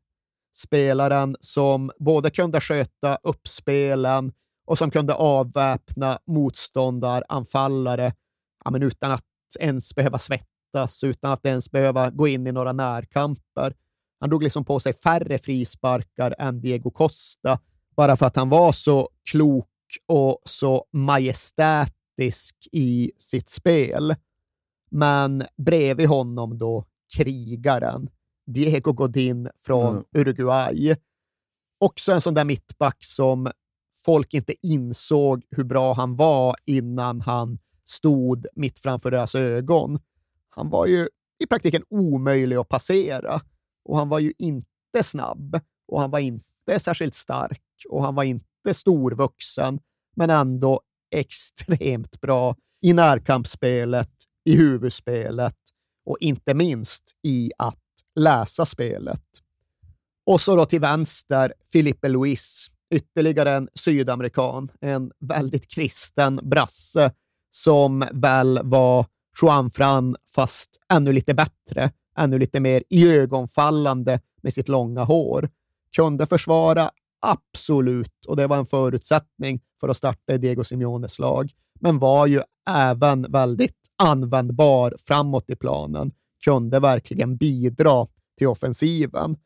spelaren 0.56 1.36
som 1.40 1.92
både 2.00 2.30
kunde 2.30 2.62
sköta 2.62 3.16
uppspelen 3.24 4.32
och 4.66 4.78
som 4.78 4.92
kunde 4.92 5.14
avväpna 5.14 6.20
motståndaranfallare 6.26 8.14
ja, 8.66 8.72
men 8.72 8.84
utan 8.84 9.12
att 9.12 9.26
ens 9.60 9.96
behöva 9.96 10.20
svettas, 10.20 11.04
utan 11.04 11.32
att 11.32 11.46
ens 11.46 11.72
behöva 11.72 12.10
gå 12.10 12.28
in 12.28 12.48
i 12.48 12.52
några 12.52 12.74
närkamper. 12.74 13.74
Han 14.20 14.30
drog 14.30 14.44
liksom 14.44 14.66
på 14.66 14.80
sig 14.80 14.94
färre 14.94 15.38
frisparkar 15.38 16.36
än 16.40 16.62
Diego 16.62 16.92
Costa, 16.92 17.60
bara 17.96 18.18
för 18.18 18.26
att 18.26 18.36
han 18.36 18.50
var 18.50 18.72
så 18.72 19.10
klok 19.32 19.68
och 20.08 20.42
så 20.46 20.86
majestätisk 20.92 22.56
i 22.72 23.12
sitt 23.18 23.50
spel. 23.50 24.16
Men 24.92 25.44
bredvid 25.58 26.08
honom 26.08 26.58
då 26.58 26.86
krigaren, 27.18 28.10
Diego 28.48 28.94
Godin 28.94 29.50
från 29.58 29.92
mm. 29.92 30.04
Uruguay. 30.16 30.96
Också 31.80 32.12
en 32.12 32.22
sån 32.22 32.34
där 32.34 32.46
mittback 32.46 33.04
som 33.04 33.52
folk 34.06 34.34
inte 34.34 34.68
insåg 34.68 35.44
hur 35.50 35.64
bra 35.64 35.94
han 35.94 36.16
var 36.16 36.56
innan 36.66 37.22
han 37.22 37.60
stod 37.86 38.48
mitt 38.56 38.80
framför 38.80 39.12
deras 39.12 39.36
ögon. 39.36 40.00
Han 40.50 40.70
var 40.70 40.86
ju 40.86 41.10
i 41.44 41.48
praktiken 41.48 41.84
omöjlig 41.90 42.56
att 42.56 42.70
passera 42.70 43.42
och 43.86 43.98
han 43.98 44.10
var 44.10 44.20
ju 44.20 44.34
inte 44.38 45.04
snabb 45.04 45.60
och 45.88 46.02
han 46.02 46.12
var 46.12 46.20
inte 46.20 46.80
särskilt 46.80 47.16
stark 47.16 47.62
och 47.90 48.04
han 48.04 48.16
var 48.16 48.24
inte 48.24 48.74
storvuxen, 48.74 49.80
men 50.16 50.30
ändå 50.30 50.82
extremt 51.16 52.22
bra 52.22 52.56
i 52.82 52.94
närkampsspelet, 52.94 54.12
i 54.46 54.56
huvudspelet 54.56 55.56
och 56.10 56.18
inte 56.20 56.54
minst 56.54 57.04
i 57.24 57.52
att 57.58 57.78
läsa 58.16 58.66
spelet. 58.66 59.24
Och 60.26 60.42
så 60.42 60.56
då 60.56 60.66
till 60.66 60.80
vänster, 60.80 61.54
Filipe 61.72 62.10
Luis, 62.10 62.68
ytterligare 62.96 63.56
en 63.56 63.70
sydamerikan, 63.74 64.72
en 64.82 65.12
väldigt 65.20 65.68
kristen 65.68 66.40
brasse 66.44 67.12
som 67.52 68.06
väl 68.12 68.60
var 68.64 69.06
Juan 69.42 69.70
Fran, 69.70 70.16
fast 70.36 70.70
ännu 70.94 71.14
lite 71.14 71.34
bättre, 71.34 71.92
ännu 72.18 72.40
lite 72.40 72.60
mer 72.60 72.84
iögonfallande 72.90 74.20
med 74.42 74.54
sitt 74.54 74.70
långa 74.70 75.04
hår. 75.04 75.50
Kunde 75.96 76.26
försvara, 76.26 76.92
absolut, 77.22 78.26
och 78.28 78.36
det 78.36 78.48
var 78.48 78.58
en 78.58 78.66
förutsättning 78.66 79.62
för 79.80 79.90
att 79.90 79.98
starta 79.98 80.38
Diego 80.38 80.64
Simeones 80.64 81.20
lag, 81.20 81.52
men 81.80 82.00
var 82.00 82.28
ju 82.28 82.42
även 82.70 83.32
väldigt 83.32 83.79
användbar 84.04 84.96
framåt 85.00 85.50
i 85.50 85.56
planen, 85.56 86.12
kunde 86.44 86.80
verkligen 86.80 87.38
bidra 87.38 88.08
till 88.38 88.48
offensiven. 88.48 89.38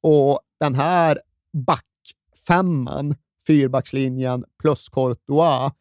Och 0.00 0.40
den 0.60 0.74
här 0.74 1.20
backfemman, 1.52 3.14
fyrbackslinjen 3.46 4.44
plus 4.62 4.88
Courtois, 4.88 5.72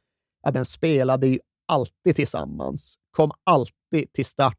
ja, 0.44 0.52
den 0.54 0.66
spelade 0.66 1.28
ju 1.28 1.40
alltid 1.68 2.16
tillsammans, 2.16 2.96
kom 3.12 3.32
alltid 3.44 4.14
till 4.14 4.26
start 4.26 4.58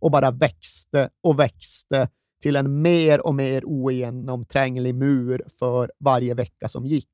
och 0.00 0.10
bara 0.10 0.30
växte 0.30 1.10
och 1.22 1.38
växte 1.38 2.08
till 2.42 2.56
en 2.56 2.82
mer 2.82 3.26
och 3.26 3.34
mer 3.34 3.64
ogenomtränglig 3.64 4.94
mur 4.94 5.42
för 5.58 5.92
varje 5.98 6.34
vecka 6.34 6.68
som 6.68 6.86
gick. 6.86 7.08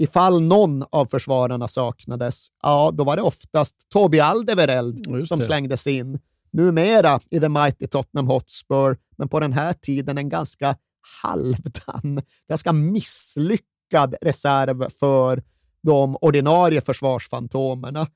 Ifall 0.00 0.42
någon 0.42 0.84
av 0.90 1.06
försvararna 1.06 1.68
saknades, 1.68 2.48
ja, 2.62 2.90
då 2.94 3.04
var 3.04 3.16
det 3.16 3.22
oftast 3.22 3.76
Toby 3.88 4.20
Alderweireld 4.20 5.26
som 5.26 5.40
slängdes 5.40 5.86
in. 5.86 6.18
Numera 6.52 7.20
i 7.30 7.40
The 7.40 7.48
Mighty 7.48 7.86
Tottenham 7.86 8.28
Hotspur, 8.28 8.96
men 9.18 9.28
på 9.28 9.40
den 9.40 9.52
här 9.52 9.72
tiden 9.72 10.18
en 10.18 10.28
ganska 10.28 10.76
halvdan, 11.22 12.22
ganska 12.48 12.72
misslyckad 12.72 14.14
reserv 14.20 14.90
för 14.90 15.42
de 15.82 16.16
ordinarie 16.20 16.80
försvarsfantomerna. 16.80 18.06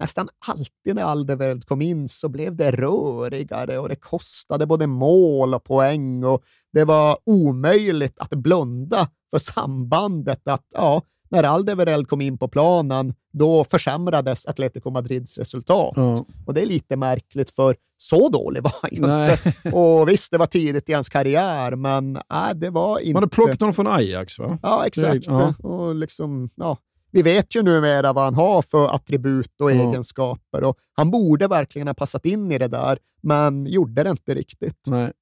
Nästan 0.00 0.28
alltid 0.46 0.94
när 0.94 1.02
Alderweireld 1.02 1.64
kom 1.64 1.82
in 1.82 2.08
så 2.08 2.28
blev 2.28 2.56
det 2.56 2.70
rörigare 2.70 3.78
och 3.78 3.88
det 3.88 3.96
kostade 3.96 4.66
både 4.66 4.86
mål 4.86 5.54
och 5.54 5.64
poäng 5.64 6.24
och 6.24 6.42
det 6.72 6.84
var 6.84 7.18
omöjligt 7.26 8.18
att 8.18 8.30
blunda 8.30 9.08
för 9.30 9.38
sambandet 9.38 10.48
att 10.48 10.66
ja, 10.74 11.02
när 11.34 11.42
Alderweireld 11.42 12.08
kom 12.08 12.20
in 12.20 12.38
på 12.38 12.48
planen, 12.48 13.14
då 13.32 13.64
försämrades 13.64 14.46
Atletico 14.46 14.90
Madrids 14.90 15.38
resultat. 15.38 15.92
Ja. 15.96 16.26
Och 16.46 16.54
det 16.54 16.62
är 16.62 16.66
lite 16.66 16.96
märkligt, 16.96 17.50
för 17.50 17.76
så 17.96 18.28
dålig 18.28 18.62
var 18.62 18.72
han 18.82 18.90
ju 18.92 18.96
inte. 18.96 19.38
Och 19.76 20.08
visst, 20.08 20.30
det 20.30 20.38
var 20.38 20.46
tidigt 20.46 20.88
i 20.88 20.92
hans 20.92 21.08
karriär, 21.08 21.76
men 21.76 22.12
nej, 22.12 22.54
det 22.54 22.70
var 22.70 22.98
inte... 22.98 23.12
Man 23.12 23.22
hade 23.22 23.34
plockat 23.34 23.60
honom 23.60 23.74
från 23.74 23.86
Ajax, 23.86 24.38
va? 24.38 24.58
Ja, 24.62 24.86
exakt. 24.86 25.26
Ja. 25.26 25.54
Och 25.58 25.94
liksom, 25.94 26.48
ja. 26.56 26.76
Vi 27.10 27.22
vet 27.22 27.56
ju 27.56 27.62
numera 27.62 28.12
vad 28.12 28.24
han 28.24 28.34
har 28.34 28.62
för 28.62 28.94
attribut 28.94 29.60
och 29.60 29.72
ja. 29.72 29.88
egenskaper 29.88 30.64
och 30.64 30.78
han 30.92 31.10
borde 31.10 31.48
verkligen 31.48 31.88
ha 31.88 31.94
passat 31.94 32.26
in 32.26 32.52
i 32.52 32.58
det 32.58 32.68
där, 32.68 32.98
men 33.22 33.66
gjorde 33.66 34.02
det 34.02 34.10
inte 34.10 34.34
riktigt. 34.34 34.86
Nej. 34.86 35.12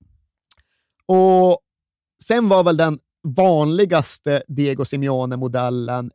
Och 1.07 1.59
sen 2.23 2.49
var 2.49 2.65
väl 2.65 2.77
den 2.77 2.99
vanligaste 3.23 4.43
Diego 4.49 4.85
Simeone-modellen 4.85 6.11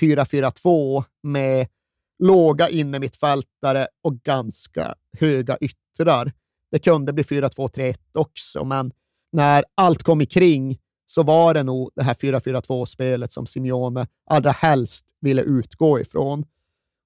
1-4-4-2 0.00 1.04
med 1.22 1.66
låga 2.18 2.68
innermittfältare 2.68 3.88
och 4.02 4.22
ganska 4.22 4.94
höga 5.18 5.58
yttrar. 5.60 6.32
Det 6.70 6.78
kunde 6.78 7.12
bli 7.12 7.22
4-2-3-1 7.22 7.96
också, 8.14 8.64
men 8.64 8.92
när 9.32 9.64
allt 9.74 10.02
kom 10.02 10.20
ikring 10.20 10.78
så 11.06 11.22
var 11.22 11.54
det 11.54 11.62
nog 11.62 11.90
det 11.94 12.02
här 12.02 12.14
4-4-2-spelet 12.14 13.32
som 13.32 13.46
Simeone 13.46 14.06
allra 14.30 14.50
helst 14.50 15.06
ville 15.20 15.42
utgå 15.42 16.00
ifrån. 16.00 16.44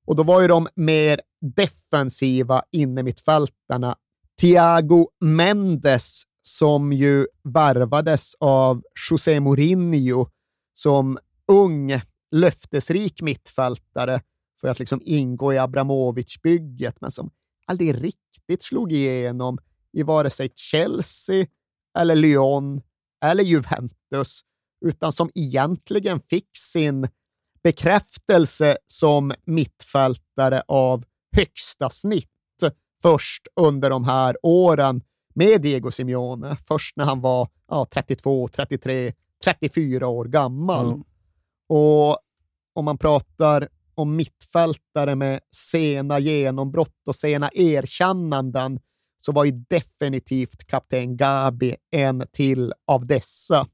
Och 0.07 0.17
då 0.17 0.23
var 0.23 0.41
ju 0.41 0.49
de 0.49 0.69
mer 0.75 1.21
defensiva 1.57 2.63
innermittfältarna 2.71 3.97
Thiago 4.41 5.09
Mendes 5.21 6.23
som 6.49 6.93
ju 6.93 7.27
värvades 7.43 8.35
av 8.41 8.83
José 9.11 9.41
Mourinho 9.41 10.27
som 10.75 11.19
ung, 11.53 12.01
löftesrik 12.31 13.23
mittfältare 13.23 14.21
för 14.61 14.69
att 14.69 14.79
liksom 14.79 15.01
ingå 15.05 15.53
i 15.53 15.59
Abramovic-bygget, 15.59 17.01
men 17.01 17.11
som 17.11 17.31
aldrig 17.67 18.05
riktigt 18.05 18.63
slog 18.63 18.93
igenom 18.93 19.59
i 19.93 20.03
vare 20.03 20.31
sig 20.31 20.53
Chelsea 20.55 21.47
eller 21.99 22.15
Lyon 22.15 22.83
eller 23.25 23.45
Juventus, 23.45 24.41
utan 24.87 25.13
som 25.13 25.31
egentligen 25.35 26.21
fick 26.21 26.51
sin 26.57 27.09
bekräftelse 27.63 28.77
som 28.87 29.35
mittfältare 29.45 30.63
av 30.69 31.05
högsta 31.37 31.91
snitt 31.91 32.31
först 33.03 33.49
under 33.61 33.91
de 33.91 34.05
här 34.05 34.37
åren 34.43 35.03
med 35.39 35.63
Diego 35.63 35.91
Simeone, 35.91 36.57
först 36.69 36.97
när 36.97 37.05
han 37.05 37.21
var 37.21 37.49
ja, 37.69 37.87
32, 37.93 38.49
33, 38.49 39.13
34 39.45 40.07
år 40.07 40.25
gammal. 40.25 40.87
Mm. 40.87 41.05
Och 41.69 42.19
om 42.75 42.85
man 42.85 42.99
pratar 42.99 43.69
om 43.95 44.17
mittfältare 44.17 45.15
med 45.15 45.41
sena 45.55 46.19
genombrott 46.19 47.09
och 47.09 47.15
sena 47.15 47.51
erkännanden 47.55 48.81
så 49.21 49.33
var 49.33 49.45
ju 49.45 49.51
definitivt 49.51 50.65
kapten 50.67 51.17
Gabi 51.17 51.77
en 51.91 52.27
till 52.33 52.73
av 52.87 53.07
dessa. 53.07 53.67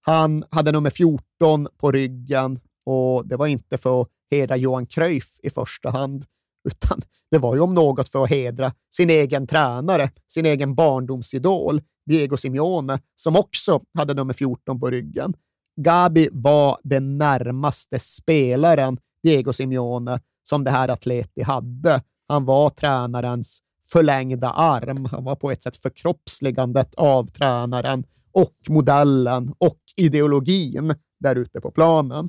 Han 0.00 0.44
hade 0.50 0.72
nummer 0.72 0.90
14 0.90 1.68
på 1.76 1.92
ryggen 1.92 2.60
och 2.84 3.28
det 3.28 3.36
var 3.36 3.46
inte 3.46 3.78
för 3.78 4.02
att 4.02 4.08
hedra 4.30 4.56
Johan 4.56 4.86
Cruyff 4.86 5.40
i 5.42 5.50
första 5.50 5.90
hand, 5.90 6.24
utan 6.66 7.00
det 7.30 7.38
var 7.38 7.54
ju 7.54 7.60
om 7.60 7.74
något 7.74 8.08
för 8.08 8.24
att 8.24 8.30
hedra 8.30 8.72
sin 8.94 9.10
egen 9.10 9.46
tränare, 9.46 10.10
sin 10.28 10.46
egen 10.46 10.74
barndomsidol, 10.74 11.82
Diego 12.06 12.36
Simeone, 12.36 13.00
som 13.14 13.36
också 13.36 13.80
hade 13.94 14.14
nummer 14.14 14.34
14 14.34 14.80
på 14.80 14.90
ryggen. 14.90 15.34
Gabi 15.80 16.28
var 16.32 16.78
den 16.82 17.18
närmaste 17.18 17.98
spelaren 17.98 18.98
Diego 19.22 19.52
Simeone 19.52 20.20
som 20.42 20.64
det 20.64 20.70
här 20.70 20.88
Atleti 20.88 21.42
hade. 21.42 22.02
Han 22.28 22.44
var 22.44 22.70
tränarens 22.70 23.60
förlängda 23.92 24.50
arm. 24.50 25.04
Han 25.04 25.24
var 25.24 25.36
på 25.36 25.50
ett 25.50 25.62
sätt 25.62 25.76
förkroppsligandet 25.76 26.94
av 26.94 27.26
tränaren 27.26 28.04
och 28.32 28.56
modellen 28.68 29.54
och 29.58 29.78
ideologin 29.96 30.94
där 31.20 31.36
ute 31.36 31.60
på 31.60 31.70
planen. 31.70 32.28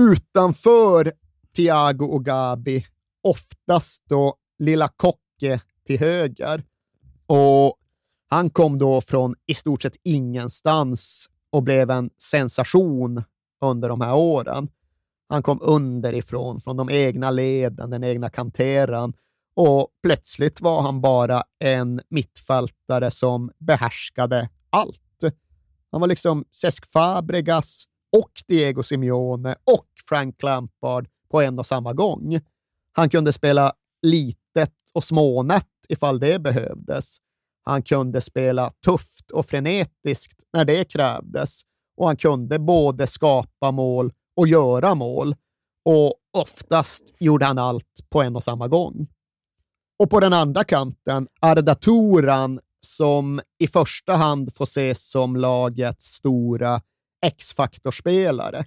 Utanför 0.00 1.12
Thiago 1.56 2.04
och 2.04 2.24
Gabi, 2.24 2.84
oftast 3.22 4.02
då 4.08 4.34
lilla 4.58 4.88
Kocke 4.88 5.60
till 5.86 6.00
höger. 6.00 6.64
Och 7.26 7.76
han 8.28 8.50
kom 8.50 8.78
då 8.78 9.00
från 9.00 9.34
i 9.46 9.54
stort 9.54 9.82
sett 9.82 9.96
ingenstans 10.02 11.28
och 11.50 11.62
blev 11.62 11.90
en 11.90 12.10
sensation 12.18 13.24
under 13.60 13.88
de 13.88 14.00
här 14.00 14.14
åren. 14.14 14.68
Han 15.28 15.42
kom 15.42 15.58
underifrån, 15.62 16.60
från 16.60 16.76
de 16.76 16.90
egna 16.90 17.30
leden, 17.30 17.90
den 17.90 18.04
egna 18.04 18.30
kanteran 18.30 19.12
och 19.54 19.88
plötsligt 20.02 20.60
var 20.60 20.82
han 20.82 21.00
bara 21.00 21.42
en 21.58 22.00
mittfältare 22.08 23.10
som 23.10 23.50
behärskade 23.58 24.48
allt. 24.70 25.00
Han 25.90 26.00
var 26.00 26.08
liksom 26.08 26.44
Cesc 26.50 26.86
Fabregas 26.86 27.84
och 28.16 28.30
Diego 28.48 28.82
Simeone 28.82 29.56
och 29.64 29.86
Frank 30.08 30.42
Lampard 30.42 31.08
på 31.30 31.40
en 31.40 31.58
och 31.58 31.66
samma 31.66 31.92
gång. 31.92 32.40
Han 32.92 33.10
kunde 33.10 33.32
spela 33.32 33.72
litet 34.02 34.74
och 34.94 35.04
smånätt 35.04 35.66
ifall 35.88 36.20
det 36.20 36.38
behövdes. 36.38 37.16
Han 37.64 37.82
kunde 37.82 38.20
spela 38.20 38.70
tufft 38.84 39.30
och 39.30 39.46
frenetiskt 39.46 40.42
när 40.52 40.64
det 40.64 40.84
krävdes 40.84 41.62
och 41.96 42.06
han 42.06 42.16
kunde 42.16 42.58
både 42.58 43.06
skapa 43.06 43.70
mål 43.70 44.12
och 44.36 44.48
göra 44.48 44.94
mål. 44.94 45.36
Och 45.84 46.14
oftast 46.32 47.14
gjorde 47.18 47.46
han 47.46 47.58
allt 47.58 48.00
på 48.10 48.22
en 48.22 48.36
och 48.36 48.44
samma 48.44 48.68
gång. 48.68 49.06
Och 49.98 50.10
på 50.10 50.20
den 50.20 50.32
andra 50.32 50.64
kanten, 50.64 51.28
Arda 51.40 51.74
Turan, 51.74 52.60
som 52.80 53.40
i 53.58 53.66
första 53.66 54.14
hand 54.14 54.54
får 54.54 54.64
ses 54.64 55.10
som 55.10 55.36
lagets 55.36 56.04
stora 56.04 56.80
X-faktorspelare. 57.26 58.64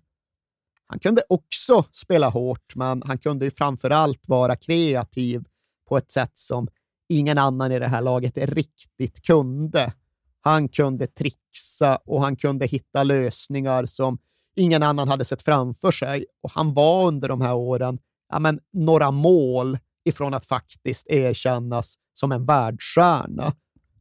Han 0.88 1.00
kunde 1.00 1.22
också 1.30 1.84
spela 1.92 2.30
hårt, 2.30 2.76
men 2.76 3.04
han 3.06 3.18
kunde 3.18 3.46
ju 3.46 3.52
framför 3.52 3.90
allt 3.90 4.28
vara 4.28 4.56
kreativ 4.56 5.44
på 5.90 5.98
ett 5.98 6.12
sätt 6.12 6.32
som 6.34 6.68
ingen 7.10 7.38
annan 7.38 7.72
i 7.72 7.80
det 7.80 7.88
här 7.88 8.02
laget 8.02 8.38
riktigt 8.38 9.22
kunde. 9.22 9.94
Han 10.42 10.70
kunde 10.70 11.08
trixa 11.08 11.96
och 12.06 12.22
han 12.22 12.36
kunde 12.36 12.66
hitta 12.66 13.04
lösningar 13.04 13.86
som 13.86 14.18
ingen 14.56 14.84
annan 14.84 15.08
hade 15.08 15.26
sett 15.26 15.42
framför 15.42 15.92
sig. 15.92 16.26
Och 16.42 16.52
han 16.52 16.74
var 16.74 17.08
under 17.08 17.30
de 17.30 17.42
här 17.42 17.56
åren 17.56 18.00
ja, 18.30 18.40
men, 18.40 18.60
några 18.74 19.12
mål 19.12 19.78
ifrån 20.06 20.34
att 20.34 20.46
faktiskt 20.46 21.08
erkännas 21.08 21.96
som 22.14 22.32
en 22.32 22.46
världsstjärna. 22.46 23.54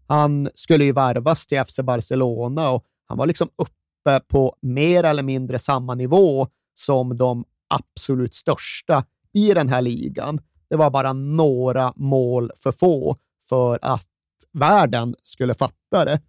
Han 0.07 0.49
skulle 0.55 0.85
ju 0.85 0.93
värvas 0.93 1.47
till 1.47 1.65
FC 1.65 1.81
Barcelona 1.81 2.71
och 2.71 2.85
han 3.07 3.19
var 3.19 3.27
liksom 3.27 3.49
uppe 3.57 4.21
på 4.29 4.57
mer 4.61 5.05
eller 5.05 5.23
mindre 5.23 5.59
samma 5.59 5.95
nivå 5.95 6.49
som 6.75 7.17
de 7.17 7.45
absolut 7.69 8.35
största 8.35 9.05
i 9.33 9.55
den 9.55 9.69
här 9.69 9.83
ligan. 9.83 10.41
Det 10.69 10.77
var 10.77 10.91
bara 10.91 11.13
några 11.13 11.93
mål 11.97 12.51
för 12.57 12.73
få 12.73 13.17
för 13.49 13.79
att 13.83 14.09
världen 14.53 15.15
skulle 15.23 15.55
fatta 15.55 16.05
det. 16.05 16.21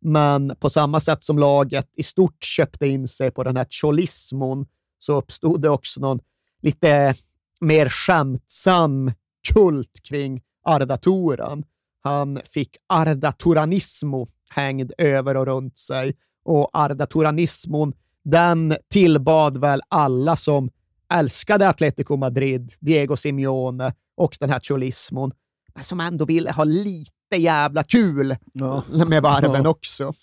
Men 0.00 0.56
på 0.60 0.70
samma 0.70 1.00
sätt 1.00 1.24
som 1.24 1.38
laget 1.38 1.90
i 1.96 2.02
stort 2.02 2.44
köpte 2.44 2.86
in 2.86 3.08
sig 3.08 3.30
på 3.30 3.44
den 3.44 3.56
här 3.56 3.66
cholismon 3.70 4.66
så 4.98 5.16
uppstod 5.16 5.62
det 5.62 5.70
också 5.70 6.00
någon 6.00 6.20
lite 6.62 7.14
mer 7.60 7.88
skämtsam 7.88 9.12
kult 9.54 10.00
kring 10.02 10.42
Arda 10.64 10.96
Turan. 10.96 11.64
Han 12.02 12.40
fick 12.44 12.76
Arda 12.86 13.32
Turanismo 13.32 14.28
hängd 14.50 14.92
över 14.98 15.36
och 15.36 15.46
runt 15.46 15.78
sig 15.78 16.16
och 16.44 16.70
Arda 16.72 17.06
Turanismon 17.06 17.92
den 18.24 18.76
tillbad 18.90 19.56
väl 19.58 19.80
alla 19.88 20.36
som 20.36 20.70
älskade 21.12 21.68
Atletico 21.68 22.16
Madrid, 22.16 22.72
Diego 22.80 23.16
Simeone 23.16 23.94
och 24.16 24.36
den 24.40 24.50
här 24.50 24.60
cholismon, 24.60 25.32
men 25.74 25.84
som 25.84 26.00
ändå 26.00 26.24
ville 26.24 26.52
ha 26.52 26.64
lite 26.64 27.36
jävla 27.36 27.82
kul 27.82 28.36
ja. 28.52 28.82
med 29.06 29.22
varven 29.22 29.62
ja. 29.64 29.70
också. 29.70 30.14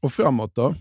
Och 0.00 0.12
framåt 0.12 0.54
då? 0.54 0.74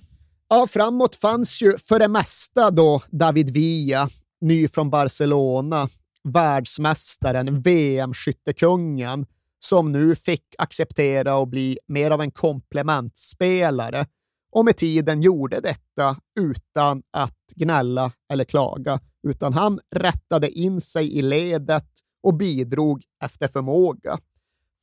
Ja, 0.50 0.68
framåt 0.70 1.16
fanns 1.16 1.62
ju 1.62 1.78
för 1.78 2.00
det 2.00 2.08
mesta 2.08 2.72
då 2.72 3.02
David 3.10 3.50
Villa, 3.50 4.10
ny 4.42 4.68
från 4.68 4.90
Barcelona, 4.90 5.90
världsmästaren, 6.24 7.62
VM-skyttekungen, 7.62 9.26
som 9.60 9.92
nu 9.92 10.16
fick 10.16 10.56
acceptera 10.58 11.42
att 11.42 11.50
bli 11.50 11.80
mer 11.88 12.12
av 12.12 12.22
en 12.22 12.32
komplementspelare 12.32 14.06
och 14.54 14.66
med 14.66 14.78
tiden 14.78 15.22
gjorde 15.22 15.60
detta 15.60 16.18
utan 16.40 17.04
att 17.12 17.38
gnälla 17.56 18.12
eller 18.32 18.44
klaga, 18.44 19.00
utan 19.28 19.54
han 19.54 19.80
rättade 19.96 20.50
in 20.50 20.82
sig 20.82 21.18
i 21.18 21.22
ledet 21.22 21.90
och 22.24 22.34
bidrog 22.34 23.04
efter 23.24 23.48
förmåga. 23.48 24.20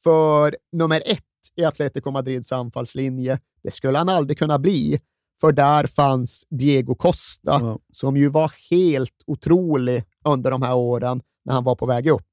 För 0.02 0.56
nummer 0.72 1.02
ett 1.06 1.24
i 1.56 1.64
Atletico 1.64 2.10
Madrids 2.10 2.52
anfallslinje, 2.52 3.38
det 3.62 3.70
skulle 3.70 3.98
han 3.98 4.08
aldrig 4.08 4.38
kunna 4.38 4.58
bli, 4.58 5.00
för 5.40 5.52
där 5.52 5.86
fanns 5.86 6.46
Diego 6.50 6.94
Costa, 6.94 7.54
mm. 7.54 7.78
som 7.92 8.16
ju 8.16 8.28
var 8.28 8.52
helt 8.70 9.24
otrolig 9.26 10.04
under 10.24 10.50
de 10.50 10.62
här 10.62 10.74
åren 10.74 11.22
när 11.44 11.54
han 11.54 11.64
var 11.64 11.74
på 11.74 11.86
väg 11.86 12.06
upp. 12.06 12.26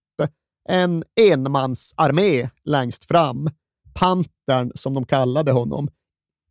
En 0.69 1.03
enmansarmé 1.19 2.49
längst 2.63 3.05
fram. 3.05 3.49
Pantern, 3.93 4.71
som 4.75 4.93
de 4.93 5.05
kallade 5.05 5.51
honom. 5.51 5.89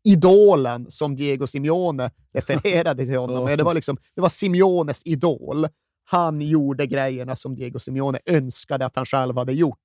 Idolen, 0.06 0.90
som 0.90 1.16
Diego 1.16 1.46
Simeone 1.46 2.10
refererade 2.34 3.06
till 3.06 3.18
honom. 3.18 3.46
det, 3.56 3.62
var 3.62 3.74
liksom, 3.74 3.96
det 4.14 4.20
var 4.20 4.28
Simeones 4.28 5.02
idol. 5.04 5.68
Han 6.04 6.40
gjorde 6.40 6.86
grejerna 6.86 7.36
som 7.36 7.54
Diego 7.54 7.78
Simeone 7.78 8.18
önskade 8.26 8.86
att 8.86 8.96
han 8.96 9.06
själv 9.06 9.36
hade 9.36 9.52
gjort. 9.52 9.78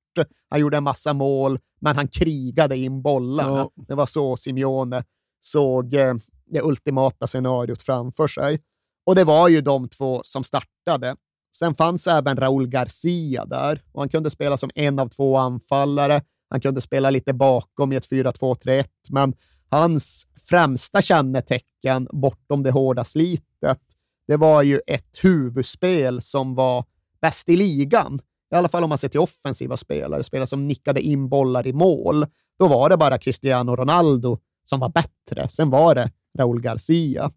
Han 0.50 0.60
gjorde 0.60 0.78
en 0.78 0.84
massa 0.84 1.14
mål, 1.14 1.60
men 1.82 1.96
han 1.96 2.08
krigade 2.08 2.78
in 2.78 3.02
bollarna. 3.02 3.58
Ja. 3.58 3.84
Det 3.88 3.96
var 3.96 4.06
så 4.06 4.38
Simeone 4.38 5.04
såg 5.40 5.94
eh, 5.94 6.14
det 6.46 6.62
ultimata 6.62 7.28
scenariot 7.28 7.82
framför 7.82 8.28
sig. 8.28 8.60
Och 9.06 9.16
det 9.16 9.24
var 9.24 9.48
ju 9.48 9.62
de 9.62 9.90
två 9.90 10.22
som 10.24 10.44
startade. 10.44 11.16
Sen 11.56 11.76
fanns 11.76 12.08
även 12.08 12.38
Raúl 12.38 12.68
Garcia 12.68 13.46
där 13.46 13.82
och 13.92 14.02
han 14.02 14.10
kunde 14.10 14.30
spela 14.30 14.58
som 14.58 14.70
en 14.76 15.00
av 15.00 15.10
två 15.10 15.38
anfallare. 15.38 16.22
Han 16.50 16.62
kunde 16.62 16.82
spela 16.82 17.10
lite 17.10 17.34
bakom 17.34 17.94
i 17.94 17.96
ett 17.96 18.10
4-2-3-1, 18.10 18.86
men 19.10 19.34
hans 19.72 20.28
främsta 20.50 21.02
kännetecken 21.02 22.08
bortom 22.12 22.64
det 22.64 22.72
hårda 22.72 23.04
slitet, 23.04 23.80
det 24.28 24.38
var 24.38 24.64
ju 24.64 24.82
ett 24.88 25.24
huvudspel 25.24 26.22
som 26.22 26.56
var 26.56 26.86
bäst 27.22 27.50
i 27.50 27.56
ligan. 27.56 28.22
I 28.52 28.56
alla 28.56 28.70
fall 28.70 28.84
om 28.84 28.90
man 28.90 28.98
ser 28.98 29.10
till 29.10 29.20
offensiva 29.20 29.78
spelare, 29.78 30.24
spelare 30.24 30.48
som 30.48 30.68
nickade 30.68 31.02
in 31.02 31.30
bollar 31.30 31.68
i 31.68 31.74
mål. 31.74 32.26
Då 32.60 32.68
var 32.68 32.90
det 32.90 32.98
bara 32.98 33.18
Cristiano 33.18 33.76
Ronaldo 33.76 34.38
som 34.64 34.80
var 34.80 34.90
bättre. 34.90 35.48
Sen 35.48 35.70
var 35.70 35.96
det 35.96 36.12
Raúl 36.38 36.62
Garcia. 36.62 37.32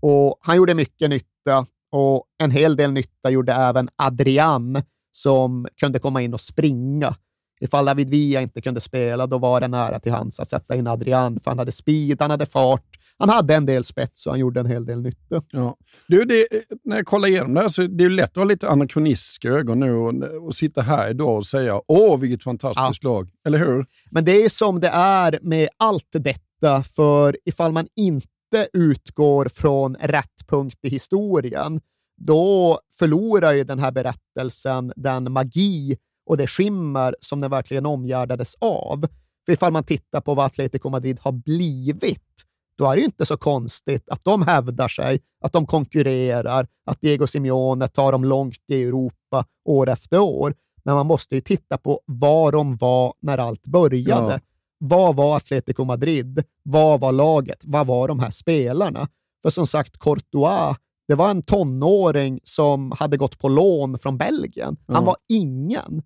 Och 0.00 0.38
han 0.40 0.56
gjorde 0.56 0.74
mycket 0.74 1.10
nytta 1.10 1.66
och 1.92 2.24
en 2.38 2.50
hel 2.50 2.76
del 2.76 2.92
nytta 2.92 3.30
gjorde 3.30 3.52
även 3.52 3.88
Adrian 3.96 4.82
som 5.12 5.66
kunde 5.80 5.98
komma 5.98 6.22
in 6.22 6.34
och 6.34 6.40
springa. 6.40 7.14
Ifall 7.62 7.84
David 7.84 8.10
Villa 8.10 8.40
inte 8.40 8.60
kunde 8.60 8.80
spela, 8.80 9.26
då 9.26 9.38
var 9.38 9.60
det 9.60 9.68
nära 9.68 10.00
till 10.00 10.12
hands 10.12 10.40
att 10.40 10.48
sätta 10.48 10.76
in 10.76 10.86
Adrian, 10.86 11.40
för 11.40 11.50
han 11.50 11.58
hade 11.58 11.72
speed, 11.72 12.20
han 12.20 12.30
hade 12.30 12.46
fart, 12.46 12.98
han 13.18 13.28
hade 13.28 13.54
en 13.54 13.66
del 13.66 13.84
spets 13.84 14.26
och 14.26 14.32
han 14.32 14.40
gjorde 14.40 14.60
en 14.60 14.66
hel 14.66 14.84
del 14.84 15.02
nytta. 15.02 15.42
Ja. 15.50 15.76
Du, 16.06 16.24
det, 16.24 16.46
när 16.84 16.96
jag 16.96 17.06
kollar 17.06 17.28
igenom 17.28 17.54
det 17.54 17.60
här 17.60 17.68
så 17.68 17.82
det 17.82 18.04
är 18.04 18.08
lätt 18.08 18.30
att 18.30 18.36
ha 18.36 18.44
lite 18.44 18.68
anakronistiska 18.68 19.48
ögon 19.48 19.80
nu 19.80 19.94
och, 19.94 20.14
och 20.46 20.54
sitta 20.54 20.82
här 20.82 21.10
idag 21.10 21.36
och 21.36 21.46
säga 21.46 21.80
åh, 21.86 22.18
vilket 22.18 22.42
fantastiskt 22.42 23.04
ja. 23.04 23.10
lag. 23.10 23.30
Eller 23.46 23.58
hur? 23.58 23.86
Men 24.10 24.24
det 24.24 24.44
är 24.44 24.48
som 24.48 24.80
det 24.80 24.90
är 24.92 25.38
med 25.42 25.68
allt 25.76 26.12
detta, 26.12 26.82
för 26.82 27.36
ifall 27.44 27.72
man 27.72 27.86
inte 27.96 28.68
utgår 28.72 29.48
från 29.48 29.96
rätt 30.00 30.48
punkt 30.48 30.78
i 30.82 30.88
historien, 30.88 31.80
då 32.16 32.80
förlorar 32.98 33.52
ju 33.52 33.64
den 33.64 33.78
här 33.78 33.92
berättelsen 33.92 34.92
den 34.96 35.32
magi 35.32 35.96
och 36.26 36.36
det 36.36 36.46
skimmer 36.46 37.16
som 37.20 37.40
den 37.40 37.50
verkligen 37.50 37.86
omgärdades 37.86 38.54
av. 38.60 39.06
För 39.46 39.52
ifall 39.52 39.72
man 39.72 39.84
tittar 39.84 40.20
på 40.20 40.34
vad 40.34 40.46
Atletico 40.46 40.90
Madrid 40.90 41.18
har 41.22 41.32
blivit, 41.32 42.32
då 42.78 42.90
är 42.90 42.94
det 42.94 42.98
ju 42.98 43.04
inte 43.04 43.26
så 43.26 43.36
konstigt 43.36 44.08
att 44.08 44.24
de 44.24 44.42
hävdar 44.42 44.88
sig, 44.88 45.20
att 45.40 45.52
de 45.52 45.66
konkurrerar, 45.66 46.66
att 46.86 47.00
Diego 47.00 47.26
Simeone 47.26 47.88
tar 47.88 48.12
dem 48.12 48.24
långt 48.24 48.64
i 48.68 48.82
Europa 48.82 49.44
år 49.64 49.88
efter 49.88 50.18
år. 50.20 50.54
Men 50.84 50.94
man 50.94 51.06
måste 51.06 51.34
ju 51.34 51.40
titta 51.40 51.78
på 51.78 52.00
var 52.06 52.52
de 52.52 52.76
var 52.76 53.14
när 53.20 53.38
allt 53.38 53.66
började. 53.66 54.32
Ja. 54.32 54.40
Vad 54.78 55.16
var 55.16 55.36
Atletico 55.36 55.84
Madrid? 55.84 56.44
Vad 56.62 57.00
var 57.00 57.12
laget? 57.12 57.58
Vad 57.62 57.86
var 57.86 58.08
de 58.08 58.20
här 58.20 58.30
spelarna? 58.30 59.08
För 59.42 59.50
som 59.50 59.66
sagt, 59.66 59.98
Courtois, 59.98 60.76
det 61.08 61.14
var 61.14 61.30
en 61.30 61.42
tonåring 61.42 62.40
som 62.44 62.92
hade 62.98 63.16
gått 63.16 63.38
på 63.38 63.48
lån 63.48 63.98
från 63.98 64.18
Belgien. 64.18 64.76
Han 64.86 64.96
mm. 64.96 65.06
var 65.06 65.16
ingen. 65.28 66.02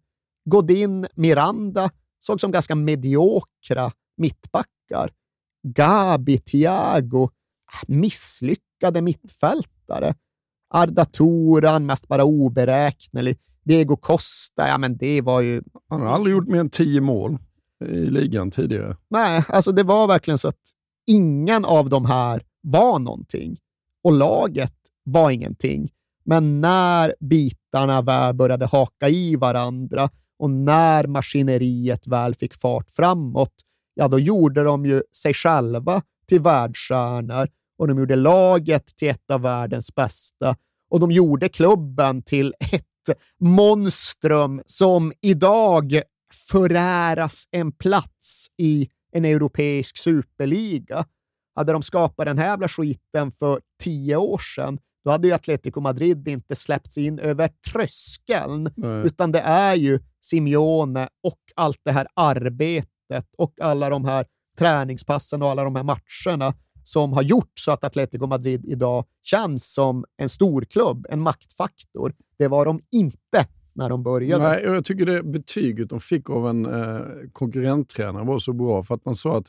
Godin, 0.50 1.06
Miranda 1.14 1.90
såg 2.18 2.40
som 2.40 2.50
ganska 2.50 2.74
mediokra 2.74 3.92
mittbackar. 4.16 5.10
Gabi, 5.62 6.38
Thiago, 6.38 7.30
misslyckade 7.86 9.02
mittfältare. 9.02 10.14
Arda 10.74 11.04
Turan, 11.04 11.86
mest 11.86 12.08
bara 12.08 12.24
oberäknelig. 12.24 13.38
Diego 13.64 13.96
Costa, 13.96 14.68
ja 14.68 14.78
men 14.78 14.96
det 14.96 15.20
var 15.20 15.40
ju... 15.40 15.62
Han 15.88 16.00
har 16.00 16.08
aldrig 16.08 16.36
gjort 16.36 16.48
mer 16.48 16.60
än 16.60 16.70
tio 16.70 17.00
mål 17.00 17.38
i 17.84 17.96
ligan 17.96 18.50
tidigare. 18.50 18.96
Nej, 19.10 19.44
alltså 19.48 19.72
det 19.72 19.82
var 19.82 20.06
verkligen 20.06 20.38
så 20.38 20.48
att 20.48 20.72
ingen 21.06 21.64
av 21.64 21.88
de 21.88 22.04
här 22.04 22.42
var 22.60 22.98
någonting. 22.98 23.56
Och 24.04 24.12
laget 24.12 24.74
var 25.04 25.30
ingenting. 25.30 25.90
Men 26.24 26.60
när 26.60 27.14
bitarna 27.20 28.02
väl 28.02 28.34
började 28.34 28.66
haka 28.66 29.08
i 29.08 29.36
varandra 29.36 30.08
och 30.38 30.50
när 30.50 31.06
maskineriet 31.06 32.06
väl 32.06 32.34
fick 32.34 32.54
fart 32.54 32.90
framåt, 32.90 33.54
ja 33.94 34.08
då 34.08 34.18
gjorde 34.18 34.62
de 34.62 34.86
ju 34.86 35.02
sig 35.16 35.34
själva 35.34 36.02
till 36.28 36.40
världsstjärnor 36.40 37.48
och 37.78 37.88
de 37.88 37.98
gjorde 37.98 38.16
laget 38.16 38.96
till 38.96 39.08
ett 39.08 39.30
av 39.30 39.40
världens 39.40 39.94
bästa 39.94 40.56
och 40.90 41.00
de 41.00 41.10
gjorde 41.10 41.48
klubben 41.48 42.22
till 42.22 42.54
ett 42.72 43.18
monstrum 43.40 44.62
som 44.66 45.12
idag 45.20 46.00
föräras 46.50 47.48
en 47.50 47.72
plats 47.72 48.46
i 48.58 48.88
en 49.12 49.24
europeisk 49.24 49.96
superliga. 49.96 51.04
Hade 51.54 51.72
de 51.72 51.82
skapat 51.82 52.26
den 52.26 52.38
här 52.38 52.46
jävla 52.46 52.68
skiten 52.68 53.30
för 53.32 53.60
tio 53.82 54.16
år 54.16 54.38
sedan, 54.38 54.78
då 55.04 55.10
hade 55.10 55.26
ju 55.26 55.32
Atletico 55.32 55.80
Madrid 55.80 56.28
inte 56.28 56.54
släppts 56.54 56.98
in 56.98 57.18
över 57.18 57.50
tröskeln, 57.72 58.70
Nej. 58.76 59.06
utan 59.06 59.32
det 59.32 59.40
är 59.40 59.74
ju 59.74 60.00
Simeone 60.28 61.08
och 61.22 61.40
allt 61.56 61.80
det 61.84 61.92
här 61.92 62.06
arbetet 62.14 63.34
och 63.38 63.54
alla 63.60 63.90
de 63.90 64.04
här 64.04 64.26
träningspassen 64.58 65.42
och 65.42 65.50
alla 65.50 65.64
de 65.64 65.76
här 65.76 65.82
matcherna 65.82 66.54
som 66.84 67.12
har 67.12 67.22
gjort 67.22 67.52
så 67.54 67.72
att 67.72 67.84
Atletico 67.84 68.26
Madrid 68.26 68.64
idag 68.64 69.04
känns 69.22 69.72
som 69.72 70.04
en 70.16 70.28
storklubb, 70.28 71.06
en 71.10 71.20
maktfaktor. 71.20 72.14
Det 72.38 72.48
var 72.48 72.64
de 72.64 72.80
inte 72.90 73.46
när 73.72 73.88
de 73.88 74.02
började. 74.02 74.48
Nej, 74.48 74.62
jag 74.64 74.84
tycker 74.84 75.06
det 75.06 75.22
betyget 75.22 75.90
de 75.90 76.00
fick 76.00 76.30
av 76.30 76.48
en 76.48 76.66
eh, 76.66 77.00
konkurrenttränare 77.32 78.24
var 78.24 78.38
så 78.38 78.52
bra, 78.52 78.82
för 78.82 78.94
att 78.94 79.04
man 79.04 79.16
sa 79.16 79.38
att 79.38 79.46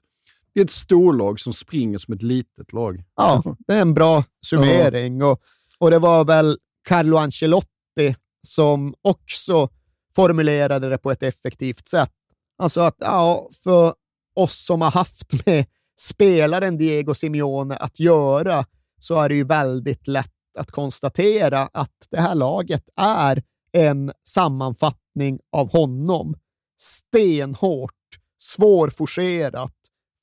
det 0.54 0.60
är 0.60 0.64
ett 0.64 0.72
storlag 0.72 1.40
som 1.40 1.54
springer 1.54 1.98
som 1.98 2.14
ett 2.14 2.24
litet 2.24 2.74
lag. 2.74 3.04
Ja, 3.16 3.44
det 3.68 3.74
är 3.74 3.82
en 3.82 3.94
bra 3.94 4.24
summering. 4.46 5.24
Och, 5.24 5.42
och 5.78 5.92
det 5.92 6.00
var 6.00 6.26
väl 6.26 6.58
Carlo 6.88 7.18
Ancelotti 7.18 8.16
som 8.48 8.96
också 9.02 9.70
formulerade 10.18 10.90
det 10.90 10.98
på 10.98 11.12
ett 11.12 11.24
effektivt 11.24 11.88
sätt. 11.88 12.12
Alltså 12.58 12.82
att 12.82 12.96
ja, 13.00 13.50
för 13.64 13.94
oss 14.36 14.66
som 14.66 14.82
har 14.82 14.92
haft 14.92 15.46
med 15.46 15.66
spelaren 16.00 16.78
Diego 16.78 17.14
Simeone 17.14 17.76
att 17.76 18.00
göra 18.00 18.66
så 19.00 19.20
är 19.20 19.30
det 19.30 19.36
ju 19.36 19.44
väldigt 19.44 20.08
lätt 20.08 20.58
att 20.58 20.72
konstatera 20.72 21.70
att 21.74 22.08
det 22.10 22.20
här 22.20 22.36
laget 22.36 22.90
är 22.96 23.44
en 23.72 24.12
sammanfattning 24.24 25.40
av 25.52 25.72
honom. 25.72 26.36
Stenhårt, 26.78 27.94
svårforcerat, 28.38 29.76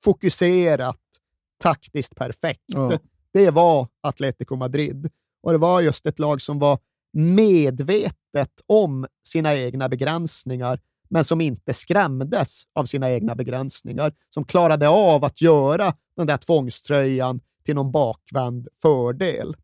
fokuserat, 0.03 1.01
taktiskt 1.63 2.15
perfekt. 2.15 2.65
Ja. 2.67 2.99
Det 3.33 3.51
var 3.51 3.89
Atletico 4.01 4.57
Madrid. 4.57 5.11
Och 5.43 5.53
det 5.53 5.59
var 5.59 5.81
just 5.81 6.07
ett 6.07 6.19
lag 6.19 6.41
som 6.41 6.59
var 6.59 6.79
medvetet 7.15 8.51
om 8.67 9.07
sina 9.29 9.55
egna 9.55 9.89
begränsningar, 9.89 10.81
men 11.09 11.25
som 11.25 11.41
inte 11.41 11.75
skrämdes 11.75 12.63
av 12.75 12.85
sina 12.85 13.11
egna 13.11 13.35
begränsningar. 13.35 14.13
Som 14.31 14.45
klarade 14.45 14.89
av 14.89 15.25
att 15.25 15.41
göra 15.41 15.95
den 16.17 16.27
där 16.27 16.37
tvångströjan 16.37 17.41
till 17.65 17.75
någon 17.75 17.93
bakvänd 17.93 18.69
fördel. 18.83 19.57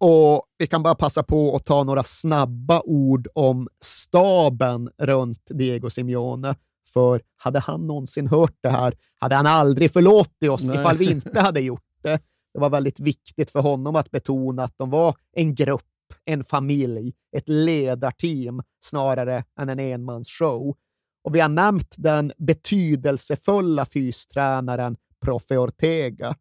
Och 0.00 0.42
vi 0.58 0.66
kan 0.66 0.82
bara 0.82 0.94
passa 0.94 1.22
på 1.22 1.56
att 1.56 1.64
ta 1.64 1.84
några 1.84 2.02
snabba 2.02 2.80
ord 2.84 3.28
om 3.34 3.68
staben 3.80 4.90
runt 4.98 5.42
Diego 5.50 5.90
Simeone. 5.90 6.54
För 6.92 7.22
hade 7.36 7.58
han 7.58 7.86
någonsin 7.86 8.26
hört 8.28 8.56
det 8.60 8.68
här 8.68 8.94
hade 9.18 9.34
han 9.34 9.46
aldrig 9.46 9.92
förlåtit 9.92 10.50
oss 10.50 10.62
Nej. 10.62 10.80
ifall 10.80 10.96
vi 10.96 11.10
inte 11.10 11.40
hade 11.40 11.60
gjort 11.60 11.84
det. 12.02 12.20
Det 12.54 12.60
var 12.60 12.70
väldigt 12.70 13.00
viktigt 13.00 13.50
för 13.50 13.60
honom 13.60 13.96
att 13.96 14.10
betona 14.10 14.64
att 14.64 14.78
de 14.78 14.90
var 14.90 15.14
en 15.32 15.54
grupp, 15.54 15.86
en 16.24 16.44
familj, 16.44 17.12
ett 17.36 17.48
ledarteam 17.48 18.62
snarare 18.80 19.44
än 19.60 19.68
en 19.68 19.78
enmansshow. 19.78 20.76
Och 21.24 21.34
vi 21.34 21.40
har 21.40 21.48
nämnt 21.48 21.94
den 21.96 22.32
betydelsefulla 22.38 23.84
fystränaren 23.84 24.96
Profe 25.24 25.58
Ortega. 25.58 26.36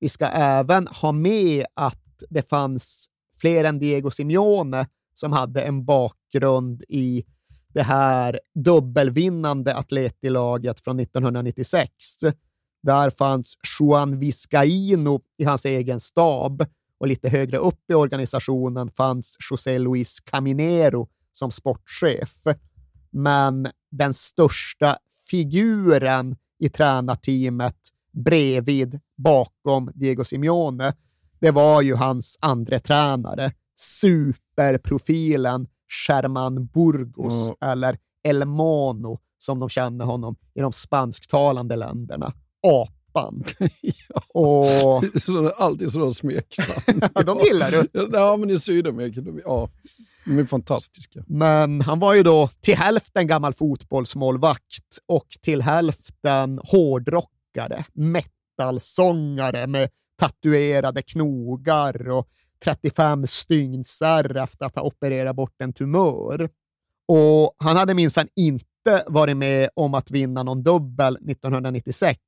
Vi 0.00 0.08
ska 0.08 0.26
även 0.26 0.86
ha 0.86 1.12
med 1.12 1.66
att 1.74 2.02
det 2.28 2.42
fanns 2.42 3.06
fler 3.40 3.64
än 3.64 3.78
Diego 3.78 4.10
Simeone 4.10 4.86
som 5.14 5.32
hade 5.32 5.62
en 5.62 5.84
bakgrund 5.84 6.84
i 6.88 7.24
det 7.68 7.82
här 7.82 8.40
dubbelvinnande 8.54 9.76
Atletilaget 9.76 10.80
från 10.80 11.00
1996. 11.00 11.90
Där 12.82 13.10
fanns 13.10 13.54
Juan 13.80 14.18
Viscaino 14.18 15.20
i 15.38 15.44
hans 15.44 15.64
egen 15.64 16.00
stab 16.00 16.66
och 16.98 17.06
lite 17.06 17.28
högre 17.28 17.56
upp 17.58 17.90
i 17.90 17.94
organisationen 17.94 18.90
fanns 18.90 19.36
José 19.50 19.78
Luis 19.78 20.20
Caminero 20.20 21.08
som 21.32 21.50
sportchef. 21.50 22.42
Men 23.10 23.68
den 23.90 24.14
största 24.14 24.98
figuren 25.30 26.36
i 26.58 26.68
tränarteamet 26.68 27.76
bredvid, 28.12 29.00
bakom 29.16 29.90
Diego 29.94 30.24
Simeone, 30.24 30.94
det 31.40 31.50
var 31.50 31.82
ju 31.82 31.94
hans 31.94 32.38
andra 32.40 32.78
tränare, 32.78 33.52
superprofilen 33.76 35.66
Sherman 35.88 36.66
Burgos, 36.66 37.52
eller 37.60 37.98
El 38.22 38.44
Mono, 38.44 39.18
som 39.38 39.58
de 39.58 39.68
känner 39.68 40.04
honom 40.04 40.36
i 40.54 40.60
de 40.60 40.72
spansktalande 40.72 41.76
länderna. 41.76 42.32
Apan. 43.16 43.44
Och 44.28 45.04
Så, 45.22 45.48
alltid 45.48 45.92
sådana 45.92 46.12
smeknamn. 46.12 47.10
Ja, 47.14 47.22
de 47.22 47.38
gillar 47.38 47.70
du. 47.70 48.08
Ja, 48.12 48.36
men 48.36 48.50
i 48.50 48.58
Sydamerika, 48.58 49.20
de, 49.20 49.40
ja, 49.44 49.68
de 50.24 50.38
är 50.38 50.44
fantastiska. 50.44 51.24
Men 51.26 51.80
han 51.80 51.98
var 51.98 52.14
ju 52.14 52.22
då 52.22 52.48
till 52.60 52.76
hälften 52.76 53.26
gammal 53.26 53.52
fotbollsmålvakt 53.52 54.98
och 55.06 55.26
till 55.42 55.62
hälften 55.62 56.60
hårdrockare, 56.64 57.84
metalsångare 57.92 59.66
med 59.66 59.90
tatuerade 60.18 61.02
knogar 61.02 62.08
och 62.08 62.28
35 62.64 63.26
styngsar 63.26 64.36
efter 64.36 64.66
att 64.66 64.76
ha 64.76 64.82
opererat 64.82 65.36
bort 65.36 65.54
en 65.58 65.72
tumör. 65.72 66.50
Och 67.08 67.54
han 67.58 67.76
hade 67.76 67.94
minsann 67.94 68.28
inte 68.36 68.75
varit 69.06 69.36
med 69.36 69.68
om 69.74 69.94
att 69.94 70.10
vinna 70.10 70.42
någon 70.42 70.62
dubbel 70.62 71.16
1996, 71.16 72.18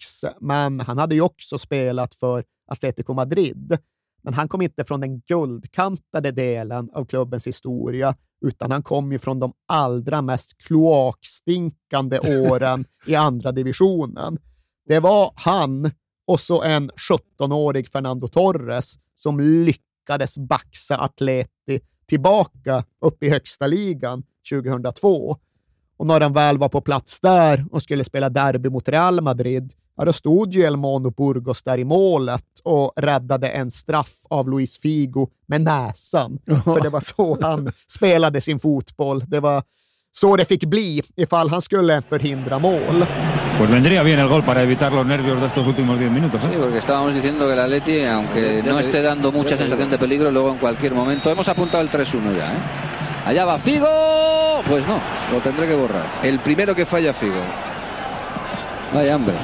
men 0.41 0.81
han 0.81 0.99
hade 0.99 1.15
ju 1.15 1.21
också 1.21 1.59
spelat 1.59 2.15
för 2.15 2.45
Atletico 2.67 3.15
Madrid. 3.15 3.79
Men 4.23 4.35
han 4.35 4.49
kom 4.49 4.63
inte 4.63 4.85
från 4.85 5.01
den 5.01 5.21
guldkantade 5.21 6.31
delen 6.31 6.91
av 6.93 7.05
klubbens 7.05 7.47
historia, 7.47 8.15
utan 8.47 8.71
han 8.71 8.83
kom 8.83 9.13
ju 9.13 9.19
från 9.19 9.39
de 9.39 9.53
allra 9.67 10.23
mest 10.23 10.59
kloakstinkande 10.59 12.19
åren 12.49 12.85
i 13.07 13.15
andra 13.15 13.53
divisionen. 13.53 14.39
Det 14.87 15.01
var 15.01 15.33
han 15.35 15.91
och 16.27 16.41
så 16.41 16.63
en 16.63 16.91
17-årig 16.91 17.89
Fernando 17.89 18.29
Torres 18.29 18.95
som 19.15 19.41
lyckades 19.41 20.39
baxa 20.39 20.97
Atleti 20.97 21.81
tillbaka 22.07 22.85
upp 23.01 23.23
i 23.23 23.31
högsta 23.31 23.67
ligan 23.67 24.23
2002. 24.51 25.37
Och 25.99 26.07
när 26.07 26.21
han 26.21 26.33
väl 26.33 26.59
var 26.59 26.69
på 26.69 26.81
plats 26.81 27.21
där 27.21 27.65
och 27.71 27.83
skulle 27.83 28.05
spela 28.05 28.29
derby 28.29 28.69
mot 28.69 28.89
Real 28.89 29.21
Madrid, 29.21 29.73
ja, 29.97 30.05
då 30.05 30.13
stod 30.13 30.55
ju 30.55 30.63
El 30.63 30.77
Mono 30.77 31.11
Burgos 31.11 31.63
där 31.63 31.79
i 31.79 31.85
målet 31.85 32.45
och 32.65 32.93
räddade 32.97 33.49
en 33.49 33.71
straff 33.71 34.15
av 34.31 34.49
Luis 34.49 34.79
Figo 34.79 35.29
med 35.47 35.61
näsan. 35.61 36.39
För 36.65 36.81
det 36.81 36.89
var 36.89 37.01
så 37.01 37.39
han 37.41 37.73
spelade 37.87 38.41
sin 38.41 38.59
fotboll. 38.59 39.25
Det 39.27 39.41
var 39.41 39.63
så 40.11 40.37
det 40.37 40.45
fick 40.45 40.65
bli 40.65 41.03
ifall 41.17 41.49
han 41.51 41.63
skulle 41.63 42.03
förhindra 42.03 42.59
mål. 42.59 43.05
Pues 43.59 43.71
vendría 43.71 44.05
bien 44.05 44.19
el 44.21 44.29
gol 44.29 44.43
para 44.43 44.63
evitar 44.63 44.93
los 44.93 45.07
nervios 45.07 45.41
de 45.41 45.47
estos 45.47 45.67
últimos 45.67 45.99
10 45.99 46.13
minutos. 46.13 46.41
¿eh? 46.45 46.49
Sí, 46.53 46.59
porque 46.61 46.79
estábamos 46.79 47.15
diciendo 47.15 47.47
que 47.47 47.53
el 47.53 47.59
Atleti, 47.59 48.05
aunque 48.05 48.63
no 48.65 48.79
esté 48.79 49.03
dando 49.03 49.33
mucha 49.33 49.57
sensación 49.57 49.91
de 49.91 49.99
peligro, 49.99 50.31
luego 50.31 50.53
en 50.53 50.59
cualquier 50.59 50.95
momento 50.95 51.31
hemos 51.31 51.49
apuntado 51.49 51.83
el 51.83 51.91
3-1 51.91 52.37
ya. 52.37 52.53
¿eh? 52.53 52.88
Allá 53.29 53.45
va 53.45 53.59
Figo. 53.59 54.63
Pues 54.67 54.87
no, 54.87 54.99
lo 55.31 55.41
tendré 55.43 55.69
que 55.69 55.75
borrar. 55.75 56.03
El 56.23 56.39
primero 56.39 56.75
que 56.75 56.87
falla 56.87 57.13
Figo. 57.13 57.43
Vaya 58.95 59.17
hambre. 59.17 59.35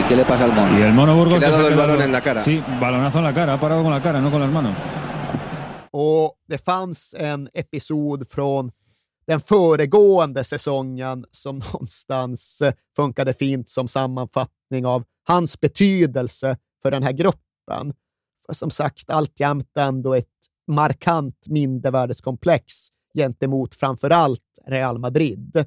¿Y 0.00 0.08
qué 0.08 0.16
le 0.16 0.24
pasa 0.24 0.44
al 0.44 0.54
mono? 0.54 0.78
Y 0.78 0.80
el 0.80 0.94
mono 0.94 1.14
Burgos... 1.14 1.34
Que 1.34 1.40
le 1.40 1.46
ha 1.46 1.50
dado 1.50 1.68
el 1.68 1.74
balón 1.74 2.00
en 2.00 2.10
la 2.10 2.22
cara. 2.22 2.42
Sí, 2.42 2.62
balonazo 2.80 3.18
en 3.18 3.24
la 3.24 3.34
cara, 3.34 3.52
ha 3.52 3.60
parado 3.60 3.82
con 3.82 3.92
la 3.92 4.00
cara, 4.00 4.18
no 4.22 4.30
con 4.30 4.40
las 4.40 4.50
manos. 4.50 4.72
Och 5.90 6.38
det 6.48 6.58
fanns 6.58 7.14
en 7.18 7.48
episod 7.54 8.30
från 8.30 8.72
den 9.26 9.40
föregående 9.40 10.44
säsongen 10.44 11.24
som 11.30 11.58
någonstans 11.72 12.62
eh, 12.62 12.72
funkade 12.96 13.34
fint 13.34 13.68
som 13.68 13.88
sammanfattning 13.88 14.86
av 14.86 15.04
hans 15.26 15.60
betydelse 15.60 16.56
för 16.82 16.90
den 16.90 17.02
här 17.02 17.12
gruppen 17.12 17.92
som 18.50 18.70
sagt 18.70 19.10
alltjämt 19.10 19.76
ändå 19.78 20.14
ett 20.14 20.26
markant 20.68 21.46
mindervärdeskomplex 21.48 22.74
gentemot 23.14 23.74
framför 23.74 24.10
allt 24.10 24.58
Real 24.66 24.98
Madrid. 24.98 25.66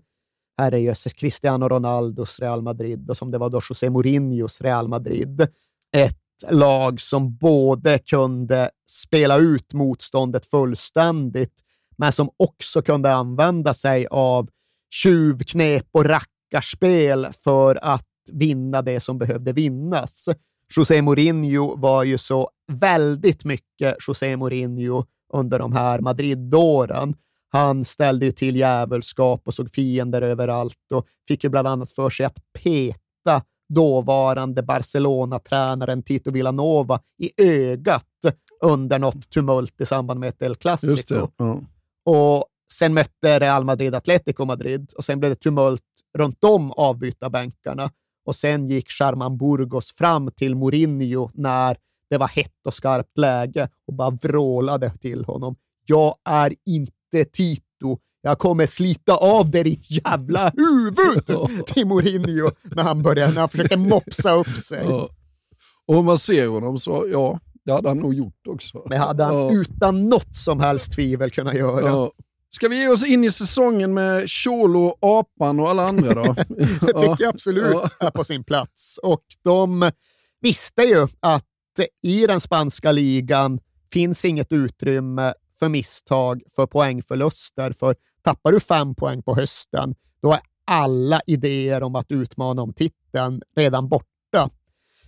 Här 0.57 0.71
är 0.71 0.77
jösses 0.77 1.13
Cristiano 1.13 1.69
Ronaldos 1.69 2.39
Real 2.39 2.61
Madrid 2.61 3.09
och 3.09 3.17
som 3.17 3.31
det 3.31 3.37
var 3.37 3.49
då 3.49 3.61
José 3.69 3.89
Mourinhos 3.89 4.61
Real 4.61 4.87
Madrid. 4.87 5.47
Ett 5.91 6.17
lag 6.49 7.01
som 7.01 7.35
både 7.35 7.99
kunde 7.99 8.69
spela 8.89 9.37
ut 9.37 9.73
motståndet 9.73 10.45
fullständigt, 10.45 11.53
men 11.97 12.11
som 12.11 12.29
också 12.37 12.81
kunde 12.81 13.13
använda 13.13 13.73
sig 13.73 14.07
av 14.07 14.49
tjuvknep 14.93 15.87
och 15.91 16.05
rackarspel 16.05 17.27
för 17.43 17.79
att 17.81 18.05
vinna 18.31 18.81
det 18.81 18.99
som 18.99 19.17
behövde 19.17 19.53
vinnas. 19.53 20.29
José 20.75 21.01
Mourinho 21.01 21.75
var 21.75 22.03
ju 22.03 22.17
så 22.17 22.49
väldigt 22.71 23.45
mycket 23.45 23.95
José 24.07 24.37
Mourinho 24.37 25.05
under 25.33 25.59
de 25.59 25.73
här 25.73 25.99
Madrid-åren. 25.99 27.15
Han 27.51 27.85
ställde 27.85 28.25
ju 28.25 28.31
till 28.31 28.55
djävulskap 28.55 29.41
och 29.47 29.53
såg 29.53 29.71
fiender 29.71 30.21
överallt 30.21 30.91
och 30.93 31.07
fick 31.27 31.43
ju 31.43 31.49
bland 31.49 31.67
annat 31.67 31.91
för 31.91 32.09
sig 32.09 32.25
att 32.25 32.39
peta 32.63 33.43
dåvarande 33.73 34.63
Barcelona-tränaren 34.63 36.03
Tito 36.03 36.31
Villanova 36.31 36.99
i 37.17 37.31
ögat 37.43 38.05
under 38.61 38.99
något 38.99 39.29
tumult 39.29 39.81
i 39.81 39.85
samband 39.85 40.19
med 40.19 40.29
ett 40.29 40.41
El 40.41 40.55
Clasico. 40.55 41.27
Ja. 41.37 41.61
Och 42.05 42.45
sen 42.73 42.93
mötte 42.93 43.39
Real 43.39 43.63
Madrid 43.63 43.95
Atletico 43.95 44.45
Madrid 44.45 44.91
och 44.97 45.05
sen 45.05 45.19
blev 45.19 45.31
det 45.31 45.35
tumult 45.35 45.83
runt 46.17 46.43
om 46.43 46.71
avbytarbänkarna. 46.71 47.91
Och 48.25 48.35
sen 48.35 48.67
gick 48.67 48.89
Sherman 48.91 49.37
Burgos 49.37 49.91
fram 49.91 50.31
till 50.31 50.55
Mourinho 50.55 51.29
när 51.33 51.77
det 52.09 52.17
var 52.17 52.27
hett 52.27 52.67
och 52.67 52.73
skarpt 52.73 53.17
läge 53.17 53.69
och 53.87 53.93
bara 53.93 54.09
vrålade 54.09 54.89
till 54.89 55.25
honom. 55.25 55.55
Jag 55.85 56.15
är 56.29 56.55
inte 56.65 57.25
Tito. 57.33 57.97
Jag 58.21 58.39
kommer 58.39 58.65
slita 58.65 59.15
av 59.15 59.49
dig 59.51 59.63
ditt 59.63 59.91
jävla 59.91 60.51
huvud 60.57 61.65
till 61.65 61.85
Mourinho 61.87 62.51
när 62.63 62.83
han, 62.83 63.01
började, 63.03 63.33
när 63.33 63.39
han 63.39 63.49
försökte 63.49 63.77
mopsa 63.77 64.33
upp 64.35 64.57
sig. 64.57 64.85
Ja. 64.89 65.09
Och 65.87 65.95
om 65.97 66.05
man 66.05 66.17
ser 66.17 66.47
honom 66.47 66.77
så, 66.79 67.05
ja, 67.11 67.39
det 67.65 67.71
hade 67.71 67.87
han 67.89 67.97
nog 67.97 68.13
gjort 68.13 68.47
också. 68.47 68.85
Det 68.89 68.97
hade 68.97 69.23
han 69.23 69.35
Ja. 69.35 69.51
utan 69.51 70.09
något 70.09 70.35
som 70.35 70.59
helst 70.59 70.91
tvivel 70.93 71.31
kunnat 71.31 71.55
göra. 71.55 71.87
Ja. 71.87 72.11
Ska 72.51 72.67
vi 72.67 72.79
ge 72.79 72.87
oss 72.87 73.05
in 73.05 73.23
i 73.23 73.31
säsongen 73.31 73.93
med 73.93 74.29
Cholo, 74.29 74.97
Apan 75.01 75.59
och 75.59 75.69
alla 75.69 75.87
andra 75.87 76.13
då? 76.13 76.33
Det 76.81 76.93
tycker 76.93 77.17
jag 77.19 77.35
absolut 77.35 77.77
är 77.99 78.11
på 78.11 78.23
sin 78.23 78.43
plats. 78.43 78.99
Och 79.03 79.23
de 79.43 79.91
visste 80.41 80.81
ju 80.81 81.07
att 81.19 81.45
i 82.03 82.27
den 82.27 82.39
spanska 82.39 82.91
ligan 82.91 83.59
finns 83.91 84.25
inget 84.25 84.51
utrymme 84.51 85.33
för 85.59 85.69
misstag, 85.69 86.41
för 86.55 86.65
poängförluster. 86.65 87.71
För 87.71 87.95
tappar 88.21 88.51
du 88.51 88.59
fem 88.59 88.95
poäng 88.95 89.23
på 89.23 89.35
hösten, 89.35 89.95
då 90.21 90.33
är 90.33 90.39
alla 90.65 91.21
idéer 91.27 91.83
om 91.83 91.95
att 91.95 92.11
utmana 92.11 92.61
om 92.61 92.73
titeln 92.73 93.41
redan 93.55 93.89
borta. 93.89 94.49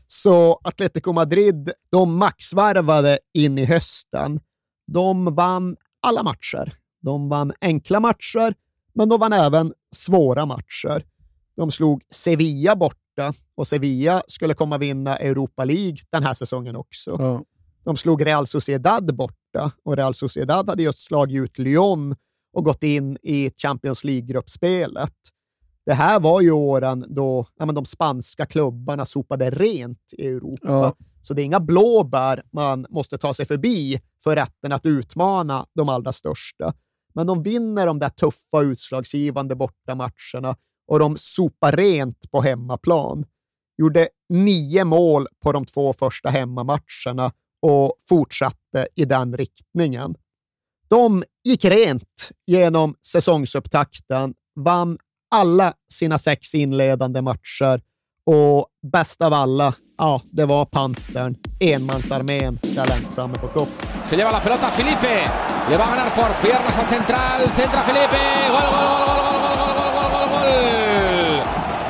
Så 0.08 0.60
Atletico 0.64 1.14
Madrid, 1.14 1.72
de 1.92 2.18
maxvarvade 2.18 3.20
in 3.34 3.58
i 3.58 3.66
hösten. 3.66 4.40
De 4.88 5.36
vann 5.36 5.76
alla 6.02 6.24
matcher. 6.24 6.81
De 7.02 7.30
vann 7.30 7.54
enkla 7.62 8.00
matcher, 8.00 8.54
men 8.94 9.10
de 9.10 9.20
vann 9.20 9.34
även 9.34 9.74
svåra 9.96 10.46
matcher. 10.46 11.06
De 11.56 11.72
slog 11.72 12.04
Sevilla 12.10 12.76
borta 12.76 13.34
och 13.56 13.68
Sevilla 13.68 14.24
skulle 14.28 14.54
komma 14.54 14.78
vinna 14.78 15.18
Europa 15.18 15.66
League 15.66 15.98
den 16.10 16.24
här 16.24 16.34
säsongen 16.34 16.76
också. 16.76 17.16
Ja. 17.20 17.44
De 17.84 17.98
slog 17.98 18.26
Real 18.26 18.48
Sociedad 18.48 19.16
borta 19.16 19.72
och 19.84 19.96
Real 19.96 20.14
Sociedad 20.14 20.70
hade 20.70 20.84
just 20.84 21.02
slagit 21.02 21.44
ut 21.44 21.58
Lyon 21.58 22.16
och 22.54 22.66
gått 22.66 22.84
in 22.84 23.18
i 23.22 23.52
Champions 23.58 24.04
League-gruppspelet. 24.04 25.14
Det 25.86 25.94
här 25.94 26.20
var 26.20 26.42
ju 26.42 26.52
åren 26.52 27.06
då 27.10 27.46
ja, 27.58 27.66
men 27.66 27.76
de 27.76 27.86
spanska 27.86 28.46
klubbarna 28.46 29.06
sopade 29.06 29.50
rent 29.50 30.14
i 30.18 30.28
Europa. 30.28 30.68
Ja. 30.68 30.96
Så 31.22 31.34
det 31.34 31.42
är 31.42 31.44
inga 31.44 31.60
blåbär 31.60 32.44
man 32.52 32.86
måste 32.90 33.18
ta 33.18 33.34
sig 33.34 33.46
förbi 33.46 34.02
för 34.24 34.36
rätten 34.36 34.72
att 34.72 34.86
utmana 34.86 35.66
de 35.76 35.90
allra 35.90 36.12
största. 36.12 36.74
Men 37.14 37.28
de 37.28 37.44
vinner 37.44 37.88
de 37.88 38.00
där 38.00 38.10
tuffa 38.10 38.62
utslagsgivande 38.62 39.56
bortamatcherna 39.56 40.56
och 40.88 41.00
de 41.00 41.18
sopar 41.18 41.72
rent 41.72 42.32
på 42.32 42.42
hemmaplan. 42.42 43.26
Gjorde 43.78 44.10
nio 44.30 44.84
mål 44.84 45.28
på 45.44 45.52
de 45.52 45.66
två 45.66 45.94
första 45.94 46.30
hemmamatcherna 46.30 47.32
och 47.62 47.94
fortsatte 48.10 48.88
i 48.96 49.06
den 49.06 49.38
riktningen. 49.38 50.16
De 50.88 51.24
gick 51.44 51.66
rent 51.66 52.32
genom 52.48 52.96
säsongsupptakten, 53.08 54.34
vann 54.56 54.98
alla 55.32 55.74
sina 55.94 56.18
sex 56.18 56.56
inledande 56.56 57.22
matcher 57.22 57.82
och 58.26 58.68
bäst 58.92 59.22
av 59.22 59.34
alla, 59.34 59.74
ja, 59.98 60.22
det 60.32 60.46
var 60.46 60.66
Pantern, 60.66 61.36
enmansarmén 61.60 62.60
där 62.62 62.88
längst 62.88 63.16
framme 63.16 63.36
på. 63.36 63.68
Se 64.06 64.16
lleva 64.16 64.32
la 64.32 64.40
pelota 64.40 64.72
Felipe. 64.72 65.30
Le 65.70 65.78
va 65.78 65.86
a 65.86 65.96
ganar 65.96 66.10
por 66.10 66.32
piernas 66.44 66.80
al 66.80 66.86
central. 66.86 67.42
Centra 67.56 67.82
Felipe. 67.84 68.24
Gol, 68.54 68.68
gol, 68.72 68.86
gol, 68.92 69.08
gol, 69.08 69.46
gol, 69.46 69.58
gol, 69.58 69.74
gol, 69.78 69.92
gol, 69.96 70.12
gol, 70.12 70.28
gol, 70.34 70.44
gol. 70.44 71.40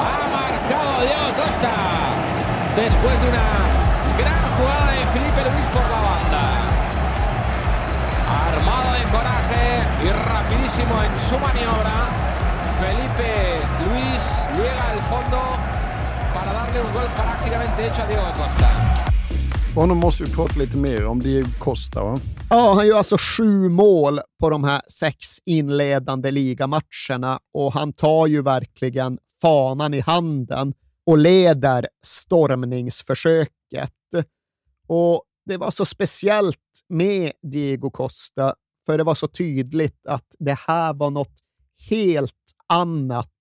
Ha 0.04 0.14
marcado 0.38 0.92
Diego 1.02 1.30
Costa. 1.40 1.76
Después 2.76 3.16
de 3.22 3.28
una 3.34 3.50
gran 4.22 4.44
jugada 4.56 4.92
de 4.92 5.04
Felipe 5.14 5.42
Luis 5.50 5.68
por 5.76 5.86
la 5.94 6.00
banda. 6.08 6.44
Armado 8.46 8.90
de 9.00 9.04
coraje 9.16 9.66
y 10.06 10.10
rapidísimo 10.32 10.94
en 11.08 11.14
su 11.28 11.36
maniobra. 11.46 11.98
Felipe 12.82 13.32
Luis 13.86 14.24
llega 14.58 14.84
al 14.94 15.02
fondo 15.12 15.40
para 16.34 16.54
darle 16.54 16.80
un 16.80 16.94
gol 16.94 17.08
prácticamente 17.16 17.84
hecho 17.84 18.02
a 18.02 18.08
Diego 18.08 18.22
Costa. 18.22 18.68
Honom 19.76 19.98
måste 19.98 20.24
vi 20.24 20.32
prata 20.32 20.60
lite 20.60 20.78
mer 20.78 21.06
om. 21.06 21.20
Diego 21.20 21.48
Costa, 21.60 22.04
va? 22.04 22.20
Ja, 22.50 22.74
han 22.74 22.88
gör 22.88 22.98
alltså 22.98 23.18
sju 23.18 23.70
mål 23.70 24.20
på 24.40 24.50
de 24.50 24.64
här 24.64 24.82
sex 24.88 25.18
inledande 25.46 26.32
ligamatcherna 26.32 27.40
och 27.54 27.74
han 27.74 27.94
tar 27.94 28.28
ju 28.28 28.42
verkligen 28.42 29.18
fanan 29.42 29.94
i 29.94 30.00
handen 30.00 30.74
och 31.06 31.18
leder 31.18 31.88
stormningsförsöket. 32.06 33.92
Och 34.88 35.24
det 35.46 35.58
var 35.58 35.72
så 35.72 35.86
speciellt 35.86 36.58
med 36.90 37.32
Diego 37.52 37.92
Costa, 37.92 38.56
för 38.86 38.98
det 38.98 39.04
var 39.04 39.16
så 39.16 39.28
tydligt 39.28 40.08
att 40.08 40.36
det 40.40 40.60
här 40.68 40.94
var 40.94 41.10
något 41.10 41.34
helt 41.90 42.34
annat 42.68 43.32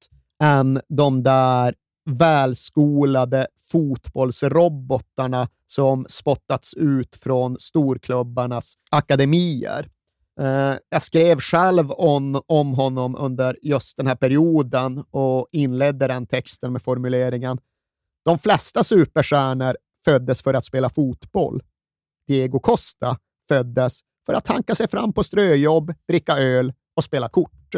än 0.42 0.80
de 0.88 1.22
där 1.22 1.74
välskolade 2.04 3.46
fotbollsrobotarna 3.70 5.48
som 5.66 6.06
spottats 6.08 6.74
ut 6.74 7.16
från 7.16 7.56
storklubbarnas 7.60 8.74
akademier. 8.90 9.88
Eh, 10.40 10.74
jag 10.88 11.02
skrev 11.02 11.40
själv 11.40 11.92
om, 11.92 12.42
om 12.46 12.74
honom 12.74 13.16
under 13.16 13.58
just 13.62 13.96
den 13.96 14.06
här 14.06 14.14
perioden 14.14 15.04
och 15.10 15.48
inledde 15.52 16.06
den 16.06 16.26
texten 16.26 16.72
med 16.72 16.82
formuleringen 16.82 17.58
“De 18.24 18.38
flesta 18.38 18.84
superstjärnor 18.84 19.76
föddes 20.04 20.42
för 20.42 20.54
att 20.54 20.64
spela 20.64 20.90
fotboll. 20.90 21.62
Diego 22.26 22.58
Costa 22.58 23.18
föddes 23.48 24.00
för 24.26 24.34
att 24.34 24.48
hanka 24.48 24.74
sig 24.74 24.88
fram 24.88 25.12
på 25.12 25.24
ströjobb, 25.24 25.94
dricka 26.08 26.38
öl 26.38 26.72
och 26.96 27.04
spela 27.04 27.28
kort. 27.28 27.74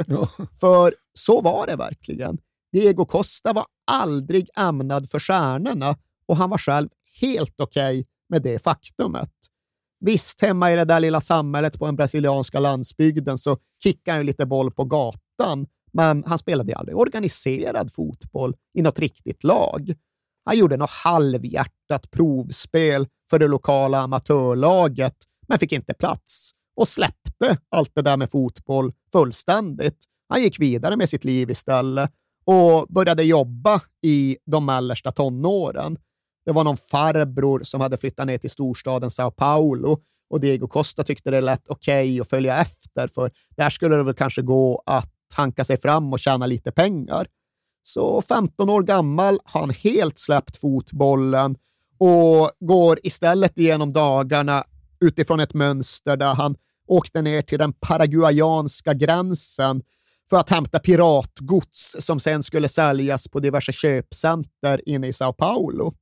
För 0.61 0.95
så 1.15 1.41
var 1.41 1.67
det 1.67 1.77
verkligen. 1.77 2.39
Diego 2.73 3.05
Costa 3.05 3.53
var 3.53 3.67
aldrig 3.87 4.49
ämnad 4.57 5.11
för 5.11 5.19
stjärnorna 5.19 5.97
och 6.27 6.37
han 6.37 6.51
var 6.51 6.59
själv 6.59 6.89
helt 7.21 7.61
okej 7.61 8.07
med 8.29 8.43
det 8.43 8.59
faktumet. 8.59 9.33
Visst, 10.01 10.41
hemma 10.41 10.73
i 10.73 10.77
det 10.77 10.85
där 10.85 11.01
lilla 11.01 11.21
samhället 11.21 11.79
på 11.79 11.87
den 11.87 11.97
brasilianska 11.97 12.61
landsbygden 12.61 13.39
så 13.39 13.59
kickade 13.83 14.13
han 14.13 14.21
ju 14.21 14.27
lite 14.27 14.47
boll 14.47 14.71
på 14.71 14.85
gatan, 14.85 15.67
men 15.93 16.25
han 16.27 16.39
spelade 16.39 16.73
ju 16.73 16.79
aldrig 16.79 16.97
organiserad 16.97 17.93
fotboll 17.93 18.57
i 18.75 18.83
något 18.83 18.99
riktigt 18.99 19.45
lag. 19.45 19.95
Han 20.45 20.59
gjorde 20.59 20.77
något 20.77 20.91
halvhjärtat 20.91 22.11
provspel 22.11 23.07
för 23.31 23.39
det 23.39 23.49
lokala 23.49 23.99
amatörlaget, 23.99 25.17
men 25.49 25.59
fick 25.59 25.73
inte 25.73 25.95
plats 25.95 26.51
och 26.77 26.89
släppte 26.89 27.59
allt 27.69 27.95
det 27.95 28.03
där 28.03 28.17
med 28.17 28.31
fotboll 28.31 28.93
fullständigt. 29.13 30.05
Han 30.29 30.43
gick 30.43 30.61
vidare 30.61 30.97
med 30.97 31.09
sitt 31.09 31.25
liv 31.25 31.51
istället 31.51 32.11
och 32.45 32.87
började 32.89 33.23
jobba 33.23 33.81
i 34.03 34.39
de 34.47 34.67
mellersta 34.67 35.13
tonåren. 35.13 35.99
Det 36.45 36.53
var 36.53 36.65
någon 36.65 36.77
farbror 36.77 37.63
som 37.63 37.81
hade 37.81 37.97
flyttat 37.97 38.27
ner 38.27 38.39
till 38.39 38.51
storstaden 38.51 39.11
Sao 39.11 39.31
Paulo 39.31 39.99
och 40.31 40.41
Diego 40.41 40.69
Costa 40.69 41.05
tyckte 41.05 41.31
det 41.31 41.41
lät 41.41 41.69
okej 41.69 42.21
att 42.21 42.29
följa 42.29 42.57
efter, 42.61 43.09
för 43.09 43.31
där 43.57 43.71
skulle 43.71 43.97
det 43.97 44.03
väl 44.03 44.15
kanske 44.15 44.43
gå 44.43 44.83
att 44.87 45.13
hanka 45.35 45.65
sig 45.65 45.77
fram 45.77 46.13
och 46.13 46.21
tjäna 46.21 46.47
lite 46.47 46.73
pengar. 46.73 47.27
Så 47.83 48.23
15 48.23 48.71
år 48.71 48.83
gammal 48.83 49.41
har 49.45 49.61
han 49.61 49.71
helt 49.71 50.19
släppt 50.19 50.57
fotbollen 50.57 51.57
och 51.99 52.51
går 52.61 52.99
istället 53.03 53.59
igenom 53.59 53.93
dagarna 53.93 54.65
utifrån 55.01 55.41
ett 55.41 55.55
mönster 55.55 56.17
där 56.17 56.35
han 56.35 56.57
åkte 56.87 57.23
ner 57.23 57.43
till 57.43 57.59
den 57.59 57.73
paraguayanska 57.73 58.95
gränsen 58.95 59.83
för 60.33 60.41
att 60.41 60.51
hämta 60.51 60.79
piratgods 60.79 61.97
som 61.99 62.21
sen 62.21 62.43
skulle 62.43 62.69
säljas 62.69 63.29
på 63.29 63.41
diverse 63.41 63.73
köpcenter 63.73 64.89
inne 64.89 65.07
i 65.07 65.13
Sao 65.13 65.33
Paulo. 65.33 65.95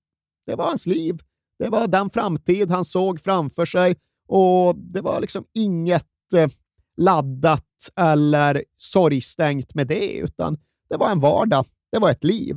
Det 0.47 0.55
var 0.55 0.65
hans 0.65 0.87
liv. 0.87 1.19
Det 1.59 1.69
var 1.69 1.89
den 1.89 2.11
framtid 2.11 2.71
han 2.71 2.85
såg 2.85 3.21
framför 3.21 3.65
sig 3.65 3.97
och 4.29 4.77
det 4.77 5.01
var 5.01 5.21
liksom 5.21 5.45
inget 5.55 6.07
eh, 6.35 6.51
laddat 6.97 7.91
eller 7.97 8.65
sorgstängt 8.77 9.75
med 9.75 9.87
det, 9.87 10.13
utan 10.13 10.59
det 10.89 10.97
var 10.97 11.11
en 11.11 11.21
vardag. 11.21 11.67
Det 11.93 11.99
var 11.99 12.11
ett 12.11 12.25
liv. 12.25 12.57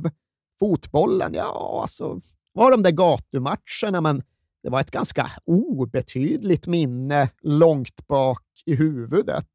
Fotbollen, 0.58 1.34
ja, 1.34 1.78
alltså, 1.82 2.20
var 2.52 2.70
de 2.70 2.82
där 2.82 2.90
gatumatcherna, 2.90 4.00
men 4.00 4.22
det 4.62 4.70
var 4.70 4.80
ett 4.80 4.90
ganska 4.90 5.30
obetydligt 5.44 6.66
minne 6.66 7.30
långt 7.42 8.06
bak 8.06 8.44
i 8.66 8.74
huvudet. 8.74 9.48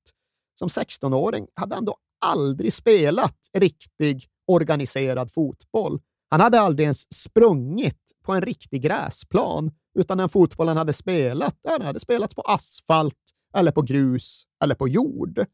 Som 0.56 0.68
16-åring 0.68 1.48
hade 1.56 1.76
han 1.76 1.86
då 1.86 1.96
aldrig 2.22 2.74
spelat 2.74 3.36
riktig 3.54 4.28
organiserad 4.48 5.32
fotboll. 5.32 6.00
Han 6.30 6.42
hade 6.42 6.60
aldrig 6.60 6.84
ens 6.84 7.14
sprungit 7.14 8.12
på 8.24 8.34
en 8.34 8.42
riktig 8.42 8.82
gräsplan, 8.82 9.72
utan 10.00 10.18
den 10.18 10.30
fotbollen 10.30 10.78
hade 10.78 10.94
spelat, 10.94 11.56
den 11.64 11.82
hade 11.82 12.00
spelats 12.00 12.36
på 12.36 12.42
asfalt 12.42 13.16
eller 13.54 13.72
på 13.72 13.82
grus 13.82 14.44
eller 14.64 14.76
på 14.76 14.88
jord. 14.88 15.46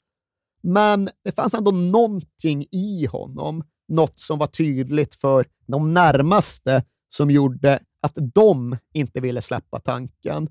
Men 0.63 1.09
det 1.24 1.32
fanns 1.36 1.53
ändå 1.53 1.72
någonting 1.72 2.66
i 2.72 3.05
honom, 3.05 3.63
något 3.88 4.20
som 4.20 4.39
var 4.39 4.47
tydligt 4.47 5.16
för 5.16 5.47
de 5.68 5.93
närmaste 5.93 6.84
som 7.09 7.32
gjorde 7.32 7.80
att 8.01 8.18
de 8.34 8.78
inte 8.93 9.22
ville 9.22 9.41
släppa 9.41 9.80
tanken. 9.80 10.49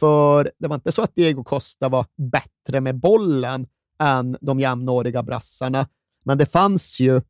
För 0.00 0.50
det 0.58 0.68
var 0.68 0.74
inte 0.74 0.92
så 0.92 1.02
att 1.02 1.14
Diego 1.14 1.44
Costa 1.44 1.88
var 1.88 2.06
bättre 2.16 2.80
med 2.80 3.00
bollen 3.00 3.66
än 3.98 4.36
de 4.40 4.60
jämnåriga 4.60 5.22
brassarna, 5.22 5.88
men 6.24 6.38
det 6.38 6.46
fanns 6.46 7.00
ju, 7.00 7.20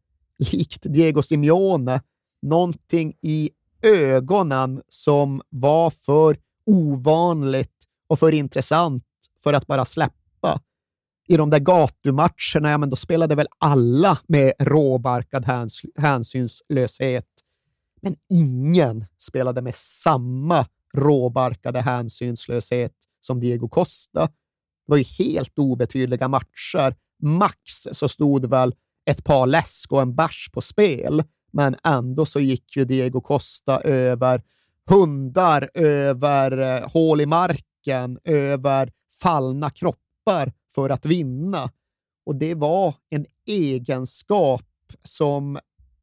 likt 0.52 0.82
Diego 0.82 1.22
Simeone, 1.22 2.00
någonting 2.42 3.14
i 3.20 3.50
ögonen 3.82 4.82
som 4.88 5.42
var 5.48 5.90
för 5.90 6.38
ovanligt 6.66 7.86
och 8.06 8.18
för 8.18 8.32
intressant 8.32 9.04
för 9.42 9.52
att 9.52 9.66
bara 9.66 9.84
släppa. 9.84 10.60
I 11.28 11.36
de 11.36 11.50
där 11.50 11.58
gatumatcherna, 11.58 12.70
ja, 12.70 12.78
men 12.78 12.90
då 12.90 12.96
spelade 12.96 13.34
väl 13.34 13.46
alla 13.58 14.18
med 14.26 14.52
råbarkad 14.58 15.44
häns 15.44 15.82
hänsynslöshet. 15.96 17.26
Men 18.02 18.16
ingen 18.30 19.06
spelade 19.18 19.62
med 19.62 19.74
samma 19.74 20.66
råbarkade 20.94 21.80
hänsynslöshet 21.80 22.92
som 23.20 23.40
Diego 23.40 23.68
Costa. 23.68 24.28
Det 24.86 24.90
var 24.92 24.96
ju 24.96 25.04
helt 25.18 25.58
obetydliga 25.58 26.28
matcher. 26.28 26.94
Max 27.22 27.82
så 27.92 28.08
stod 28.08 28.50
väl 28.50 28.74
ett 29.04 29.24
par 29.24 29.46
läsk 29.46 29.92
och 29.92 30.02
en 30.02 30.14
bärs 30.14 30.50
på 30.52 30.60
spel, 30.60 31.22
men 31.52 31.76
ändå 31.84 32.26
så 32.26 32.40
gick 32.40 32.76
ju 32.76 32.84
Diego 32.84 33.20
Costa 33.20 33.80
över 33.80 34.42
hundar, 34.86 35.70
över 35.74 36.58
eh, 36.58 36.90
hål 36.90 37.20
i 37.20 37.26
marken, 37.26 38.18
över 38.24 38.92
fallna 39.22 39.70
kroppar 39.70 40.52
för 40.74 40.90
att 40.90 41.06
vinna. 41.06 41.70
Och 42.26 42.36
det 42.36 42.54
var 42.54 42.94
en 43.10 43.26
egenskap 43.46 44.68
som 45.02 45.58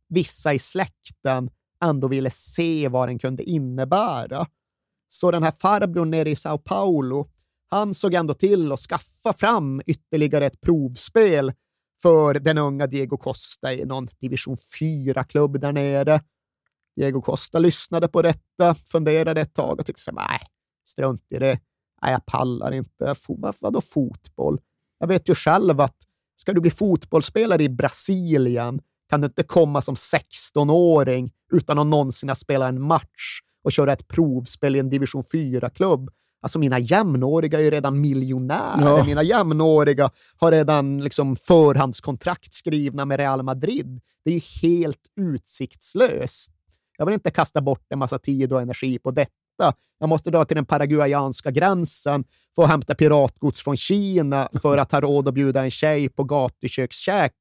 vissa 0.09 0.53
i 0.53 0.59
släkten 0.59 1.49
ändå 1.83 2.07
ville 2.07 2.29
se 2.29 2.87
vad 2.87 3.09
den 3.09 3.19
kunde 3.19 3.43
innebära. 3.43 4.47
Så 5.07 5.31
den 5.31 5.43
här 5.43 5.51
farbrorn 5.51 6.11
nere 6.11 6.29
i 6.29 6.35
Sao 6.35 6.57
Paulo, 6.57 7.29
han 7.69 7.93
såg 7.93 8.13
ändå 8.13 8.33
till 8.33 8.71
att 8.71 8.79
skaffa 8.79 9.33
fram 9.33 9.81
ytterligare 9.85 10.45
ett 10.45 10.61
provspel 10.61 11.53
för 12.01 12.33
den 12.33 12.57
unga 12.57 12.87
Diego 12.87 13.17
Costa 13.17 13.73
i 13.73 13.85
någon 13.85 14.07
division 14.19 14.55
4-klubb 14.55 15.59
där 15.59 15.71
nere. 15.71 16.21
Diego 16.95 17.21
Costa 17.21 17.59
lyssnade 17.59 18.07
på 18.07 18.21
detta, 18.21 18.75
funderade 18.75 19.41
ett 19.41 19.53
tag 19.53 19.79
och 19.79 19.85
tyckte 19.85 20.11
nej, 20.11 20.39
strunt 20.87 21.25
i 21.29 21.39
det. 21.39 21.59
Nej, 22.01 22.11
jag 22.11 22.25
pallar 22.25 22.71
inte. 22.71 23.15
Vadå 23.61 23.81
fotboll? 23.81 24.61
Jag 24.99 25.07
vet 25.07 25.29
ju 25.29 25.35
själv 25.35 25.81
att 25.81 25.97
ska 26.35 26.53
du 26.53 26.61
bli 26.61 26.71
fotbollsspelare 26.71 27.63
i 27.63 27.69
Brasilien 27.69 28.81
kan 29.09 29.21
du 29.21 29.27
inte 29.27 29.43
komma 29.43 29.81
som 29.81 29.95
16-åring 29.95 31.31
utan 31.51 31.79
att 31.79 31.87
någonsin 31.87 32.29
ha 32.29 32.35
spelat 32.35 32.69
en 32.69 32.81
match 32.81 33.41
och 33.63 33.71
köra 33.71 33.93
ett 33.93 34.07
provspel 34.07 34.75
i 34.75 34.79
en 34.79 34.89
division 34.89 35.23
4-klubb. 35.23 36.09
Alltså 36.41 36.59
mina 36.59 36.79
jämnåriga 36.79 37.59
är 37.59 37.63
ju 37.63 37.69
redan 37.69 38.01
miljonärer. 38.01 38.97
Ja. 38.97 39.03
Mina 39.03 39.23
jämnåriga 39.23 40.11
har 40.37 40.51
redan 40.51 41.03
liksom 41.03 41.35
förhandskontrakt 41.35 42.53
skrivna 42.53 43.05
med 43.05 43.17
Real 43.19 43.43
Madrid. 43.43 44.01
Det 44.25 44.31
är 44.31 44.35
ju 44.35 44.41
helt 44.61 45.01
utsiktslöst. 45.15 46.51
Jag 46.97 47.05
vill 47.05 47.13
inte 47.13 47.31
kasta 47.31 47.61
bort 47.61 47.85
en 47.89 47.99
massa 47.99 48.19
tid 48.19 48.53
och 48.53 48.61
energi 48.61 48.99
på 48.99 49.11
detta 49.11 49.33
jag 49.99 50.09
måste 50.09 50.31
dra 50.31 50.45
till 50.45 50.55
den 50.55 50.65
paraguayanska 50.65 51.51
gränsen 51.51 52.23
för 52.55 52.63
att 52.63 52.69
hämta 52.69 52.95
piratgods 52.95 53.61
från 53.61 53.77
Kina 53.77 54.49
för 54.61 54.77
att 54.77 54.91
ha 54.91 55.01
råd 55.01 55.27
att 55.27 55.33
bjuda 55.33 55.63
en 55.63 55.71
tjej 55.71 56.09
på 56.09 56.23
gatukökskäk 56.23 57.33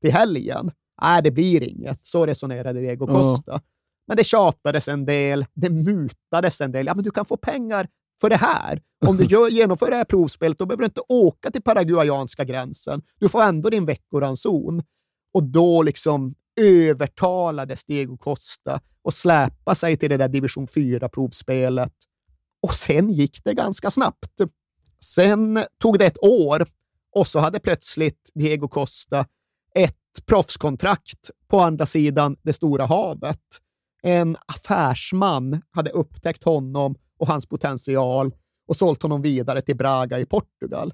till 0.00 0.12
helgen. 0.12 0.70
Nej, 1.02 1.22
det 1.22 1.30
blir 1.30 1.62
inget. 1.62 2.06
Så 2.06 2.26
resonerade 2.26 2.80
Diego 2.80 3.06
Costa. 3.06 3.52
Ja. 3.52 3.60
Men 4.06 4.16
det 4.16 4.24
tjatades 4.24 4.88
en 4.88 5.06
del, 5.06 5.46
det 5.54 5.70
mutades 5.70 6.60
en 6.60 6.72
del. 6.72 6.86
Ja, 6.86 6.94
men 6.94 7.04
du 7.04 7.10
kan 7.10 7.24
få 7.24 7.36
pengar 7.36 7.88
för 8.20 8.30
det 8.30 8.36
här. 8.36 8.82
Om 9.06 9.16
du 9.16 9.24
gör, 9.30 9.48
genomför 9.48 9.90
det 9.90 9.96
här 9.96 10.04
provspelet, 10.04 10.58
då 10.58 10.66
behöver 10.66 10.82
du 10.82 10.86
inte 10.86 11.02
åka 11.08 11.50
till 11.50 11.62
paraguayanska 11.62 12.44
gränsen. 12.44 13.02
Du 13.18 13.28
får 13.28 13.42
ändå 13.42 13.70
din 13.70 13.86
veckoranson. 13.86 14.82
Och 15.34 15.42
då 15.44 15.82
liksom 15.82 16.34
övertalades 16.60 17.84
Diego 17.84 18.16
Costa 18.16 18.80
och 19.02 19.14
släpa 19.14 19.74
sig 19.74 19.96
till 19.96 20.10
det 20.10 20.16
där 20.16 20.28
division 20.28 20.66
4-provspelet. 20.66 21.92
Och 22.62 22.74
sen 22.74 23.10
gick 23.10 23.44
det 23.44 23.54
ganska 23.54 23.90
snabbt. 23.90 24.40
Sen 25.00 25.64
tog 25.82 25.98
det 25.98 26.06
ett 26.06 26.22
år 26.22 26.66
och 27.12 27.26
så 27.26 27.38
hade 27.38 27.60
plötsligt 27.60 28.30
Diego 28.34 28.68
Costa 28.68 29.26
ett 29.74 30.26
proffskontrakt 30.26 31.30
på 31.48 31.60
andra 31.60 31.86
sidan 31.86 32.36
det 32.42 32.52
stora 32.52 32.86
havet. 32.86 33.40
En 34.02 34.36
affärsman 34.46 35.62
hade 35.70 35.90
upptäckt 35.90 36.44
honom 36.44 36.94
och 37.18 37.26
hans 37.26 37.46
potential 37.46 38.34
och 38.68 38.76
sålt 38.76 39.02
honom 39.02 39.22
vidare 39.22 39.60
till 39.60 39.76
Braga 39.76 40.18
i 40.18 40.26
Portugal. 40.26 40.92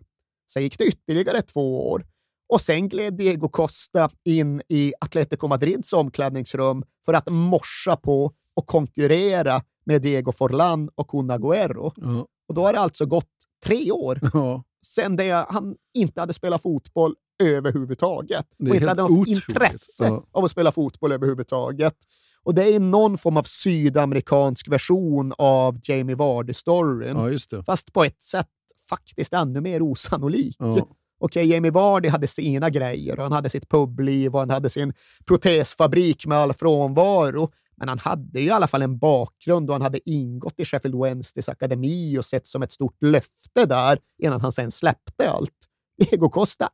Sen 0.53 0.63
gick 0.63 0.79
det 0.79 0.85
ytterligare 0.85 1.43
två 1.43 1.91
år 1.91 2.07
och 2.49 2.61
sen 2.61 2.89
gled 2.89 3.15
Diego 3.15 3.49
Costa 3.49 4.11
in 4.25 4.63
i 4.69 4.93
Atletico 5.01 5.49
Madrids 5.49 5.93
omklädningsrum 5.93 6.85
för 7.05 7.15
att 7.15 7.29
morsa 7.31 7.97
på 7.97 8.33
och 8.55 8.67
konkurrera 8.67 9.63
med 9.85 10.03
Diego 10.03 10.33
Forlan 10.33 10.91
och 10.95 11.09
Kun 11.09 11.31
Agüero. 11.31 11.93
Ja. 11.97 12.27
Och 12.49 12.55
då 12.55 12.65
har 12.65 12.73
det 12.73 12.79
alltså 12.79 13.07
gått 13.07 13.31
tre 13.65 13.93
år 13.93 14.21
ja. 14.33 14.63
sedan 14.87 15.17
det 15.17 15.47
han 15.49 15.77
inte 15.95 16.21
hade 16.21 16.33
spelat 16.33 16.63
fotboll 16.63 17.15
överhuvudtaget 17.43 18.47
och 18.59 18.75
inte 18.75 18.89
hade 18.89 19.03
något 19.03 19.11
otroligt. 19.11 19.49
intresse 19.49 20.05
ja. 20.05 20.27
av 20.33 20.45
att 20.45 20.51
spela 20.51 20.73
fotboll 20.73 21.13
överhuvudtaget. 21.13 21.97
Och 22.45 22.55
det 22.55 22.75
är 22.75 22.81
någon 22.81 23.19
form 23.19 23.37
av 23.37 23.43
sydamerikansk 23.43 24.69
version 24.69 25.33
av 25.39 25.79
Jamie 25.83 26.17
Vardy-storyn, 26.17 27.39
ja, 27.51 27.63
fast 27.63 27.93
på 27.93 28.05
ett 28.05 28.23
sätt 28.23 28.49
faktiskt 28.89 29.33
ännu 29.33 29.61
mer 29.61 29.83
osannolik. 29.83 30.57
Ja 30.59 30.89
okej, 31.25 31.47
Jamie 31.47 31.71
Vardy 31.71 32.09
hade 32.09 32.27
sina 32.27 32.71
grejer 32.71 33.17
och 33.17 33.23
han 33.23 33.33
hade 33.33 33.51
sitt 33.51 33.69
publiv 33.69 34.35
och 34.35 34.41
han 34.41 34.51
hade 34.51 34.71
sin 34.71 34.93
protesfabrik 35.25 36.27
med 36.27 36.39
all 36.39 36.53
frånvaro. 36.53 37.51
Men 37.77 37.89
han 37.89 37.99
hade 37.99 38.41
ju 38.41 38.47
i 38.47 38.51
alla 38.51 38.67
fall 38.67 38.83
en 38.83 38.99
bakgrund 38.99 39.71
och 39.71 39.75
han 39.75 39.83
hade 39.83 40.11
ingått 40.11 40.61
i 40.61 40.65
Sheffield 40.65 41.03
Wednesdays 41.03 41.49
akademi 41.49 42.19
och 42.19 42.25
sett 42.25 42.47
som 42.47 42.63
ett 42.63 42.73
stort 42.73 43.03
löfte 43.03 43.67
där 43.67 43.99
innan 44.23 44.41
han 44.41 44.53
sen 44.53 44.71
släppte 44.71 45.31
allt. 45.31 45.69
Diego 45.99 46.29
Costa, 46.29 46.69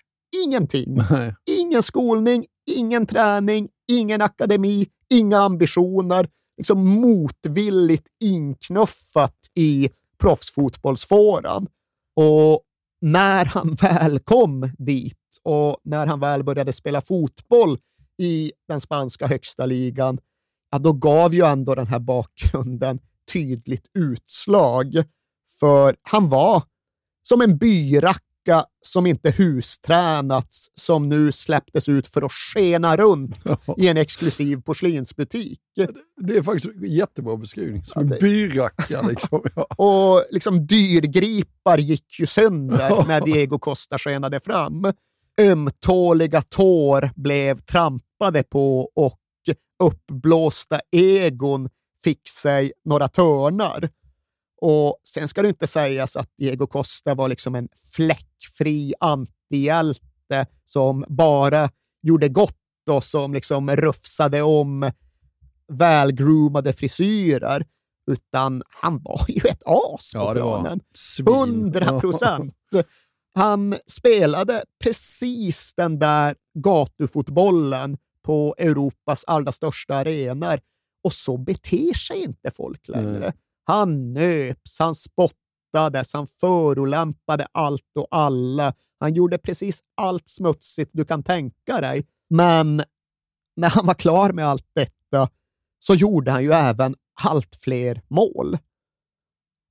ingenting. 0.44 0.98
Nej. 1.10 1.34
Ingen 1.60 1.82
skolning, 1.82 2.46
ingen 2.70 3.06
träning, 3.06 3.68
ingen 3.91 4.22
akademi, 4.22 4.88
inga 5.11 5.38
ambitioner. 5.38 6.28
Liksom 6.57 7.01
motvilligt 7.01 8.07
inknuffat 8.20 9.36
i 9.55 9.91
proffsfotbollsfåran. 10.18 11.66
Och 12.16 12.62
när 13.01 13.45
han 13.45 13.74
väl 13.80 14.18
kom 14.18 14.70
dit 14.78 15.16
och 15.43 15.76
när 15.84 16.07
han 16.07 16.20
väl 16.20 16.45
började 16.45 16.72
spela 16.72 17.01
fotboll 17.01 17.78
i 18.18 18.53
den 18.68 18.80
spanska 18.80 19.26
högsta 19.26 19.66
ligan, 19.66 20.18
ja, 20.70 20.78
då 20.78 20.93
gav 20.93 21.34
ju 21.34 21.45
ändå 21.45 21.74
den 21.74 21.86
här 21.86 21.99
bakgrunden 21.99 22.99
tydligt 23.32 23.86
utslag. 23.95 25.05
För 25.61 25.97
han 26.03 26.28
var 26.28 26.62
som 27.22 27.41
en 27.41 27.59
byracka 27.59 28.64
som 28.93 29.07
inte 29.07 29.30
hustränats 29.30 30.70
som 30.74 31.09
nu 31.09 31.32
släpptes 31.32 31.88
ut 31.88 32.07
för 32.07 32.22
att 32.22 32.32
skena 32.32 32.97
runt 32.97 33.36
i 33.76 33.88
en 33.88 33.97
exklusiv 33.97 34.62
porslinsbutik. 34.62 35.61
Det 36.20 36.36
är 36.36 36.43
faktiskt 36.43 36.74
en 36.76 36.93
jättebra 36.93 37.36
beskrivning. 37.36 37.84
Som 37.84 38.03
en 38.03 38.18
byracka. 38.20 39.03
Liksom. 39.03 39.43
Ja. 39.57 39.62
Och 39.76 40.24
liksom 40.30 40.66
dyrgripar 40.66 41.78
gick 41.78 42.20
ju 42.20 42.26
sönder 42.26 43.05
när 43.09 43.20
Diego 43.20 43.59
Costa 43.59 43.99
skenade 43.99 44.41
fram. 44.41 44.93
Ömtåliga 45.41 46.43
tår 46.43 47.11
blev 47.14 47.59
trampade 47.59 48.43
på 48.43 48.91
och 48.95 49.20
uppblåsta 49.82 50.80
egon 50.93 51.68
fick 52.05 52.28
sig 52.28 52.72
några 52.84 53.09
törnar. 53.09 53.91
Och 54.61 55.00
sen 55.08 55.28
ska 55.28 55.42
det 55.42 55.48
inte 55.48 55.66
sägas 55.66 56.16
att 56.16 56.28
Diego 56.38 56.66
Costa 56.66 57.14
var 57.14 57.28
liksom 57.28 57.54
en 57.54 57.68
fläckfri 57.92 58.94
antihjälte 59.00 60.46
som 60.64 61.04
bara 61.08 61.70
gjorde 62.02 62.28
gott 62.28 62.56
och 62.90 63.04
som 63.04 63.34
liksom 63.34 63.70
rufsade 63.70 64.42
om 64.42 64.90
välgroomade 65.72 66.72
frisyrer, 66.72 67.66
utan 68.11 68.62
han 68.68 69.02
var 69.02 69.24
ju 69.28 69.40
ett 69.50 69.62
as 69.66 70.12
på 70.12 70.32
planen. 70.34 70.80
100 71.28 72.00
procent. 72.00 72.54
Han 73.34 73.76
spelade 73.86 74.64
precis 74.84 75.74
den 75.74 75.98
där 75.98 76.34
gatufotbollen 76.54 77.98
på 78.22 78.54
Europas 78.58 79.24
allra 79.26 79.52
största 79.52 79.94
arenor 79.94 80.61
och 81.04 81.12
så 81.12 81.36
beter 81.36 81.94
sig 81.94 82.22
inte 82.22 82.50
folk 82.50 82.88
längre. 82.88 83.18
Nej. 83.18 83.32
Han 83.70 84.12
nöps, 84.12 84.78
han 84.78 84.94
spottades, 84.94 86.12
han 86.12 86.26
förolämpade 86.26 87.46
allt 87.52 87.96
och 87.98 88.08
alla. 88.10 88.74
Han 89.00 89.14
gjorde 89.14 89.38
precis 89.38 89.80
allt 89.96 90.28
smutsigt 90.28 90.90
du 90.94 91.04
kan 91.04 91.22
tänka 91.22 91.80
dig. 91.80 92.06
Men 92.30 92.82
när 93.56 93.68
han 93.68 93.86
var 93.86 93.94
klar 93.94 94.32
med 94.32 94.46
allt 94.46 94.66
detta 94.74 95.28
så 95.78 95.94
gjorde 95.94 96.30
han 96.30 96.42
ju 96.42 96.52
även 96.52 96.94
allt 97.22 97.54
fler 97.54 98.02
mål. 98.08 98.58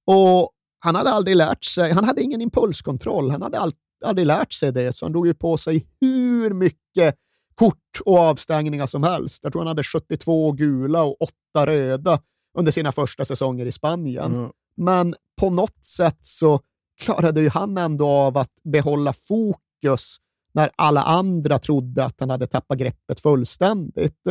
Och 0.08 0.52
han 0.80 0.96
hade 0.96 1.10
aldrig 1.10 1.36
lärt 1.36 1.64
sig, 1.64 1.92
han 1.92 2.04
hade 2.04 2.22
ingen 2.22 2.42
impulskontroll, 2.42 3.32
han 3.32 3.42
hade 3.42 3.60
all, 3.60 3.72
aldrig 4.06 4.28
lärt 4.28 4.54
sig 4.54 4.74
det, 4.74 4.94
så 4.94 5.06
han 5.06 5.12
drog 5.12 5.28
ju 5.28 5.34
på 5.34 5.58
sig 5.58 5.88
hur 6.02 6.54
mycket 6.54 7.16
kort 7.56 8.02
och 8.06 8.18
avstängningar 8.18 8.86
som 8.86 9.04
helst. 9.04 9.44
Jag 9.44 9.52
tror 9.52 9.62
han 9.62 9.68
hade 9.68 9.84
72 9.84 10.52
gula 10.52 11.04
och 11.04 11.22
8 11.22 11.66
röda 11.66 12.20
under 12.60 12.72
sina 12.72 12.92
första 12.92 13.26
säsonger 13.26 13.66
i 13.66 13.72
Spanien. 13.72 14.36
Mm. 14.36 14.52
Men 14.78 15.16
på 15.42 15.50
något 15.50 15.86
sätt 15.86 16.18
så 16.22 16.60
klarade 17.02 17.42
ju 17.42 17.50
han 17.50 17.78
ändå 17.78 18.08
av 18.08 18.38
att 18.38 18.52
behålla 18.64 19.14
fokus 19.14 20.18
när 20.54 20.70
alla 20.76 21.02
andra 21.02 21.60
trodde 21.60 22.06
att 22.06 22.20
han 22.20 22.30
hade 22.30 22.48
tappat 22.48 22.78
greppet 22.78 23.20
fullständigt. 23.20 24.22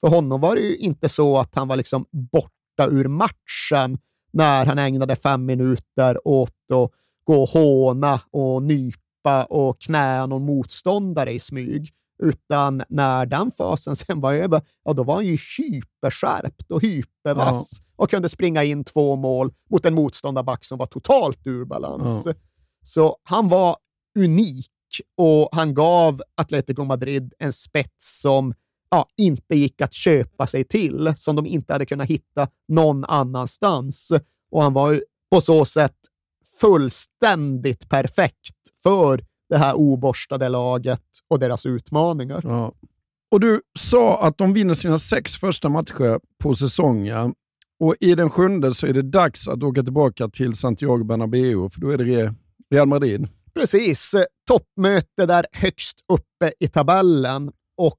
För 0.00 0.08
honom 0.08 0.40
var 0.40 0.54
det 0.54 0.60
ju 0.60 0.76
inte 0.76 1.08
så 1.08 1.38
att 1.38 1.54
han 1.54 1.68
var 1.68 1.76
liksom 1.76 2.06
borta 2.10 2.86
ur 2.90 3.08
matchen 3.08 3.98
när 4.32 4.66
han 4.66 4.78
ägnade 4.78 5.16
fem 5.16 5.46
minuter 5.46 6.28
åt 6.28 6.50
att 6.72 6.90
gå 7.24 7.42
och 7.42 7.48
håna 7.48 8.20
och 8.30 8.62
nypa 8.62 9.44
och 9.44 9.80
knä 9.80 10.26
någon 10.26 10.44
motståndare 10.44 11.32
i 11.32 11.38
smyg. 11.38 11.90
Utan 12.22 12.82
när 12.88 13.26
den 13.26 13.50
fasen 13.50 13.96
sen 13.96 14.20
var 14.20 14.34
över, 14.34 14.62
ja 14.84 14.92
då 14.92 15.04
var 15.04 15.14
han 15.14 15.26
ju 15.26 15.38
hyperskärpt 15.58 16.70
och 16.70 16.82
hypervass 16.82 17.80
och 17.96 18.10
kunde 18.10 18.28
springa 18.28 18.64
in 18.64 18.84
två 18.84 19.16
mål 19.16 19.52
mot 19.70 19.86
en 19.86 19.94
motståndarback 19.94 20.64
som 20.64 20.78
var 20.78 20.86
totalt 20.86 21.46
ur 21.46 21.64
balans. 21.64 22.22
Ja. 22.26 22.32
Så 22.82 23.16
han 23.22 23.48
var 23.48 23.76
unik 24.18 24.70
och 25.16 25.48
han 25.52 25.74
gav 25.74 26.22
Atletico 26.34 26.84
Madrid 26.84 27.34
en 27.38 27.52
spets 27.52 28.20
som 28.20 28.54
ja, 28.90 29.06
inte 29.16 29.56
gick 29.56 29.80
att 29.80 29.92
köpa 29.92 30.46
sig 30.46 30.64
till, 30.64 31.12
som 31.16 31.36
de 31.36 31.46
inte 31.46 31.72
hade 31.72 31.86
kunnat 31.86 32.08
hitta 32.08 32.48
någon 32.68 33.04
annanstans. 33.04 34.12
Och 34.50 34.62
han 34.62 34.72
var 34.72 35.04
på 35.30 35.40
så 35.40 35.64
sätt 35.64 35.96
fullständigt 36.60 37.88
perfekt 37.88 38.56
för 38.82 39.24
det 39.50 39.58
här 39.58 39.74
oborstade 39.74 40.48
laget 40.48 41.02
och 41.28 41.38
deras 41.38 41.66
utmaningar. 41.66 42.40
Ja. 42.44 42.72
Och 43.30 43.40
du 43.40 43.60
sa 43.78 44.22
att 44.22 44.38
de 44.38 44.52
vinner 44.52 44.74
sina 44.74 44.98
sex 44.98 45.36
första 45.36 45.68
matcher 45.68 46.20
på 46.42 46.54
säsongen. 46.54 47.34
Och 47.80 47.94
i 48.00 48.14
den 48.14 48.30
sjunde 48.30 48.74
så 48.74 48.86
är 48.86 48.92
det 48.92 49.02
dags 49.02 49.48
att 49.48 49.62
åka 49.62 49.82
tillbaka 49.82 50.28
till 50.28 50.54
Santiago 50.54 51.04
Bernabéu, 51.04 51.70
för 51.70 51.80
då 51.80 51.90
är 51.90 51.98
det 51.98 52.04
Re- 52.04 52.34
Real 52.70 52.88
Madrid. 52.88 53.28
Precis. 53.54 54.14
eh, 54.14 54.24
Toppmöte 54.46 55.26
där 55.26 55.46
högst 55.52 55.96
uppe 56.12 56.52
i 56.58 56.68
tabellen 56.68 57.52
och 57.76 57.98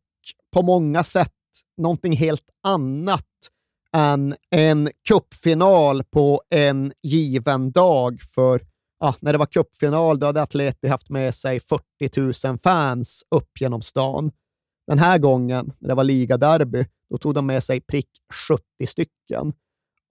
på 0.53 0.61
många 0.61 1.03
sätt 1.03 1.31
någonting 1.81 2.13
helt 2.13 2.45
annat 2.63 3.25
än 3.93 4.35
en 4.51 4.89
cupfinal 5.07 6.03
på 6.03 6.41
en 6.49 6.93
given 7.03 7.71
dag. 7.71 8.21
För 8.35 8.61
ja, 9.01 9.15
när 9.19 9.31
det 9.31 9.37
var 9.37 9.45
cupfinal 9.45 10.19
då 10.19 10.25
hade 10.25 10.41
Atleti 10.41 10.87
haft 10.87 11.09
med 11.09 11.35
sig 11.35 11.59
40 11.59 12.47
000 12.47 12.57
fans 12.57 13.23
upp 13.35 13.61
genom 13.61 13.81
stan. 13.81 14.31
Den 14.87 14.99
här 14.99 15.17
gången, 15.17 15.73
när 15.79 15.89
det 15.89 15.95
var 15.95 16.03
ligaderby, 16.03 16.85
då 17.09 17.17
tog 17.17 17.33
de 17.33 17.45
med 17.45 17.63
sig 17.63 17.81
prick 17.81 18.09
70 18.49 18.63
stycken. 18.85 19.53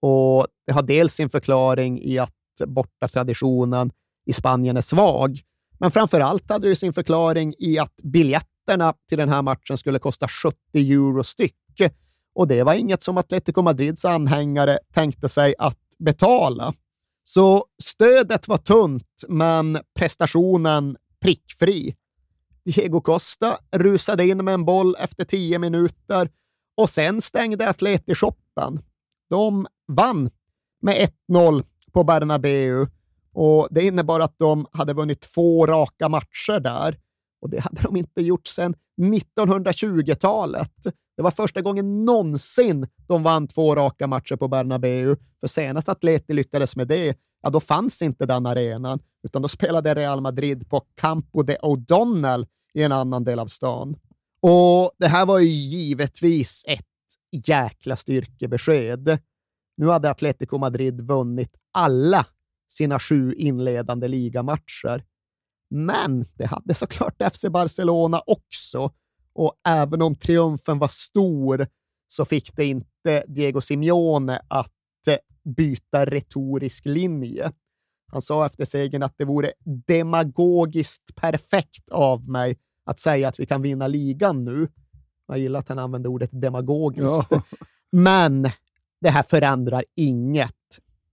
Och 0.01 0.47
det 0.67 0.73
har 0.73 0.81
dels 0.81 1.13
sin 1.13 1.29
förklaring 1.29 2.01
i 2.01 2.19
att 2.19 2.33
bortatraditionen 2.65 3.91
i 4.25 4.33
Spanien 4.33 4.77
är 4.77 4.81
svag, 4.81 5.39
men 5.79 5.91
framför 5.91 6.19
allt 6.19 6.49
hade 6.49 6.67
det 6.67 6.75
sin 6.75 6.93
förklaring 6.93 7.53
i 7.59 7.79
att 7.79 7.95
biljetterna 8.03 8.93
till 9.09 9.17
den 9.17 9.29
här 9.29 9.41
matchen 9.41 9.77
skulle 9.77 9.99
kosta 9.99 10.27
70 10.27 10.57
euro 10.73 11.23
styck. 11.23 11.55
Och 12.35 12.47
det 12.47 12.63
var 12.63 12.73
inget 12.73 13.03
som 13.03 13.17
Atletico 13.17 13.61
Madrids 13.61 14.05
anhängare 14.05 14.79
tänkte 14.93 15.29
sig 15.29 15.55
att 15.57 15.79
betala. 15.99 16.73
Så 17.23 17.65
stödet 17.83 18.47
var 18.47 18.57
tunt, 18.57 19.23
men 19.27 19.77
prestationen 19.95 20.97
prickfri. 21.21 21.95
Diego 22.65 23.01
Costa 23.01 23.57
rusade 23.71 24.27
in 24.27 24.45
med 24.45 24.53
en 24.53 24.65
boll 24.65 24.95
efter 24.99 25.25
tio 25.25 25.59
minuter 25.59 26.29
och 26.77 26.89
sen 26.89 27.21
stängde 27.21 27.69
Atleti 27.69 28.15
shoppen. 28.15 28.79
De 29.29 29.67
vann 29.87 30.29
med 30.81 31.09
1-0 31.29 31.63
på 31.91 32.03
Bernabeu 32.03 32.87
och 33.33 33.67
det 33.71 33.81
innebar 33.81 34.19
att 34.19 34.39
de 34.39 34.67
hade 34.71 34.93
vunnit 34.93 35.21
två 35.21 35.65
raka 35.65 36.09
matcher 36.09 36.59
där. 36.59 36.99
Och 37.41 37.49
det 37.49 37.59
hade 37.59 37.81
de 37.81 37.95
inte 37.95 38.21
gjort 38.21 38.47
sedan 38.47 38.75
1920-talet. 39.01 40.73
Det 41.17 41.21
var 41.21 41.31
första 41.31 41.61
gången 41.61 42.05
någonsin 42.05 42.87
de 43.07 43.23
vann 43.23 43.47
två 43.47 43.75
raka 43.75 44.07
matcher 44.07 44.35
på 44.35 44.47
Bernabeu. 44.47 45.15
För 45.39 45.47
senast 45.47 45.89
Atleti 45.89 46.33
lyckades 46.33 46.75
med 46.75 46.87
det, 46.87 47.17
ja 47.41 47.49
då 47.49 47.59
fanns 47.59 48.01
inte 48.01 48.25
den 48.25 48.45
arenan, 48.45 48.99
utan 49.23 49.41
då 49.41 49.47
spelade 49.47 49.93
Real 49.93 50.21
Madrid 50.21 50.69
på 50.69 50.81
Campo 50.95 51.43
de 51.43 51.57
O'Donnell 51.57 52.47
i 52.73 52.83
en 52.83 52.91
annan 52.91 53.23
del 53.23 53.39
av 53.39 53.47
stan. 53.47 53.95
Och 54.41 54.91
det 54.97 55.07
här 55.07 55.25
var 55.25 55.39
ju 55.39 55.49
givetvis 55.49 56.63
ett 56.67 56.85
jäkla 57.47 57.95
styrkebesked. 57.95 59.19
Nu 59.77 59.87
hade 59.87 60.09
Atletico 60.09 60.57
Madrid 60.57 61.01
vunnit 61.01 61.57
alla 61.71 62.25
sina 62.69 62.99
sju 62.99 63.33
inledande 63.33 64.07
ligamatcher. 64.07 65.03
Men 65.69 66.25
det 66.33 66.45
hade 66.45 66.73
såklart 66.73 67.33
FC 67.33 67.45
Barcelona 67.49 68.21
också. 68.25 68.91
Och 69.33 69.53
även 69.67 70.01
om 70.01 70.15
triumfen 70.15 70.79
var 70.79 70.87
stor 70.87 71.67
så 72.07 72.25
fick 72.25 72.55
det 72.55 72.65
inte 72.65 73.23
Diego 73.27 73.61
Simeone 73.61 74.41
att 74.47 74.71
eh, 75.07 75.17
byta 75.55 76.05
retorisk 76.05 76.85
linje. 76.85 77.51
Han 78.11 78.21
sa 78.21 78.45
efter 78.45 78.65
segern 78.65 79.03
att 79.03 79.17
det 79.17 79.25
vore 79.25 79.51
demagogiskt 79.87 81.15
perfekt 81.15 81.89
av 81.89 82.29
mig 82.29 82.57
att 82.85 82.99
säga 82.99 83.27
att 83.27 83.39
vi 83.39 83.45
kan 83.45 83.61
vinna 83.61 83.87
ligan 83.87 84.45
nu. 84.45 84.67
Jag 85.27 85.39
gillar 85.39 85.59
att 85.59 85.69
han 85.69 85.79
använde 85.79 86.09
ordet 86.09 86.29
demagogiskt. 86.33 87.27
Ja. 87.29 87.43
Men 87.91 88.47
det 89.01 89.09
här 89.09 89.23
förändrar 89.23 89.83
inget. 89.95 90.55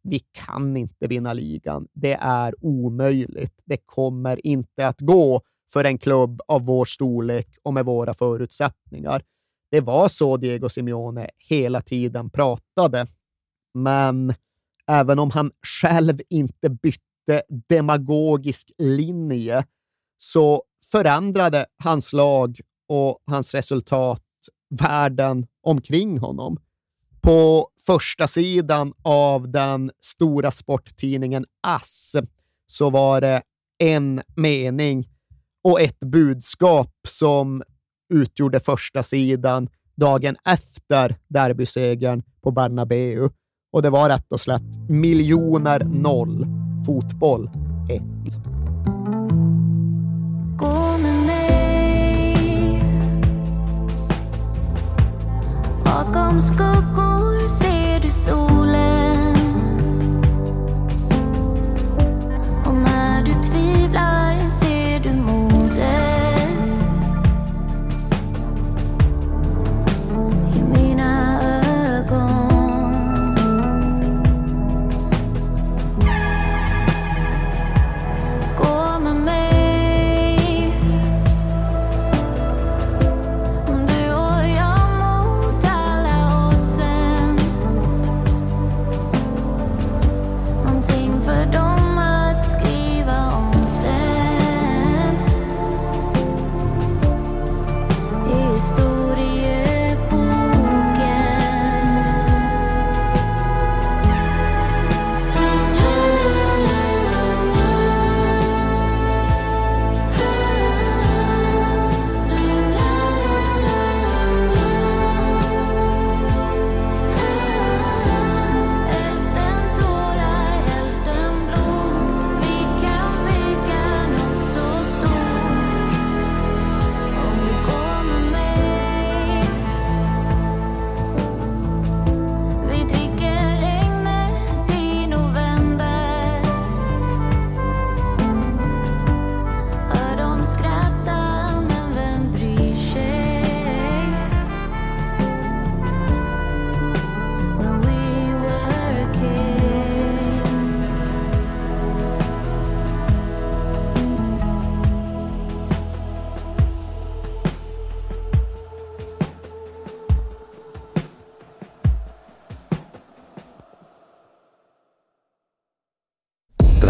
Vi 0.03 0.19
kan 0.19 0.77
inte 0.77 1.07
vinna 1.07 1.33
ligan. 1.33 1.89
Det 1.93 2.13
är 2.21 2.65
omöjligt. 2.65 3.61
Det 3.65 3.77
kommer 3.77 4.47
inte 4.47 4.87
att 4.89 5.01
gå 5.01 5.43
för 5.73 5.85
en 5.85 5.99
klubb 5.99 6.41
av 6.49 6.65
vår 6.65 6.85
storlek 6.85 7.49
och 7.63 7.75
med 7.75 7.85
våra 7.85 8.15
förutsättningar. 8.15 9.23
Det 9.71 9.81
var 9.81 10.09
så 10.09 10.37
Diego 10.37 10.69
Simeone 10.69 11.29
hela 11.49 11.81
tiden 11.81 12.31
pratade. 12.31 13.07
Men 13.75 14.35
även 14.87 15.19
om 15.19 15.31
han 15.31 15.51
själv 15.81 16.21
inte 16.29 16.71
bytte 16.71 17.43
demagogisk 17.69 18.71
linje 18.79 19.65
så 20.19 20.63
förändrade 20.93 21.67
hans 21.85 22.13
lag 22.13 22.61
och 22.89 23.19
hans 23.27 23.55
resultat 23.55 24.23
världen 24.71 25.47
omkring 25.63 26.19
honom. 26.19 26.59
På 27.21 27.69
första 27.87 28.27
sidan 28.27 28.93
av 29.03 29.51
den 29.51 29.91
stora 30.01 30.51
sporttidningen 30.51 31.45
ASS 31.63 32.17
så 32.67 32.91
var 32.91 33.21
det 33.21 33.43
en 33.79 34.23
mening 34.37 35.09
och 35.65 35.81
ett 35.81 36.01
budskap 36.01 36.91
som 37.09 37.63
utgjorde 38.15 38.61
första 38.61 39.03
sidan 39.03 39.69
dagen 39.97 40.37
efter 40.45 41.17
derbysegern 41.29 42.23
på 42.43 42.51
Bernabeu. 42.51 43.31
Och 43.73 43.83
det 43.83 43.91
var 43.91 44.09
rätt 44.09 44.33
och 44.33 44.41
slätt 44.41 44.89
miljoner 44.89 45.85
noll, 45.85 46.47
fotboll 46.87 47.51
ett. 47.91 48.35
Gå 50.59 50.99
med 50.99 51.27
mig 51.27 51.49
Bakom 55.85 56.41
skuggor 56.41 57.49
ser 57.49 58.01
du 58.03 58.11
solen 58.11 59.38